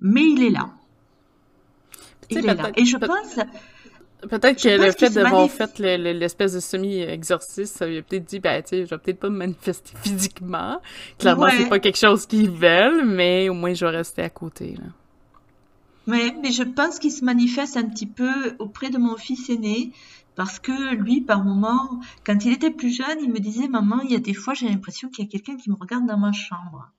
mais 0.00 0.22
il 0.24 0.42
est 0.42 0.50
là. 0.50 0.70
Il 2.30 2.38
est 2.38 2.42
là. 2.54 2.70
Et 2.76 2.84
je 2.84 2.96
pense, 2.96 3.38
Peut-être 4.30 4.60
que 4.60 4.68
le 4.68 4.90
fait 4.92 5.10
d'avoir 5.10 5.48
fait 5.50 5.78
le- 5.78 5.96
le- 6.02 6.18
l'espèce 6.18 6.54
de 6.54 6.60
semi-exorcisme, 6.60 7.78
ça 7.78 7.86
lui 7.86 7.98
a 7.98 8.02
peut-être 8.02 8.24
dit, 8.24 8.40
ben, 8.40 8.62
tu 8.62 8.70
sais, 8.70 8.86
je 8.86 8.90
vais 8.90 8.98
peut-être 8.98 9.20
pas 9.20 9.28
me 9.28 9.36
manifester 9.36 9.92
physiquement. 10.02 10.80
Clairement, 11.18 11.44
Ouais. 11.44 11.50
c'est 11.58 11.68
pas 11.68 11.78
quelque 11.78 11.98
chose 11.98 12.26
qu'ils 12.26 12.50
veulent, 12.50 13.04
mais 13.04 13.48
au 13.50 13.54
moins, 13.54 13.74
je 13.74 13.84
vais 13.84 13.92
rester 13.96 14.22
à 14.22 14.30
côté, 14.30 14.74
là. 14.78 14.84
mais, 16.06 16.34
mais 16.42 16.50
je 16.50 16.62
pense 16.62 16.98
qu'il 16.98 17.12
se 17.12 17.24
manifeste 17.24 17.76
un 17.76 17.84
petit 17.84 18.06
peu 18.06 18.56
auprès 18.58 18.88
de 18.90 18.98
mon 18.98 19.16
fils 19.16 19.50
aîné, 19.50 19.92
parce 20.34 20.58
que 20.58 20.94
lui, 20.94 21.20
par 21.20 21.44
moment, 21.44 22.00
quand 22.24 22.42
il 22.44 22.52
était 22.52 22.70
plus 22.70 22.96
jeune, 22.96 23.18
il 23.22 23.30
me 23.30 23.38
disait, 23.38 23.68
maman, 23.68 24.00
il 24.02 24.10
y 24.10 24.16
a 24.16 24.18
des 24.20 24.34
fois, 24.34 24.54
j'ai 24.54 24.66
l'impression 24.68 25.08
qu'il 25.10 25.24
y 25.26 25.28
a 25.28 25.30
quelqu'un 25.30 25.56
qui 25.56 25.70
me 25.70 25.76
regarde 25.76 26.06
dans 26.06 26.18
ma 26.18 26.32
chambre. 26.32 26.90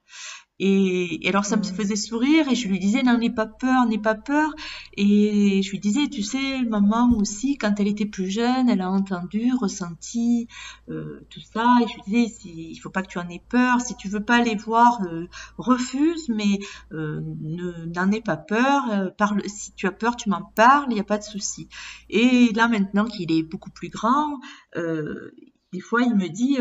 Et, 0.59 1.25
et 1.25 1.29
alors 1.29 1.45
ça 1.45 1.55
me 1.57 1.61
Mm. 1.61 1.65
faisait 1.75 1.95
sourire 1.95 2.49
et 2.49 2.55
je 2.55 2.67
lui 2.67 2.79
disais 2.79 3.03
n'en 3.03 3.19
aie 3.21 3.29
pas 3.29 3.45
peur, 3.45 3.85
n'aie 3.87 3.97
pas 3.99 4.15
peur. 4.15 4.49
Et 4.95 5.61
je 5.61 5.69
lui 5.71 5.79
disais, 5.79 6.07
tu 6.07 6.23
sais, 6.23 6.63
maman 6.63 7.11
aussi, 7.17 7.57
quand 7.57 7.79
elle 7.79 7.87
était 7.87 8.05
plus 8.05 8.29
jeune, 8.29 8.69
elle 8.69 8.81
a 8.81 8.89
entendu, 8.89 9.51
ressenti 9.59 10.47
euh, 10.89 11.25
tout 11.29 11.39
ça. 11.53 11.65
Et 11.83 11.87
je 11.87 11.93
lui 11.95 12.01
disais, 12.07 12.33
si, 12.39 12.71
il 12.71 12.77
faut 12.77 12.89
pas 12.89 13.01
que 13.03 13.07
tu 13.07 13.19
en 13.19 13.29
aies 13.29 13.43
peur. 13.49 13.81
Si 13.81 13.95
tu 13.95 14.07
veux 14.09 14.23
pas 14.23 14.37
aller 14.37 14.55
voir, 14.55 14.99
euh, 15.11 15.27
refuse, 15.57 16.27
mais 16.29 16.59
euh, 16.91 17.21
ne 17.41 17.85
n'en 17.95 18.11
aie 18.11 18.21
pas 18.21 18.37
peur. 18.37 18.83
Euh, 18.91 19.09
parle, 19.11 19.41
si 19.47 19.73
tu 19.73 19.87
as 19.87 19.91
peur, 19.91 20.15
tu 20.15 20.29
m'en 20.29 20.41
parles, 20.55 20.87
il 20.89 20.95
n'y 20.95 20.99
a 20.99 21.03
pas 21.03 21.17
de 21.17 21.23
souci. 21.23 21.69
Et 22.09 22.49
là 22.55 22.67
maintenant 22.67 23.05
qu'il 23.05 23.31
est 23.31 23.43
beaucoup 23.43 23.69
plus 23.71 23.89
grand, 23.89 24.39
euh, 24.75 25.31
des 25.73 25.79
fois 25.79 26.01
il 26.01 26.15
me 26.15 26.27
dit. 26.29 26.57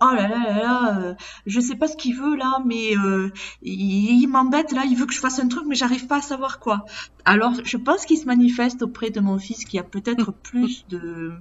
Oh 0.00 0.10
là 0.14 0.28
là 0.28 0.38
là 0.38 0.52
là, 0.62 0.98
euh, 0.98 1.14
je 1.46 1.58
sais 1.58 1.74
pas 1.74 1.88
ce 1.88 1.96
qu'il 1.96 2.14
veut 2.16 2.36
là, 2.36 2.58
mais 2.66 2.94
euh, 2.98 3.30
il, 3.62 4.20
il 4.22 4.26
m'embête 4.26 4.72
là, 4.72 4.82
il 4.86 4.94
veut 4.94 5.06
que 5.06 5.14
je 5.14 5.20
fasse 5.20 5.38
un 5.38 5.48
truc, 5.48 5.64
mais 5.66 5.74
j'arrive 5.74 6.06
pas 6.06 6.18
à 6.18 6.20
savoir 6.20 6.58
quoi. 6.60 6.84
Alors, 7.24 7.52
je 7.64 7.78
pense 7.78 8.04
qu'il 8.04 8.18
se 8.18 8.26
manifeste 8.26 8.82
auprès 8.82 9.08
de 9.08 9.20
mon 9.20 9.38
fils 9.38 9.64
qui 9.64 9.78
a 9.78 9.82
peut-être 9.82 10.32
plus 10.42 10.86
de 10.88 11.32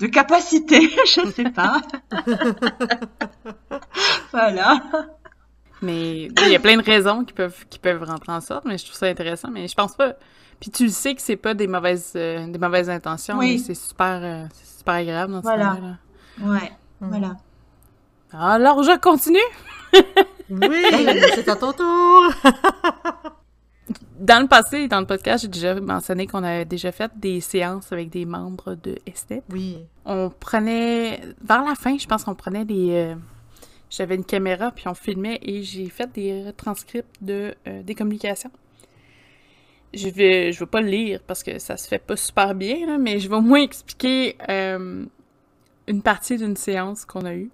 de 0.00 0.06
capacité, 0.08 0.80
je 1.06 1.30
sais 1.30 1.50
pas. 1.50 1.80
voilà. 4.32 4.82
Mais 5.82 6.24
il 6.24 6.48
y 6.50 6.56
a 6.56 6.60
plein 6.60 6.76
de 6.76 6.82
raisons 6.82 7.24
qui 7.24 7.32
peuvent, 7.32 7.64
qui 7.68 7.78
peuvent 7.78 8.02
rentrer 8.02 8.32
en 8.32 8.40
sorte, 8.40 8.64
mais 8.64 8.78
je 8.78 8.84
trouve 8.84 8.96
ça 8.96 9.06
intéressant, 9.06 9.50
mais 9.52 9.68
je 9.68 9.74
pense 9.74 9.94
pas. 9.96 10.14
Puis 10.60 10.70
tu 10.70 10.84
le 10.84 10.90
sais 10.90 11.14
que 11.14 11.20
c'est 11.20 11.36
pas 11.36 11.54
des 11.54 11.66
mauvaises, 11.66 12.12
euh, 12.16 12.46
des 12.46 12.58
mauvaises 12.58 12.88
intentions, 12.88 13.36
Oui. 13.38 13.52
mais 13.52 13.58
c'est 13.58 13.74
super, 13.74 14.20
euh, 14.22 14.44
c'est 14.52 14.78
super 14.78 14.94
agréable 14.94 15.32
dans 15.32 15.40
ce 15.40 15.46
Voilà. 15.46 15.76
cas-là. 15.76 16.48
Ouais, 16.50 16.72
Mm. 17.00 17.08
voilà. 17.08 17.36
Alors, 18.36 18.82
je 18.82 18.98
continue! 18.98 19.38
Oui, 20.50 20.82
c'est 21.34 21.48
à 21.48 21.54
ton 21.54 21.72
tour. 21.72 22.32
Dans 24.18 24.40
le 24.40 24.48
passé, 24.48 24.88
dans 24.88 25.00
le 25.00 25.06
podcast, 25.06 25.42
j'ai 25.42 25.48
déjà 25.48 25.78
mentionné 25.78 26.26
qu'on 26.26 26.42
avait 26.42 26.64
déjà 26.64 26.92
fait 26.92 27.10
des 27.16 27.40
séances 27.40 27.92
avec 27.92 28.08
des 28.08 28.24
membres 28.24 28.74
de 28.74 28.96
Estet. 29.06 29.42
Oui. 29.50 29.78
On 30.06 30.30
prenait, 30.30 31.20
vers 31.42 31.62
la 31.62 31.74
fin, 31.74 31.98
je 31.98 32.06
pense 32.06 32.24
qu'on 32.24 32.34
prenait 32.34 32.64
des, 32.64 32.90
euh, 32.92 33.14
j'avais 33.90 34.14
une 34.14 34.24
caméra, 34.24 34.70
puis 34.70 34.88
on 34.88 34.94
filmait 34.94 35.40
et 35.42 35.62
j'ai 35.62 35.90
fait 35.90 36.10
des 36.12 36.52
transcripts 36.56 37.22
de, 37.22 37.54
des 37.82 37.94
communications. 37.94 38.52
Je 39.92 40.08
vais, 40.08 40.52
je 40.52 40.60
vais 40.60 40.70
pas 40.70 40.80
le 40.80 40.88
lire 40.88 41.20
parce 41.26 41.42
que 41.42 41.58
ça 41.58 41.76
se 41.76 41.86
fait 41.86 41.98
pas 41.98 42.16
super 42.16 42.54
bien, 42.54 42.96
mais 42.98 43.18
je 43.18 43.28
vais 43.28 43.36
au 43.36 43.42
moins 43.42 43.60
expliquer 43.60 44.38
une 44.48 46.02
partie 46.02 46.38
d'une 46.38 46.56
séance 46.56 47.04
qu'on 47.04 47.26
a 47.26 47.34
eue. 47.34 47.50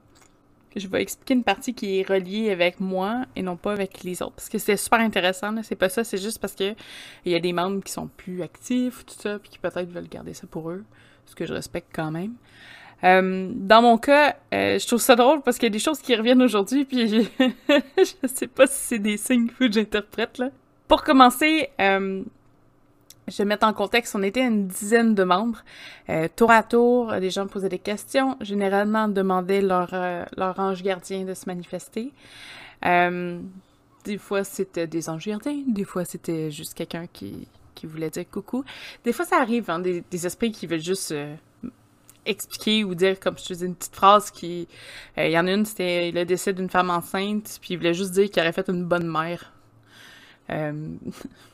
Je 0.76 0.86
vais 0.86 1.02
expliquer 1.02 1.34
une 1.34 1.44
partie 1.44 1.74
qui 1.74 1.98
est 1.98 2.08
reliée 2.08 2.50
avec 2.50 2.78
moi 2.78 3.24
et 3.34 3.42
non 3.42 3.56
pas 3.56 3.72
avec 3.72 4.04
les 4.04 4.22
autres. 4.22 4.34
Parce 4.36 4.48
que 4.48 4.58
c'est 4.58 4.76
super 4.76 5.00
intéressant, 5.00 5.54
C'est 5.62 5.76
pas 5.76 5.88
ça, 5.88 6.04
c'est 6.04 6.18
juste 6.18 6.38
parce 6.38 6.54
que 6.54 6.74
il 7.24 7.32
y 7.32 7.34
a 7.34 7.40
des 7.40 7.52
membres 7.52 7.82
qui 7.82 7.92
sont 7.92 8.08
plus 8.08 8.42
actifs, 8.42 9.04
tout 9.04 9.14
ça, 9.18 9.38
puis 9.38 9.50
qui 9.50 9.58
peut-être 9.58 9.90
veulent 9.90 10.08
garder 10.08 10.34
ça 10.34 10.46
pour 10.46 10.70
eux. 10.70 10.84
Ce 11.26 11.34
que 11.34 11.46
je 11.46 11.52
respecte 11.52 11.88
quand 11.92 12.10
même. 12.10 12.34
Euh, 13.02 13.50
dans 13.54 13.82
mon 13.82 13.98
cas, 13.98 14.36
euh, 14.52 14.78
je 14.78 14.86
trouve 14.86 15.00
ça 15.00 15.16
drôle 15.16 15.42
parce 15.42 15.56
qu'il 15.58 15.66
y 15.66 15.72
a 15.72 15.72
des 15.72 15.78
choses 15.78 16.00
qui 16.00 16.14
reviennent 16.14 16.42
aujourd'hui, 16.42 16.84
puis 16.84 17.08
je 17.38 18.26
sais 18.26 18.46
pas 18.46 18.66
si 18.66 18.78
c'est 18.78 18.98
des 18.98 19.16
signes 19.16 19.48
que 19.48 19.70
j'interprète, 19.70 20.38
là. 20.38 20.50
Pour 20.86 21.02
commencer, 21.02 21.70
euh, 21.80 22.22
je 23.28 23.36
vais 23.38 23.44
mettre 23.44 23.66
en 23.66 23.72
contexte, 23.72 24.14
on 24.14 24.22
était 24.22 24.44
une 24.44 24.66
dizaine 24.66 25.14
de 25.14 25.22
membres. 25.22 25.62
Euh, 26.08 26.28
tour 26.34 26.50
à 26.50 26.62
tour, 26.62 27.12
les 27.12 27.30
gens 27.30 27.46
posaient 27.46 27.68
des 27.68 27.78
questions. 27.78 28.36
Généralement, 28.40 29.08
demandaient 29.08 29.62
leur, 29.62 29.90
euh, 29.92 30.24
leur 30.36 30.58
ange 30.58 30.82
gardien 30.82 31.24
de 31.24 31.34
se 31.34 31.46
manifester. 31.46 32.12
Euh, 32.84 33.40
des 34.04 34.18
fois, 34.18 34.44
c'était 34.44 34.86
des 34.86 35.08
anges 35.08 35.26
gardiens. 35.26 35.62
Des 35.66 35.84
fois, 35.84 36.04
c'était 36.04 36.50
juste 36.50 36.74
quelqu'un 36.74 37.06
qui, 37.12 37.46
voulait 37.84 38.10
dire 38.10 38.28
coucou. 38.30 38.62
Des 39.04 39.12
fois, 39.12 39.24
ça 39.24 39.40
arrive, 39.40 39.70
hein, 39.70 39.78
des, 39.78 40.04
des, 40.10 40.26
esprits 40.26 40.52
qui 40.52 40.66
veulent 40.66 40.82
juste 40.82 41.14
expliquer 42.26 42.84
ou 42.84 42.94
dire, 42.94 43.18
comme 43.18 43.38
je 43.38 43.44
te 43.44 43.52
disais, 43.54 43.64
une 43.64 43.74
petite 43.74 43.96
phrase 43.96 44.30
qui... 44.30 44.68
Il 45.16 45.30
y 45.30 45.38
en 45.38 45.46
a 45.46 45.52
une, 45.52 45.64
c'était 45.64 46.10
le 46.10 46.26
décès 46.26 46.52
d'une 46.52 46.68
femme 46.68 46.90
enceinte, 46.90 47.58
puis 47.62 47.72
il 47.72 47.76
voulait 47.78 47.94
juste 47.94 48.10
dire 48.10 48.28
qu'il 48.28 48.42
aurait 48.42 48.52
fait 48.52 48.68
une 48.68 48.84
bonne 48.84 49.10
mère. 49.10 49.54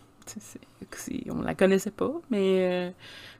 on 1.30 1.42
la 1.42 1.54
connaissait 1.54 1.90
pas, 1.90 2.12
mais 2.30 2.90
euh, 2.90 2.90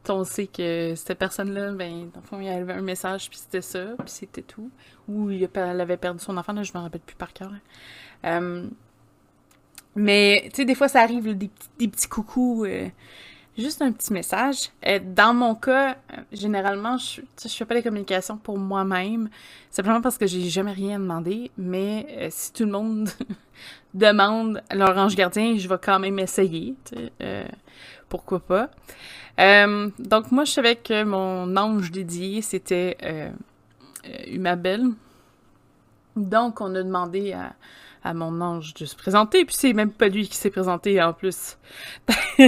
on 0.09 0.25
sait 0.25 0.47
que 0.47 0.95
cette 0.97 1.19
personne-là, 1.19 1.73
ben, 1.73 2.11
dans 2.13 2.21
le 2.21 2.27
fond, 2.27 2.41
il 2.41 2.47
y 2.47 2.49
avait 2.49 2.73
un 2.73 2.83
message, 2.83 3.29
puis 3.29 3.39
c'était 3.39 3.63
ça, 3.63 3.95
puis 3.99 4.09
c'était 4.09 4.43
tout. 4.43 4.71
Ou 5.09 5.31
elle 5.31 5.81
avait 5.81 5.97
perdu 5.97 6.21
son 6.21 6.37
enfant, 6.37 6.53
là, 6.53 6.63
je 6.63 6.73
me 6.75 6.79
rappelle 6.79 7.01
plus 7.01 7.17
par 7.17 7.33
cœur. 7.33 7.53
Euh, 8.25 8.67
mais, 9.95 10.49
tu 10.51 10.57
sais, 10.57 10.65
des 10.65 10.75
fois, 10.75 10.89
ça 10.89 11.01
arrive, 11.01 11.37
des, 11.37 11.51
des, 11.79 11.89
petits 11.89 12.09
coucous, 12.09 12.65
euh, 12.67 12.89
juste 13.57 13.83
un 13.83 13.93
petit 13.93 14.13
message. 14.13 14.71
dans 15.15 15.35
mon 15.35 15.55
cas, 15.55 15.97
généralement, 16.33 16.99
je, 16.99 17.21
je 17.43 17.49
fais 17.49 17.65
pas 17.65 17.75
les 17.75 17.83
communications 17.83 18.37
pour 18.37 18.59
moi-même, 18.59 19.29
simplement 19.71 20.01
parce 20.01 20.19
que 20.19 20.27
j'ai 20.27 20.49
jamais 20.49 20.73
rien 20.73 20.99
demandé, 20.99 21.51
mais 21.57 22.29
si 22.31 22.53
tout 22.53 22.65
le 22.65 22.73
monde 22.73 23.09
demande 23.97 24.63
leur 24.73 24.97
ange 24.97 25.17
gardien, 25.17 25.57
je 25.57 25.69
vais 25.69 25.79
quand 25.83 25.99
même 25.99 26.19
essayer. 26.19 26.75
Euh, 27.23 27.47
pourquoi 28.09 28.41
pas. 28.41 28.71
Euh, 29.41 29.91
donc, 29.99 30.31
moi, 30.31 30.45
je 30.45 30.53
savais 30.53 30.77
que 30.77 31.03
mon 31.03 31.57
ange 31.57 31.91
dédié, 31.91 32.43
c'était 32.43 32.97
euh, 33.03 33.31
Umabel. 34.29 34.85
Donc, 36.15 36.61
on 36.61 36.75
a 36.75 36.83
demandé 36.83 37.33
à, 37.33 37.55
à, 38.09 38.15
mon 38.15 38.41
ange 38.41 38.75
de 38.75 38.85
se 38.85 38.97
présenter, 38.97 39.45
puis 39.45 39.55
c'est 39.57 39.73
même 39.73 39.93
pas 39.93 40.09
lui 40.09 40.29
qui 40.29 40.37
s'est 40.37 40.51
présenté 40.51 41.03
en 41.03 41.13
plus. 41.13 41.59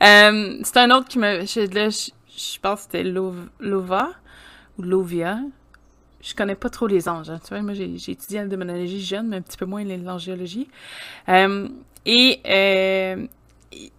c'est 0.00 0.76
un 0.76 0.90
autre 0.90 1.08
qui 1.08 1.18
me. 1.18 1.40
Je, 1.40 1.66
je, 1.66 2.60
pense 2.60 2.80
que 2.80 2.82
c'était 2.84 3.04
Lova 3.04 4.10
ou 4.78 4.82
Lovia 4.82 5.40
je 6.20 6.34
connais 6.34 6.54
pas 6.54 6.68
trop 6.68 6.86
les 6.86 7.08
anges. 7.08 7.30
Hein. 7.30 7.40
Tu 7.42 7.48
vois, 7.50 7.62
moi, 7.62 7.74
j'ai, 7.74 7.94
étudié 7.94 8.40
la 8.40 8.46
démonologie 8.46 9.00
jeune, 9.00 9.28
mais 9.28 9.36
un 9.36 9.42
petit 9.42 9.56
peu 9.56 9.66
moins 9.66 9.84
l'angiologie. 9.84 10.68
Euh, 11.28 11.68
et 12.06 12.40
euh, 12.46 13.26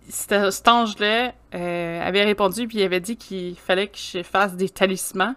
cet, 0.07 0.67
ange-là 0.67 1.33
avait 1.51 2.23
répondu, 2.23 2.67
puis 2.67 2.79
il 2.79 2.83
avait 2.83 2.99
dit 2.99 3.17
qu'il 3.17 3.55
fallait 3.55 3.87
que 3.87 3.97
je 3.97 4.23
fasse 4.23 4.55
des 4.55 4.69
talismans 4.69 5.35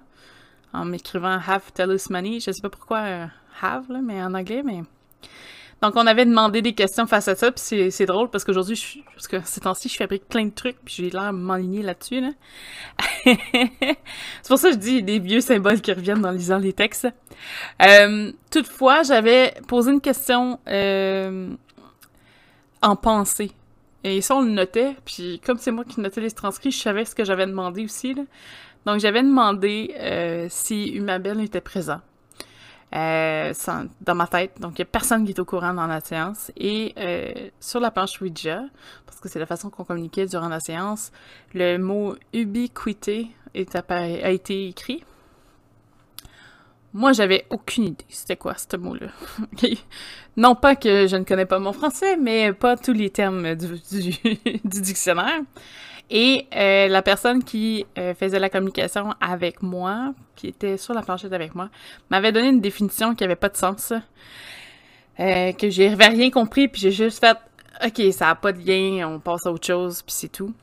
en 0.73 0.85
m'écrivant 0.85 1.39
Have 1.47 1.73
Talismany. 1.73 2.41
Je 2.41 2.51
sais 2.51 2.63
pas 2.63 2.71
pourquoi 2.71 3.29
Have, 3.61 3.91
là, 3.91 4.01
mais 4.03 4.23
en 4.23 4.35
anglais, 4.35 4.63
mais 4.65 4.83
donc, 5.83 5.97
on 5.97 6.07
avait 6.07 6.25
demandé 6.25 6.63
des 6.63 6.75
questions 6.75 7.09
face 7.09 7.27
à 7.27 7.35
ça, 7.35 7.51
puis 7.51 7.91
c'est 7.91 8.07
drôle 8.07 8.31
parce 8.31 8.45
qu'aujourd'hui, 8.45 9.03
parce 9.15 9.27
que 9.27 9.39
ces 9.45 9.61
temps-ci, 9.61 9.89
je 9.89 9.97
fabrique 9.97 10.29
plein 10.29 10.45
de 10.45 10.53
trucs, 10.53 10.77
puis 10.85 10.95
j'ai 10.99 11.11
l'air 11.11 11.33
m'enligner 11.33 11.83
là-dessus. 11.83 12.21
Là. 12.21 12.31
c'est 13.25 14.47
pour 14.47 14.59
ça 14.59 14.69
que 14.69 14.75
je 14.75 14.79
dis 14.79 15.03
des 15.03 15.19
vieux 15.19 15.41
symboles 15.41 15.81
qui 15.81 15.93
reviennent 15.93 16.25
en 16.25 16.31
lisant 16.31 16.59
les 16.59 16.73
textes. 16.73 17.09
Euh, 17.83 18.31
toutefois, 18.49 19.03
j'avais 19.03 19.55
posé 19.67 19.91
une 19.91 20.01
question 20.01 20.61
euh, 20.69 21.51
en 22.81 22.95
pensée. 22.95 23.51
Et 24.05 24.21
ça, 24.21 24.37
on 24.37 24.43
le 24.43 24.51
notait, 24.51 24.95
puis 25.05 25.41
comme 25.45 25.59
c'est 25.59 25.73
moi 25.73 25.85
qui 25.85 26.01
notais 26.01 26.21
les 26.21 26.31
transcrits, 26.31 26.71
je 26.71 26.79
savais 26.79 27.05
ce 27.05 27.17
que 27.17 27.25
j'avais 27.25 27.47
demandé 27.47 27.85
aussi. 27.85 28.15
Là. 28.15 28.23
Donc, 28.87 29.01
j'avais 29.01 29.23
demandé 29.25 29.93
euh, 29.99 30.47
si 30.49 30.91
Umabel 30.91 31.41
était 31.41 31.61
présent. 31.61 32.01
Euh, 32.95 33.55
dans 34.03 34.15
ma 34.15 34.27
tête. 34.27 34.61
Donc, 34.61 34.73
il 34.79 34.83
n'y 34.83 34.83
a 34.83 34.87
personne 34.87 35.25
qui 35.25 35.31
est 35.31 35.39
au 35.39 35.47
courant 35.47 35.73
dans 35.73 35.87
la 35.87 36.01
séance. 36.01 36.53
Et 36.57 36.93
euh, 36.99 37.33
sur 37.59 37.81
la 37.81 37.91
planche 37.91 38.21
Ouija, 38.21 38.65
parce 39.07 39.19
que 39.19 39.31
c'est 39.31 39.39
la 39.39 39.47
façon 39.47 39.71
qu'on 39.71 39.85
communiquait 39.85 40.27
durant 40.27 40.49
la 40.49 40.61
séance, 40.61 41.11
le 41.55 41.79
mot 41.79 42.15
ubiquité 42.35 43.29
a 43.55 44.31
été 44.31 44.69
écrit. 44.69 45.05
Moi, 46.93 47.13
j'avais 47.13 47.47
aucune 47.49 47.85
idée 47.85 48.05
c'était 48.11 48.37
quoi 48.37 48.55
ce 48.57 48.77
mot-là. 48.77 49.09
Non 50.37 50.55
pas 50.55 50.77
que 50.77 51.07
je 51.07 51.17
ne 51.17 51.25
connais 51.25 51.45
pas 51.45 51.59
mon 51.59 51.73
français, 51.73 52.17
mais 52.17 52.53
pas 52.55 52.77
tous 52.77 52.93
les 52.93 53.11
termes 53.11 53.55
du, 53.55 53.69
du 53.91 54.19
dictionnaire. 54.81 55.41
Et 56.11 56.47
euh, 56.55 56.89
la 56.89 57.03
personne 57.03 57.43
qui 57.43 57.87
euh, 57.99 58.15
faisait 58.15 58.39
la 58.39 58.51
communication 58.51 59.15
avec 59.21 59.63
moi, 59.63 60.15
qui 60.37 60.49
était 60.49 60.77
sur 60.77 60.95
la 60.95 61.03
planchette 61.03 61.33
avec 61.33 61.55
moi, 61.55 61.71
m'avait 62.11 62.33
donné 62.33 62.49
une 62.49 62.61
définition 62.61 63.15
qui 63.15 63.25
avait 63.25 63.37
pas 63.37 63.49
de 63.49 63.57
sens. 63.57 63.93
Euh, 65.21 65.53
que 65.53 65.71
j'ai 65.71 65.89
rien 65.89 66.31
compris, 66.31 66.69
puis 66.69 66.81
j'ai 66.81 66.91
juste 66.91 67.21
fait 67.21 67.37
OK, 67.85 68.13
ça 68.13 68.31
a 68.31 68.35
pas 68.35 68.53
de 68.53 68.59
lien, 68.59 69.09
on 69.09 69.21
passe 69.21 69.47
à 69.47 69.53
autre 69.53 69.67
chose, 69.67 70.03
puis 70.03 70.15
c'est 70.15 70.29
tout. 70.29 70.55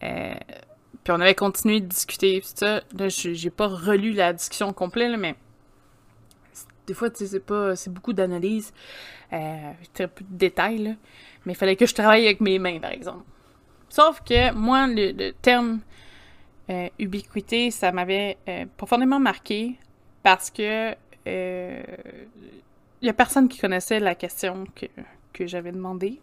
puis 0.00 1.12
on 1.12 1.20
avait 1.20 1.34
continué 1.34 1.80
de 1.80 1.86
discuter, 1.86 2.40
puis 2.40 2.50
ça. 2.54 2.82
Là, 2.98 3.08
j'ai 3.08 3.50
pas 3.50 3.68
relu 3.68 4.12
la 4.12 4.32
discussion 4.32 4.72
complète, 4.72 5.18
mais 5.18 5.34
des 6.86 6.94
fois, 6.94 7.10
tu 7.10 7.18
sais, 7.18 7.26
c'est 7.26 7.40
pas. 7.40 7.76
C'est 7.76 7.92
beaucoup 7.92 8.12
d'analyse, 8.12 8.72
très 9.30 10.08
peu 10.08 10.24
de 10.24 10.36
détails. 10.36 10.96
Mais 11.44 11.52
il 11.52 11.56
fallait 11.56 11.76
que 11.76 11.86
je 11.86 11.94
travaille 11.94 12.24
avec 12.24 12.40
mes 12.40 12.58
mains, 12.58 12.80
par 12.80 12.90
exemple. 12.90 13.24
Sauf 13.88 14.20
que 14.20 14.52
moi, 14.52 14.86
le, 14.88 15.30
terme 15.32 15.80
euh, 16.70 16.88
ubiquité, 16.98 17.70
ça 17.70 17.92
m'avait 17.92 18.36
euh, 18.48 18.66
profondément 18.76 19.20
marqué 19.20 19.76
parce 20.22 20.50
que 20.50 20.90
il 20.90 21.32
euh, 21.32 21.82
y 23.02 23.08
a 23.08 23.12
personne 23.12 23.48
qui 23.48 23.58
connaissait 23.58 23.98
la 23.98 24.14
question 24.14 24.64
que, 24.74 24.86
que 25.32 25.46
j'avais 25.46 25.72
demandé. 25.72 26.20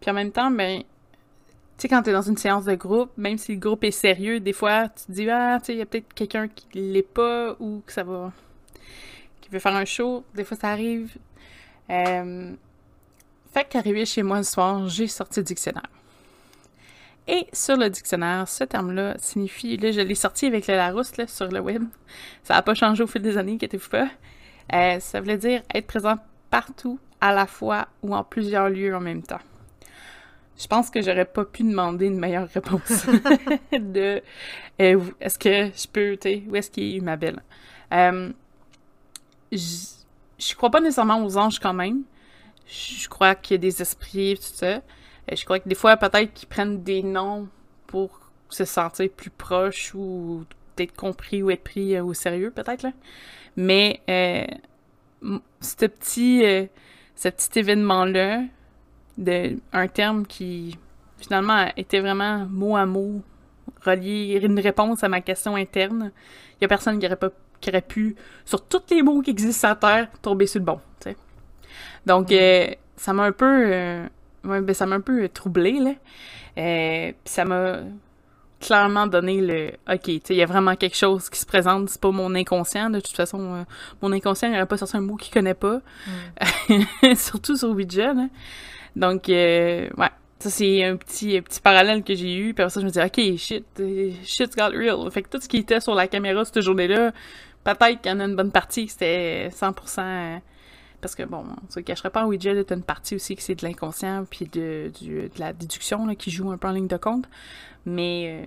Puis 0.00 0.10
en 0.10 0.14
même 0.14 0.32
temps, 0.32 0.50
ben, 0.50 0.80
tu 0.80 0.84
sais, 1.78 1.88
quand 1.88 2.02
t'es 2.02 2.12
dans 2.12 2.22
une 2.22 2.36
séance 2.36 2.64
de 2.64 2.74
groupe, 2.74 3.10
même 3.16 3.38
si 3.38 3.52
le 3.52 3.58
groupe 3.60 3.84
est 3.84 3.90
sérieux, 3.90 4.40
des 4.40 4.52
fois, 4.52 4.88
tu 4.88 5.04
te 5.06 5.12
dis, 5.12 5.28
ah, 5.30 5.58
tu 5.60 5.66
sais, 5.66 5.72
il 5.74 5.78
y 5.78 5.82
a 5.82 5.86
peut-être 5.86 6.12
quelqu'un 6.14 6.48
qui 6.48 6.66
l'est 6.74 7.02
pas 7.02 7.56
ou 7.60 7.82
que 7.84 7.92
ça 7.92 8.02
va. 8.02 8.32
qui 9.40 9.50
veut 9.50 9.58
faire 9.58 9.76
un 9.76 9.84
show. 9.84 10.24
Des 10.34 10.44
fois, 10.44 10.56
ça 10.56 10.70
arrive. 10.70 11.16
Euh, 11.90 12.52
fait 13.52 13.64
qu'arrivé 13.68 14.06
chez 14.06 14.22
moi 14.22 14.38
le 14.38 14.44
soir, 14.44 14.88
j'ai 14.88 15.06
sorti 15.06 15.40
le 15.40 15.44
dictionnaire. 15.44 15.88
Et 17.28 17.46
sur 17.52 17.76
le 17.76 17.90
dictionnaire, 17.90 18.46
ce 18.48 18.64
terme-là 18.64 19.16
signifie, 19.18 19.76
là 19.76 19.90
je 19.90 20.00
l'ai 20.00 20.14
sorti 20.14 20.46
avec 20.46 20.66
le 20.68 20.76
Larousse 20.76 21.16
là, 21.16 21.26
sur 21.26 21.48
le 21.48 21.60
web, 21.60 21.82
ça 22.44 22.54
n'a 22.54 22.62
pas 22.62 22.74
changé 22.74 23.02
au 23.02 23.06
fil 23.06 23.22
des 23.22 23.36
années, 23.36 23.54
inquiétez-vous 23.54 23.88
pas. 23.88 24.08
Euh, 24.72 25.00
ça 25.00 25.20
voulait 25.20 25.38
dire 25.38 25.62
être 25.74 25.86
présent 25.86 26.16
partout, 26.50 27.00
à 27.20 27.32
la 27.32 27.46
fois 27.46 27.88
ou 28.02 28.14
en 28.14 28.22
plusieurs 28.22 28.68
lieux 28.68 28.94
en 28.94 29.00
même 29.00 29.22
temps. 29.22 29.40
Je 30.58 30.66
pense 30.66 30.88
que 30.88 31.02
j'aurais 31.02 31.24
pas 31.24 31.44
pu 31.44 31.64
demander 31.64 32.06
une 32.06 32.18
meilleure 32.18 32.48
réponse 32.48 33.06
de 33.72 34.22
euh, 34.80 35.00
est-ce 35.20 35.38
que 35.38 35.70
je 35.76 35.88
peux, 35.88 36.16
tu 36.16 36.28
sais, 36.28 36.42
où 36.48 36.56
est-ce 36.56 36.70
qu'il 36.70 36.96
est 36.96 37.00
ma 37.00 37.16
belle. 37.16 37.42
Euh, 37.92 38.30
je 39.52 40.54
crois 40.54 40.70
pas 40.70 40.80
nécessairement 40.80 41.24
aux 41.24 41.36
anges 41.36 41.58
quand 41.58 41.74
même. 41.74 42.02
Je 42.66 43.08
crois 43.08 43.34
qu'il 43.34 43.54
y 43.54 43.58
a 43.58 43.58
des 43.58 43.80
esprits, 43.80 44.36
tout 44.36 44.54
ça. 44.54 44.80
Je 45.32 45.44
crois 45.44 45.58
que 45.58 45.68
des 45.68 45.74
fois, 45.74 45.96
peut-être 45.96 46.32
qu'ils 46.34 46.48
prennent 46.48 46.82
des 46.82 47.02
noms 47.02 47.48
pour 47.86 48.20
se 48.48 48.64
sentir 48.64 49.10
plus 49.10 49.30
proche 49.30 49.92
ou 49.94 50.44
être 50.78 50.94
compris 50.94 51.42
ou 51.42 51.50
être 51.50 51.64
pris 51.64 51.96
euh, 51.96 52.04
au 52.04 52.14
sérieux, 52.14 52.50
peut-être. 52.50 52.82
Là. 52.82 52.92
Mais 53.56 54.00
euh, 54.10 54.44
ce 55.60 55.86
petit, 55.86 56.44
euh, 56.44 56.66
ce 57.14 57.28
petit 57.28 57.60
événement-là, 57.60 58.42
de 59.18 59.56
un 59.72 59.88
terme 59.88 60.26
qui 60.26 60.78
finalement 61.18 61.66
était 61.76 62.00
vraiment 62.00 62.46
mot 62.50 62.76
à 62.76 62.84
mot 62.84 63.22
relié, 63.84 64.38
une 64.42 64.60
réponse 64.60 65.02
à 65.02 65.08
ma 65.08 65.22
question 65.22 65.56
interne, 65.56 66.12
il 66.58 66.62
y 66.62 66.64
a 66.66 66.68
personne 66.68 66.98
qui 66.98 67.06
aurait 67.06 67.16
pas 67.16 67.30
qui 67.60 67.70
aurait 67.70 67.80
pu, 67.80 68.16
sur 68.44 68.64
tous 68.66 68.82
les 68.90 69.02
mots 69.02 69.22
qui 69.22 69.30
existent 69.30 69.68
sur 69.68 69.78
Terre, 69.78 70.08
tomber 70.22 70.46
sur 70.46 70.60
le 70.60 70.66
bon. 70.66 70.80
Donc, 72.04 72.30
euh, 72.30 72.68
ça 72.96 73.12
m'a 73.12 73.24
un 73.24 73.32
peu... 73.32 74.06
Ouais, 74.46 74.60
ben, 74.60 74.74
ça 74.74 74.86
m'a 74.86 74.96
un 74.96 75.00
peu 75.00 75.28
troublé, 75.28 75.72
là. 75.72 75.92
Euh, 76.58 77.12
puis 77.12 77.32
ça 77.32 77.44
m'a 77.44 77.80
clairement 78.60 79.06
donné 79.06 79.40
le 79.40 79.72
OK, 79.92 80.02
tu 80.04 80.12
sais, 80.24 80.34
il 80.34 80.36
y 80.38 80.42
a 80.42 80.46
vraiment 80.46 80.76
quelque 80.76 80.96
chose 80.96 81.28
qui 81.28 81.38
se 81.38 81.44
présente, 81.44 81.90
c'est 81.90 82.00
pas 82.00 82.10
mon 82.10 82.34
inconscient, 82.34 82.88
de 82.88 83.00
toute 83.00 83.14
façon, 83.14 83.54
euh, 83.54 83.62
mon 84.00 84.12
inconscient 84.12 84.48
n'aurait 84.48 84.66
pas 84.66 84.78
sorti 84.78 84.96
un 84.96 85.02
mot 85.02 85.16
qu'il 85.16 85.32
connaît 85.32 85.54
pas, 85.54 85.80
surtout 87.16 87.56
sur 87.56 87.70
Ouija, 87.70 88.14
là. 88.14 88.28
Donc, 88.96 89.28
euh, 89.28 89.90
ouais, 89.98 90.10
ça 90.38 90.48
c'est 90.48 90.84
un 90.84 90.96
petit, 90.96 91.36
un 91.36 91.42
petit 91.42 91.60
parallèle 91.60 92.02
que 92.02 92.14
j'ai 92.14 92.34
eu, 92.34 92.54
puis 92.54 92.62
après 92.62 92.70
ça 92.70 92.80
je 92.80 92.86
me 92.86 92.90
dis 92.90 93.00
OK, 93.00 93.38
shit, 93.38 93.66
shit's 94.24 94.56
got 94.56 94.70
real. 94.70 95.10
Fait 95.10 95.22
que 95.22 95.28
tout 95.28 95.40
ce 95.40 95.48
qui 95.48 95.58
était 95.58 95.80
sur 95.80 95.94
la 95.94 96.08
caméra 96.08 96.42
cette 96.46 96.62
journée-là, 96.62 97.12
peut-être 97.62 98.00
qu'il 98.00 98.10
y 98.10 98.14
en 98.14 98.20
a 98.20 98.24
une 98.24 98.36
bonne 98.36 98.52
partie, 98.52 98.88
c'était 98.88 99.48
100%... 99.50 100.40
parce 101.06 101.14
que, 101.14 101.22
bon, 101.22 101.44
on 101.68 101.70
se 101.72 101.78
cacherait 101.80 102.10
pas, 102.10 102.24
en 102.24 102.28
Ouija, 102.28 102.52
t'as 102.64 102.74
une 102.74 102.82
partie 102.82 103.14
aussi 103.14 103.36
que 103.36 103.42
c'est 103.42 103.54
de 103.54 103.64
l'inconscient 103.64 104.24
puis 104.28 104.46
de, 104.46 104.90
du- 105.00 105.22
de 105.28 105.38
la 105.38 105.52
déduction 105.52 106.04
là, 106.06 106.14
qui 106.16 106.30
joue 106.30 106.50
un 106.50 106.58
peu 106.58 106.66
en 106.68 106.72
ligne 106.72 106.88
de 106.88 106.96
compte. 106.96 107.28
Mais, 107.84 108.44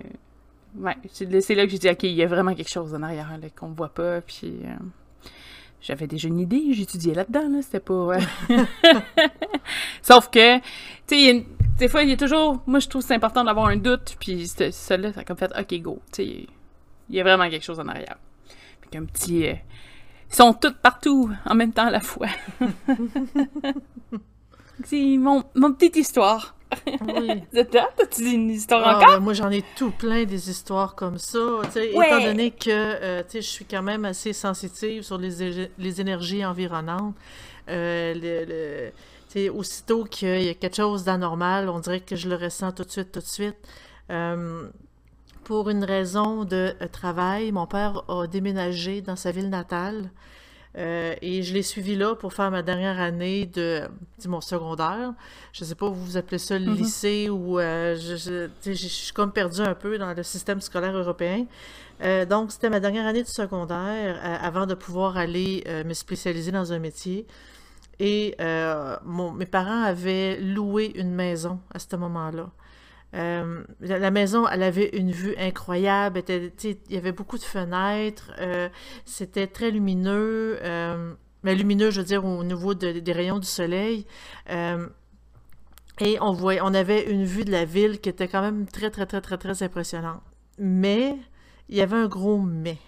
euh, 0.78 0.82
ouais, 0.84 0.96
c'est 1.10 1.54
là 1.54 1.64
que 1.64 1.70
j'ai 1.70 1.78
dit, 1.78 1.88
OK, 1.88 2.02
il 2.02 2.12
y 2.12 2.22
a 2.22 2.26
vraiment 2.26 2.54
quelque 2.54 2.68
chose 2.70 2.94
en 2.94 3.02
arrière 3.02 3.30
là, 3.40 3.48
qu'on 3.56 3.68
voit 3.70 3.88
pas. 3.94 4.20
Puis, 4.20 4.58
euh, 4.64 4.74
j'avais 5.80 6.06
déjà 6.06 6.28
une 6.28 6.38
idée, 6.40 6.74
j'étudiais 6.74 7.14
là-dedans, 7.14 7.48
là, 7.48 7.62
c'était 7.62 7.80
pas... 7.80 8.04
ouais. 8.04 8.18
Sauf 10.02 10.28
que, 10.30 10.58
tu 10.58 10.62
sais, 11.06 11.30
une- 11.30 11.44
des 11.78 11.88
fois, 11.88 12.02
il 12.02 12.10
y 12.10 12.12
a 12.12 12.16
toujours... 12.16 12.62
Moi, 12.66 12.78
je 12.80 12.88
trouve 12.88 13.00
que 13.02 13.08
c'est 13.08 13.14
important 13.14 13.42
d'avoir 13.44 13.68
un 13.68 13.76
doute, 13.78 14.16
puis 14.20 14.46
ce- 14.46 14.70
celui-là, 14.70 15.12
ça 15.14 15.20
a 15.20 15.24
comme 15.24 15.38
fait, 15.38 15.50
OK, 15.58 15.80
go, 15.80 16.02
tu 16.12 16.16
sais, 16.22 16.46
il 17.08 17.14
y 17.16 17.20
a 17.20 17.22
vraiment 17.22 17.48
quelque 17.48 17.64
chose 17.64 17.80
en 17.80 17.88
arrière. 17.88 18.18
Puis 18.82 18.90
qu'un 18.90 19.04
petit... 19.04 19.46
euh, 19.48 19.54
ils 20.30 20.36
sont 20.36 20.52
tous 20.54 20.72
partout 20.82 21.30
en 21.44 21.54
même 21.54 21.72
temps 21.72 21.86
à 21.86 21.90
la 21.90 22.00
fois. 22.00 22.28
c'est 24.84 25.16
mon, 25.18 25.44
mon 25.54 25.72
petite 25.72 25.96
histoire. 25.96 26.54
Oui. 26.86 27.42
T'as-tu 27.70 28.30
une 28.30 28.50
histoire 28.50 28.82
Ah, 28.86 28.96
encore? 28.96 29.08
ben, 29.14 29.20
moi, 29.20 29.32
j'en 29.32 29.50
ai 29.50 29.64
tout 29.76 29.90
plein 29.90 30.24
des 30.24 30.50
histoires 30.50 30.94
comme 30.94 31.18
ça. 31.18 31.38
Ouais. 31.38 32.06
Étant 32.06 32.20
donné 32.22 32.50
que 32.52 32.70
euh, 32.70 33.22
je 33.32 33.40
suis 33.40 33.64
quand 33.64 33.82
même 33.82 34.04
assez 34.04 34.32
sensitive 34.32 35.02
sur 35.02 35.18
les, 35.18 35.68
les 35.76 36.00
énergies 36.00 36.44
environnantes, 36.44 37.16
euh, 37.68 38.92
le, 39.34 39.50
aussitôt 39.50 40.04
qu'il 40.04 40.42
y 40.42 40.48
a 40.48 40.54
quelque 40.54 40.76
chose 40.76 41.04
d'anormal, 41.04 41.68
on 41.68 41.80
dirait 41.80 42.00
que 42.00 42.16
je 42.16 42.28
le 42.28 42.36
ressens 42.36 42.72
tout 42.72 42.84
de 42.84 42.90
suite, 42.90 43.12
tout 43.12 43.20
de 43.20 43.24
suite. 43.24 43.56
Euh, 44.10 44.68
pour 45.44 45.68
une 45.70 45.84
raison 45.84 46.44
de 46.44 46.74
euh, 46.80 46.88
travail, 46.88 47.52
mon 47.52 47.66
père 47.66 48.02
a 48.08 48.26
déménagé 48.26 49.00
dans 49.02 49.16
sa 49.16 49.30
ville 49.32 49.48
natale. 49.48 50.10
Euh, 50.78 51.16
et 51.20 51.42
je 51.42 51.52
l'ai 51.52 51.64
suivi 51.64 51.96
là 51.96 52.14
pour 52.14 52.32
faire 52.32 52.48
ma 52.52 52.62
dernière 52.62 53.00
année 53.00 53.44
de, 53.46 53.82
de 54.22 54.28
mon 54.28 54.40
secondaire. 54.40 55.14
Je 55.52 55.64
sais 55.64 55.74
pas, 55.74 55.88
vous 55.88 56.04
vous 56.04 56.16
appelez 56.16 56.38
ça 56.38 56.58
le 56.60 56.66
Mhm. 56.70 56.76
lycée 56.76 57.28
ou 57.28 57.58
euh, 57.58 57.96
je, 57.96 58.76
suis 58.76 59.12
comme 59.12 59.32
perdue 59.32 59.62
un 59.62 59.74
peu 59.74 59.98
dans 59.98 60.14
le 60.14 60.22
système 60.22 60.60
scolaire 60.60 60.96
européen. 60.96 61.46
Euh, 62.02 62.24
donc, 62.24 62.52
c'était 62.52 62.70
ma 62.70 62.78
dernière 62.78 63.04
année 63.06 63.22
de 63.24 63.28
secondaire 63.28 64.20
avant 64.42 64.66
de 64.66 64.74
pouvoir 64.74 65.16
aller 65.16 65.64
me 65.84 65.92
spécialiser 65.92 66.52
dans 66.52 66.72
un 66.72 66.78
métier. 66.78 67.26
Et 67.98 68.36
mon- 69.04 69.32
mes 69.32 69.46
parents 69.46 69.82
avaient 69.82 70.38
loué 70.40 70.92
une 70.94 71.10
maison 71.12 71.58
à 71.74 71.80
ce 71.80 71.96
moment-là. 71.96 72.48
Euh, 73.14 73.64
la, 73.80 74.10
maison, 74.10 74.46
elle 74.46 74.62
avait 74.62 74.90
une 74.96 75.10
vue 75.10 75.34
incroyable. 75.36 76.22
il 76.28 76.76
y 76.90 76.96
avait 76.96 77.12
beaucoup 77.12 77.38
de 77.38 77.42
fenêtres. 77.42 78.32
euh, 78.38 78.68
c'était 79.04 79.46
très 79.46 79.70
lumineux. 79.70 80.58
euh, 80.62 81.14
mais 81.42 81.54
lumineux, 81.54 81.90
je 81.90 82.00
veux 82.00 82.06
dire, 82.06 82.24
au 82.24 82.44
niveau 82.44 82.74
de- 82.74 83.00
des 83.00 83.12
rayons 83.12 83.38
du 83.38 83.46
soleil. 83.46 84.06
Et 86.02 86.18
on 86.20 86.32
voyait, 86.32 86.60
on 86.62 86.72
avait 86.72 87.10
une 87.10 87.24
vue 87.24 87.44
de 87.44 87.50
la 87.50 87.64
ville 87.64 88.00
qui 88.00 88.08
était 88.08 88.28
quand 88.28 88.40
même 88.40 88.66
très, 88.66 88.90
très, 88.90 89.06
très, 89.06 89.20
très, 89.20 89.36
très 89.36 89.62
impressionnante. 89.62 90.22
Mais, 90.58 91.16
il 91.68 91.76
y 91.76 91.82
avait 91.82 91.96
un 91.96 92.08
gros 92.08 92.38
mais. 92.38 92.78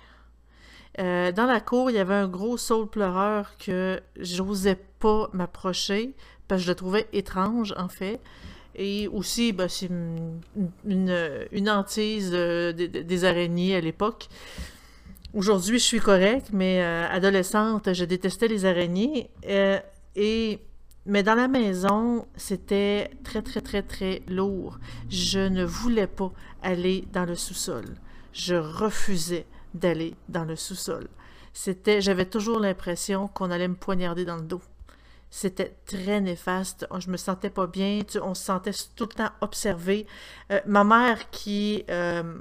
Dans 0.99 1.47
la 1.47 1.61
cour, 1.61 1.91
il 1.91 1.97
y 1.97 1.99
avait 1.99 2.14
un 2.14 2.29
gros 2.29 2.57
saule 2.57 2.89
pleureur 2.89 3.57
que 3.59 4.01
j'osais 4.18 4.77
pas 4.99 5.29
m'approcher 5.33 6.14
parce 6.49 6.61
que 6.61 6.66
je 6.66 6.70
le 6.70 6.75
trouvais 6.75 7.09
étrange, 7.12 7.75
en 7.79 7.89
fait. 7.89 8.20
Et 8.75 9.09
aussi, 9.09 9.53
ben, 9.53 9.68
c'est 9.68 9.87
une, 9.87 10.41
une, 10.85 11.70
hantise 11.70 12.31
des, 12.31 12.89
des 12.89 13.25
araignées 13.25 13.77
à 13.77 13.81
l'époque. 13.81 14.29
Aujourd'hui, 15.35 15.79
je 15.79 15.85
suis 15.85 16.01
correcte, 16.01 16.51
mais 16.53 16.83
euh, 16.83 17.07
adolescente, 17.09 17.93
je 17.95 18.05
détestais 18.05 18.49
les 18.49 18.66
araignées. 18.66 19.31
Euh, 19.47 19.79
et 20.14 20.59
mais 21.07 21.23
dans 21.23 21.35
la 21.35 21.49
maison, 21.49 22.27
c'était 22.37 23.11
très, 23.25 23.41
très, 23.43 23.62
très, 23.62 23.83
très 23.83 24.23
lourd. 24.29 24.79
Je 25.09 25.41
ne 25.41 25.64
voulais 25.64 26.07
pas 26.07 26.31
aller 26.62 27.05
dans 27.12 27.25
le 27.25 27.35
sous-sol. 27.35 27.85
Je 28.33 28.55
refusais 28.55 29.47
d'aller 29.75 30.14
dans 30.29 30.45
le 30.45 30.55
sous-sol. 30.55 31.09
C'était, 31.55 32.01
j'avais 32.01 32.27
toujours 32.27 32.61
l'impression 32.61 33.27
qu'on 33.27 33.51
allait 33.51 33.68
me 33.68 33.75
poignarder 33.75 34.25
dans 34.25 34.37
le 34.37 34.43
dos. 34.43 34.62
C'était 35.35 35.74
très 35.87 36.20
néfaste. 36.20 36.87
Je 36.99 37.09
me 37.11 37.16
sentais 37.16 37.49
pas 37.49 37.66
bien. 37.66 38.01
On 38.22 38.35
se 38.35 38.45
sentait 38.45 38.72
tout 38.95 39.09
le 39.11 39.14
temps 39.16 39.30
observé. 39.41 40.07
Euh, 40.51 40.61
ma 40.66 40.85
mère 40.85 41.30
qui 41.30 41.85
euh, 41.89 42.39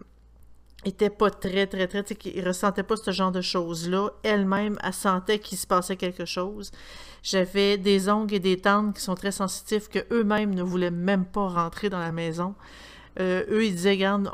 était 0.83 1.09
pas 1.09 1.29
très, 1.31 1.67
très, 1.67 1.87
très, 1.87 2.03
qui 2.03 2.41
ressentait 2.41 2.83
pas 2.83 2.97
ce 2.97 3.11
genre 3.11 3.31
de 3.31 3.39
choses-là, 3.39 4.09
elle-même, 4.23 4.77
elle 4.83 4.93
sentait 4.93 5.39
qu'il 5.39 5.57
se 5.57 5.65
passait 5.65 5.95
quelque 5.95 6.25
chose. 6.25 6.71
J'avais 7.23 7.77
des 7.77 8.09
oncles 8.09 8.35
et 8.35 8.39
des 8.39 8.57
tantes 8.57 8.97
qui 8.97 9.01
sont 9.01 9.15
très 9.15 9.31
sensitifs, 9.31 9.87
que 9.87 9.99
eux-mêmes 10.11 10.53
ne 10.53 10.63
voulaient 10.63 10.91
même 10.91 11.23
pas 11.25 11.47
rentrer 11.47 11.89
dans 11.89 11.99
la 11.99 12.11
maison. 12.11 12.55
Euh, 13.21 13.45
eux, 13.49 13.63
ils 13.65 13.75
disaient, 13.75 13.95
v- 13.95 14.27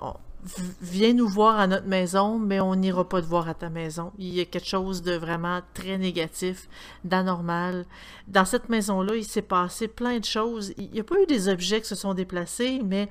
viens 0.82 1.14
nous 1.14 1.28
voir 1.28 1.60
à 1.60 1.68
notre 1.68 1.88
maison, 1.88 2.39
mais 2.39 2.60
on 2.60 2.76
n'ira 2.76 3.08
pas 3.08 3.22
te 3.22 3.28
voir 3.28 3.48
à 3.50 3.54
ta 3.54 3.70
maison. 3.70 4.12
Il 4.18 4.34
y 4.34 4.41
a 4.41 4.45
quelque 4.45 4.68
chose 4.68 5.02
de 5.02 5.14
vraiment 5.14 5.62
très 5.74 5.98
négatif, 5.98 6.68
d'anormal. 7.04 7.86
Dans 8.28 8.45
cette 8.45 8.70
maison-là, 8.70 9.16
il 9.16 9.26
s'est 9.26 9.41
passé 9.41 9.88
plein 9.88 10.20
de 10.20 10.26
choses. 10.26 10.74
Il 10.78 10.89
n'y 10.91 11.00
a 11.00 11.04
pas 11.04 11.22
eu 11.22 11.26
des 11.26 11.50
objets 11.50 11.82
qui 11.82 11.88
se 11.88 11.95
sont 11.95 12.14
déplacés, 12.14 12.82
mais 12.84 13.10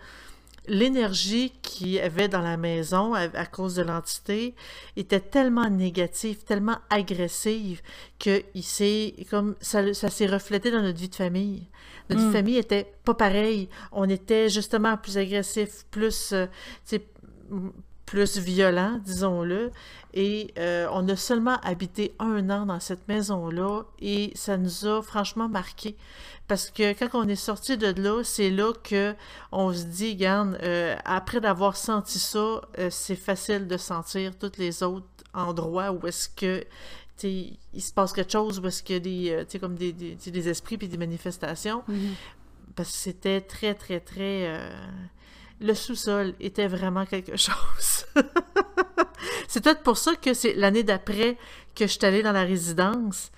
l'énergie 0.68 1.52
qu'il 1.62 1.88
y 1.90 2.00
avait 2.00 2.28
dans 2.28 2.40
la 2.40 2.56
maison 2.56 3.14
à, 3.14 3.20
à 3.34 3.46
cause 3.46 3.74
de 3.76 3.82
l'entité 3.82 4.54
était 4.96 5.20
tellement 5.20 5.70
négative, 5.70 6.38
tellement 6.44 6.78
agressive 6.90 7.82
que 8.18 8.42
il 8.54 9.26
comme 9.30 9.54
ça, 9.60 9.94
ça 9.94 10.10
s'est 10.10 10.26
reflété 10.26 10.70
dans 10.70 10.82
notre 10.82 10.98
vie 10.98 11.08
de 11.08 11.14
famille. 11.14 11.68
Notre 12.08 12.20
vie 12.20 12.26
de 12.26 12.30
Mm. 12.30 12.32
famille 12.32 12.58
était 12.58 12.92
pas 13.04 13.14
pareil. 13.14 13.68
On 13.92 14.08
était 14.08 14.48
justement 14.48 14.96
plus 14.96 15.18
agressif, 15.18 15.84
plus 15.90 16.32
euh, 16.32 16.46
plus 18.06 18.38
violent, 18.38 19.00
disons-le. 19.04 19.72
Et 20.14 20.54
euh, 20.58 20.86
on 20.92 21.06
a 21.08 21.16
seulement 21.16 21.58
habité 21.62 22.14
un 22.18 22.48
an 22.48 22.64
dans 22.64 22.80
cette 22.80 23.06
maison-là 23.08 23.82
et 24.00 24.32
ça 24.34 24.56
nous 24.56 24.86
a 24.86 25.02
franchement 25.02 25.48
marqué. 25.48 25.96
Parce 26.48 26.70
que 26.70 26.92
quand 26.92 27.08
on 27.12 27.28
est 27.28 27.34
sorti 27.34 27.76
de 27.76 27.88
là, 28.00 28.22
c'est 28.22 28.50
là 28.50 28.72
que 28.82 29.14
on 29.50 29.74
se 29.74 29.82
dit, 29.82 30.12
regarde, 30.12 30.56
euh, 30.62 30.96
après 31.04 31.40
d'avoir 31.40 31.76
senti 31.76 32.20
ça, 32.20 32.62
euh, 32.78 32.88
c'est 32.90 33.16
facile 33.16 33.66
de 33.66 33.76
sentir 33.76 34.38
tous 34.38 34.52
les 34.56 34.82
autres 34.84 35.06
endroits 35.34 35.90
où 35.90 36.06
est-ce 36.06 36.28
que 36.28 36.64
il 37.22 37.80
se 37.80 37.92
passe 37.92 38.12
quelque 38.12 38.32
chose, 38.32 38.60
où 38.60 38.66
est-ce 38.66 38.82
qu'il 38.82 39.06
y 39.06 39.32
a 39.32 39.44
des, 39.44 39.58
comme 39.58 39.74
des, 39.74 39.92
des, 39.92 40.14
des 40.14 40.48
esprits 40.48 40.76
puis 40.76 40.86
des 40.86 40.98
manifestations. 40.98 41.82
Mhm. 41.88 42.14
Parce 42.74 42.92
que 42.92 42.98
c'était 42.98 43.40
très, 43.40 43.74
très, 43.74 44.00
très... 44.00 44.60
Le 45.60 45.74
sous-sol 45.74 46.34
était 46.40 46.68
vraiment 46.68 47.06
quelque 47.06 47.36
chose. 47.36 48.06
c'est 49.48 49.62
peut-être 49.62 49.82
pour 49.82 49.96
ça 49.96 50.14
que 50.16 50.34
c'est 50.34 50.54
l'année 50.54 50.82
d'après 50.82 51.36
que 51.74 51.86
je 51.86 51.92
suis 51.92 52.04
allée 52.04 52.22
dans 52.22 52.32
la 52.32 52.44
résidence. 52.44 53.30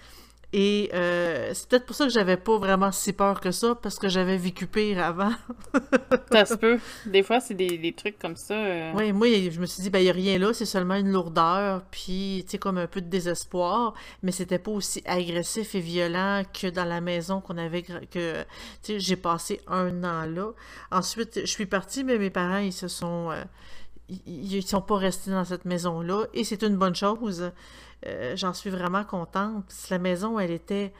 Et 0.55 0.89
euh, 0.95 1.51
c'est 1.53 1.69
peut-être 1.69 1.85
pour 1.85 1.95
ça 1.95 2.07
que 2.07 2.11
j'avais 2.11 2.39
pas 2.39 2.57
vraiment 2.57 2.91
si 2.91 3.13
peur 3.13 3.39
que 3.41 3.51
ça, 3.51 3.75
parce 3.75 3.99
que 3.99 4.09
j'avais 4.09 4.39
vécu 4.39 4.67
pire 4.67 5.05
avant. 5.05 5.33
Ça 6.33 6.47
se 6.47 6.55
peut. 6.55 6.79
Des 7.05 7.23
fois, 7.23 7.39
c'est 7.41 7.53
des, 7.53 7.77
des 7.77 7.93
trucs 7.93 8.19
comme 8.19 8.35
ça. 8.37 8.55
euh, 8.55 8.93
Oui, 8.95 9.13
moi, 9.13 9.29
je 9.51 9.61
me 9.61 9.67
suis 9.67 9.83
dit, 9.83 9.91
ben, 9.91 9.99
il 9.99 10.05
n'y 10.05 10.11
a 10.11 10.15
rien 10.15 10.39
là, 10.39 10.55
c'est 10.55 10.65
seulement 10.65 10.95
une 10.95 11.13
lourdeur, 11.13 11.83
puis, 11.91 12.45
tu 12.47 12.53
sais, 12.53 12.59
comme 12.59 12.79
un 12.79 12.87
peu 12.87 13.03
de 13.03 13.09
désespoir, 13.09 13.93
mais 14.23 14.33
c'était 14.33 14.59
pas 14.59 14.71
aussi 14.71 15.03
agressif 15.05 15.75
et 15.75 15.81
violent 15.81 16.43
que 16.59 16.67
dans 16.69 16.87
la 16.87 17.03
maison 17.03 17.43
qu'on 17.43 17.59
avait, 17.59 17.83
que, 17.83 17.99
tu 18.11 18.45
sais, 18.83 18.99
j'ai 19.01 19.17
passé 19.17 19.61
un 19.67 20.03
an 20.03 20.25
là. 20.25 20.53
Ensuite, 20.91 21.41
je 21.41 21.47
suis 21.47 21.67
partie, 21.67 22.05
mais 22.05 22.17
mes 22.17 22.31
parents, 22.31 22.59
ils 22.59 22.73
se 22.73 22.89
sont, 22.89 23.31
euh, 23.33 23.45
ils, 24.09 24.55
ils 24.55 24.67
sont 24.67 24.83
pas 24.83 24.97
restés 24.97 25.31
dans 25.31 25.45
cette 25.45 25.65
maison-là, 25.65 26.27
et 26.35 26.45
c'est 26.45 26.63
une 26.63 26.77
bonne 26.77 26.95
chose. 26.95 27.53
Euh, 28.07 28.37
J'en 28.37 28.55
suis 28.55 28.71
vraiment 28.71 29.05
contente. 29.05 29.65
La 29.91 29.99
maison, 29.99 30.39
elle 30.39 30.51
était... 30.51 30.93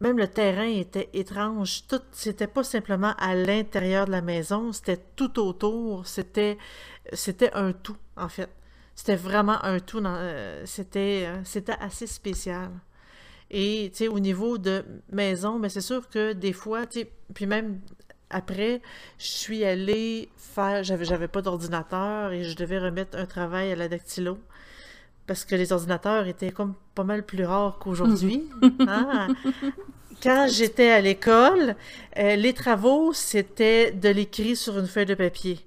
Même 0.00 0.16
le 0.16 0.28
terrain 0.28 0.68
était 0.68 1.10
étrange. 1.12 1.86
Tout, 1.88 2.00
c'était 2.12 2.46
pas 2.46 2.62
simplement 2.62 3.14
à 3.18 3.34
l'intérieur 3.34 4.06
de 4.06 4.12
la 4.12 4.22
maison, 4.22 4.72
c'était 4.72 5.02
tout 5.16 5.40
autour. 5.40 6.06
C'était, 6.06 6.56
c'était 7.12 7.52
un 7.52 7.72
tout, 7.72 7.96
en 8.16 8.28
fait. 8.28 8.48
c'était 8.94 9.16
vraiment 9.16 9.62
un 9.64 9.80
tout. 9.80 10.00
c'était, 10.66 11.28
c'était 11.42 11.76
assez 11.80 12.06
spécial. 12.06 12.70
Et, 13.50 13.90
tu 13.92 13.98
sais, 13.98 14.08
au 14.08 14.20
niveau 14.20 14.58
de 14.58 14.84
maison, 15.10 15.58
mais 15.58 15.68
c'est 15.68 15.80
sûr 15.80 16.08
que 16.08 16.32
des 16.32 16.52
fois, 16.52 16.86
tu 16.86 17.00
sais, 17.00 17.12
puis 17.34 17.46
même 17.46 17.80
après, 18.30 18.82
je 19.18 19.26
suis 19.26 19.64
allée 19.64 20.28
faire, 20.36 20.84
j'avais, 20.84 21.04
j'avais 21.04 21.28
pas 21.28 21.42
d'ordinateur 21.42 22.32
et 22.32 22.44
je 22.44 22.56
devais 22.56 22.78
remettre 22.78 23.16
un 23.16 23.26
travail 23.26 23.72
à 23.72 23.76
la 23.76 23.88
dactylo 23.88 24.38
parce 25.26 25.44
que 25.44 25.54
les 25.54 25.72
ordinateurs 25.72 26.26
étaient 26.26 26.50
comme 26.50 26.74
pas 26.94 27.04
mal 27.04 27.24
plus 27.24 27.44
rares 27.44 27.78
qu'aujourd'hui. 27.78 28.48
Hein? 28.80 29.28
Quand 30.20 30.48
j'étais 30.50 30.90
à 30.90 31.00
l'école, 31.00 31.76
euh, 32.18 32.34
les 32.34 32.52
travaux, 32.52 33.12
c'était 33.12 33.92
de 33.92 34.08
l'écrit 34.08 34.56
sur 34.56 34.76
une 34.76 34.88
feuille 34.88 35.06
de 35.06 35.14
papier. 35.14 35.60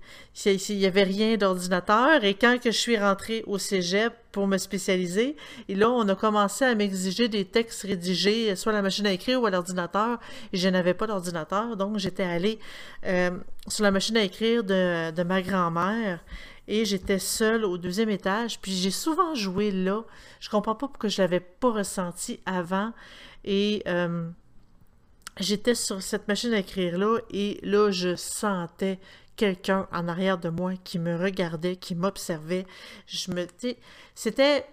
Il 0.46 0.78
n'y 0.78 0.86
avait 0.86 1.04
rien 1.04 1.38
d'ordinateur. 1.38 2.26
Et 2.26 2.34
quand 2.34 2.60
que 2.62 2.70
je 2.70 2.78
suis 2.78 2.98
rentrée 2.98 3.46
au 3.48 3.58
cégep 3.58 4.14
pour 4.34 4.48
me 4.48 4.58
spécialiser, 4.58 5.38
et 5.70 5.76
là, 5.76 5.90
on 5.90 6.06
a 6.10 6.16
commencé 6.16 6.66
à 6.66 6.76
m'exiger 6.76 7.30
des 7.30 7.46
textes 7.46 7.84
rédigés, 7.84 8.54
soit 8.58 8.74
à 8.74 8.76
la 8.76 8.82
machine 8.82 9.08
à 9.08 9.14
écrire 9.14 9.42
ou 9.42 9.46
à 9.46 9.52
l'ordinateur. 9.52 10.20
Et 10.52 10.58
je 10.58 10.68
n'avais 10.68 10.94
pas 10.94 11.08
d'ordinateur, 11.08 11.78
donc 11.78 11.98
j'étais 11.98 12.24
allée 12.24 12.60
euh, 13.06 13.32
sur 13.70 13.84
la 13.84 13.92
machine 13.92 14.18
à 14.18 14.24
écrire 14.24 14.66
de, 14.66 15.12
de 15.12 15.24
ma 15.24 15.42
grand-mère 15.42 16.20
et 16.68 16.86
j'étais 16.86 17.20
seule 17.20 17.64
au 17.64 17.78
deuxième 17.78 18.10
étage. 18.10 18.60
Puis 18.60 18.74
j'ai 18.74 18.92
souvent 18.92 19.34
joué 19.34 19.72
là. 19.72 20.04
Je 20.40 20.50
comprends 20.50 20.76
pas 20.76 20.88
pourquoi 20.88 21.10
je 21.10 21.22
l'avais 21.22 21.40
pas 21.40 21.72
ressenti 21.72 22.40
avant. 22.46 22.92
Et 23.44 23.82
euh, 23.88 24.30
j'étais 25.40 25.76
sur 25.76 26.02
cette 26.02 26.28
machine 26.28 26.54
à 26.54 26.60
écrire 26.60 26.98
là 26.98 27.20
et 27.32 27.60
là 27.64 27.92
je 27.92 28.16
sentais 28.16 29.00
quelqu'un 29.36 29.88
en 29.92 30.08
arrière 30.08 30.38
de 30.38 30.50
moi 30.50 30.74
qui 30.84 31.00
me 31.00 31.16
regardait, 31.18 31.76
qui 31.76 31.96
m'observait. 31.96 32.66
Je 33.08 33.32
me 33.32 33.48
c'était 34.16 34.66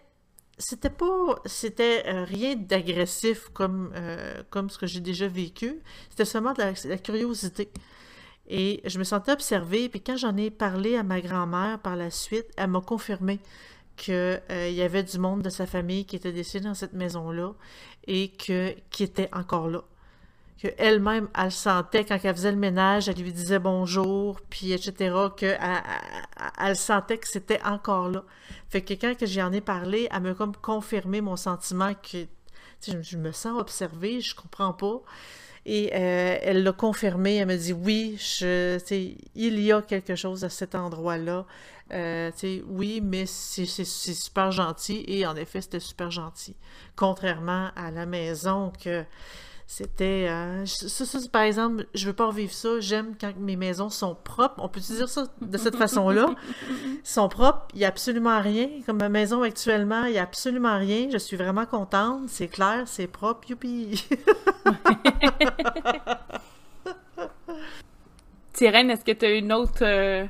c'était 0.59 0.91
pas 0.91 1.41
c'était 1.47 2.03
euh, 2.07 2.25
rien 2.25 2.57
d'agressif 2.57 3.49
comme 3.55 3.93
euh, 3.95 4.43
comme 4.51 4.69
ce 4.71 4.79
que 4.79 4.87
j'ai 4.87 5.01
déjà 5.01 5.29
vécu. 5.29 5.81
C'était 6.11 6.25
seulement 6.25 6.53
de 6.53 6.63
la 6.63 6.99
curiosité. 6.99 7.71
Et 8.49 8.81
je 8.85 8.99
me 8.99 9.05
sentais 9.05 9.33
observée, 9.33 9.89
puis 9.91 10.01
quand 10.01 10.17
j'en 10.17 10.37
ai 10.37 10.51
parlé 10.51 10.97
à 10.97 11.03
ma 11.03 11.21
grand-mère 11.21 11.79
par 11.81 11.97
la 11.97 12.11
suite, 12.11 12.47
elle 12.57 12.69
m'a 12.69 12.81
confirmé 12.81 13.41
qu'il 13.97 14.15
euh, 14.15 14.71
y 14.71 14.81
avait 14.81 15.03
du 15.03 15.19
monde 15.19 15.43
de 15.43 15.51
sa 15.51 15.67
famille 15.67 16.07
qui 16.07 16.17
était 16.17 16.33
décédé 16.33 16.65
dans 16.65 16.75
cette 16.75 16.95
maison-là 16.95 17.53
et 18.07 18.29
que, 18.29 18.75
qui 18.91 19.03
était 19.03 19.29
encore 19.33 19.69
là. 19.69 19.85
Que 20.61 20.69
elle-même, 20.77 21.29
elle 21.39 21.53
sentait 21.53 22.05
quand 22.05 22.19
elle 22.23 22.35
faisait 22.35 22.51
le 22.51 22.59
ménage, 22.59 23.09
elle 23.09 23.17
lui 23.17 23.33
disait 23.33 23.61
bonjour, 23.61 24.41
puis 24.51 24.73
etc., 24.73 25.15
qu'elle 25.37 25.59
elle, 26.61 26.77
sentait 26.77 27.19
que 27.19 27.29
c'était 27.29 27.63
encore 27.63 28.09
là. 28.09 28.25
Fait 28.69 28.83
que 28.83 28.95
quand 28.95 29.15
j'en 29.23 29.53
ai 29.53 29.61
parlé, 29.61 30.09
elle 30.13 30.23
m'a 30.23 30.35
comme 30.35 30.57
confirmé 30.57 31.21
mon 31.21 31.37
sentiment 31.37 31.95
que 31.95 32.27
je, 32.87 33.03
je 33.03 33.17
me 33.17 33.31
sens 33.31 33.61
observée, 33.61 34.21
je 34.21 34.35
comprends 34.35 34.73
pas. 34.73 35.01
Et 35.71 35.91
euh, 35.95 36.39
elle 36.41 36.63
l'a 36.63 36.73
confirmé. 36.73 37.37
Elle 37.37 37.49
me 37.49 37.57
dit 37.57 37.75
oui, 37.75 38.17
je, 38.19 38.79
il 39.35 39.61
y 39.61 39.71
a 39.71 39.83
quelque 39.83 40.15
chose 40.15 40.43
à 40.43 40.49
cet 40.49 40.75
endroit-là. 40.75 41.45
Euh, 41.93 42.31
oui, 42.67 43.01
mais 43.03 43.27
c'est 43.27 43.67
super 43.67 44.51
gentil. 44.51 45.05
Et 45.07 45.27
en 45.27 45.37
effet, 45.37 45.61
c'était 45.61 45.81
super 45.81 46.11
gentil. 46.11 46.57
Contrairement 46.97 47.71
à 47.77 47.91
la 47.91 48.07
maison 48.07 48.73
que 48.83 49.05
c'était. 49.71 50.27
Euh, 50.31 50.65
ça, 50.65 51.05
par 51.31 51.43
exemple, 51.43 51.87
je 51.95 52.07
veux 52.07 52.15
pas 52.15 52.29
revivre 52.29 52.55
ça. 52.55 52.81
J'aime 52.81 53.15
quand 53.21 53.37
mes 53.39 53.55
maisons 53.55 53.91
sont 53.91 54.15
propres. 54.15 54.55
On 54.65 54.69
peut 54.71 54.81
dire 54.81 55.11
ça 55.11 55.27
de 55.43 55.59
cette 55.59 55.77
façon-là. 55.77 56.31
sont 57.05 57.29
propres. 57.29 57.69
Il 57.75 57.81
n'y 57.81 57.85
a 57.85 57.89
absolument 57.89 58.41
rien. 58.41 58.71
Comme 58.87 58.97
ma 58.97 59.11
maison 59.11 59.43
actuellement, 59.43 60.07
il 60.07 60.13
n'y 60.13 60.19
a 60.19 60.23
absolument 60.23 60.79
rien. 60.79 61.09
Je 61.13 61.19
suis 61.19 61.37
vraiment 61.37 61.67
contente. 61.67 62.31
C'est 62.31 62.49
clair, 62.49 62.85
c'est 62.87 63.09
propre. 63.09 63.51
Youpi! 63.51 64.09
Tyrène, 68.55 68.91
est-ce 68.91 69.05
que 69.05 69.13
tu 69.13 69.27
as 69.27 69.35
une 69.35 69.53
autre, 69.53 69.83
euh, 69.85 70.25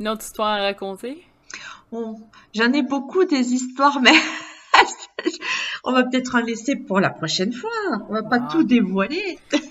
une 0.00 0.08
autre 0.08 0.24
histoire 0.24 0.58
à 0.58 0.62
raconter? 0.62 1.24
J'en 2.52 2.72
ai 2.72 2.82
beaucoup 2.82 3.24
des 3.26 3.52
histoires, 3.52 4.00
mais 4.02 4.10
on 5.84 5.92
va 5.92 6.04
peut-être 6.04 6.34
en 6.34 6.40
laisser 6.40 6.76
pour 6.76 7.00
la 7.00 7.10
prochaine 7.10 7.52
fois. 7.52 7.70
On 8.08 8.14
va 8.14 8.22
pas 8.22 8.38
ah. 8.40 8.48
tout 8.50 8.64
dévoiler. 8.64 9.38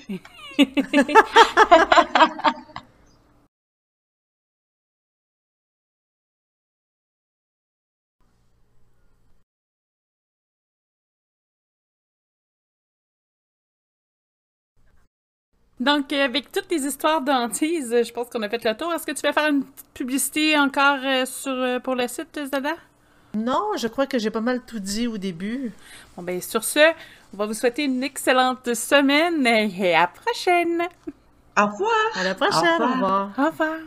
Donc, 15.82 16.14
euh, 16.14 16.24
avec 16.24 16.52
toutes 16.52 16.70
les 16.70 16.86
histoires 16.86 17.22
d'antises, 17.22 18.04
je 18.06 18.14
pense 18.14 18.30
qu'on 18.30 18.44
a 18.44 18.50
fait 18.50 18.64
le 18.64 18.78
tour. 18.78 18.94
Est-ce 18.94 19.06
que 19.08 19.14
tu 19.14 19.22
vas 19.24 19.34
faire 19.34 19.50
une 19.50 19.64
petite 19.64 19.94
publicité 19.96 20.60
encore 20.60 21.00
euh, 21.04 21.26
sur, 21.26 21.52
euh, 21.52 21.80
pour 21.80 21.96
le 21.96 22.08
site, 22.08 22.39
Zada? 22.54 22.76
Non, 23.34 23.71
je 23.77 23.88
crois 23.88 24.07
que 24.07 24.19
j'ai 24.19 24.29
pas 24.29 24.41
mal 24.41 24.61
tout 24.65 24.79
dit 24.79 25.07
au 25.07 25.17
début. 25.17 25.71
Bon, 26.15 26.23
ben, 26.23 26.41
sur 26.41 26.63
ce, 26.63 26.79
on 27.34 27.38
va 27.38 27.45
vous 27.45 27.53
souhaiter 27.53 27.86
une 27.86 28.03
excellente 28.03 28.73
semaine 28.73 29.47
et 29.47 29.95
à 29.95 30.01
la 30.01 30.07
prochaine! 30.07 30.84
Au 31.57 31.65
revoir! 31.65 31.91
À 32.15 32.23
la 32.23 32.36
prochaine, 32.36 32.82
Au 32.82 32.93
revoir. 32.93 33.29
Au 33.38 33.45
revoir. 33.45 33.77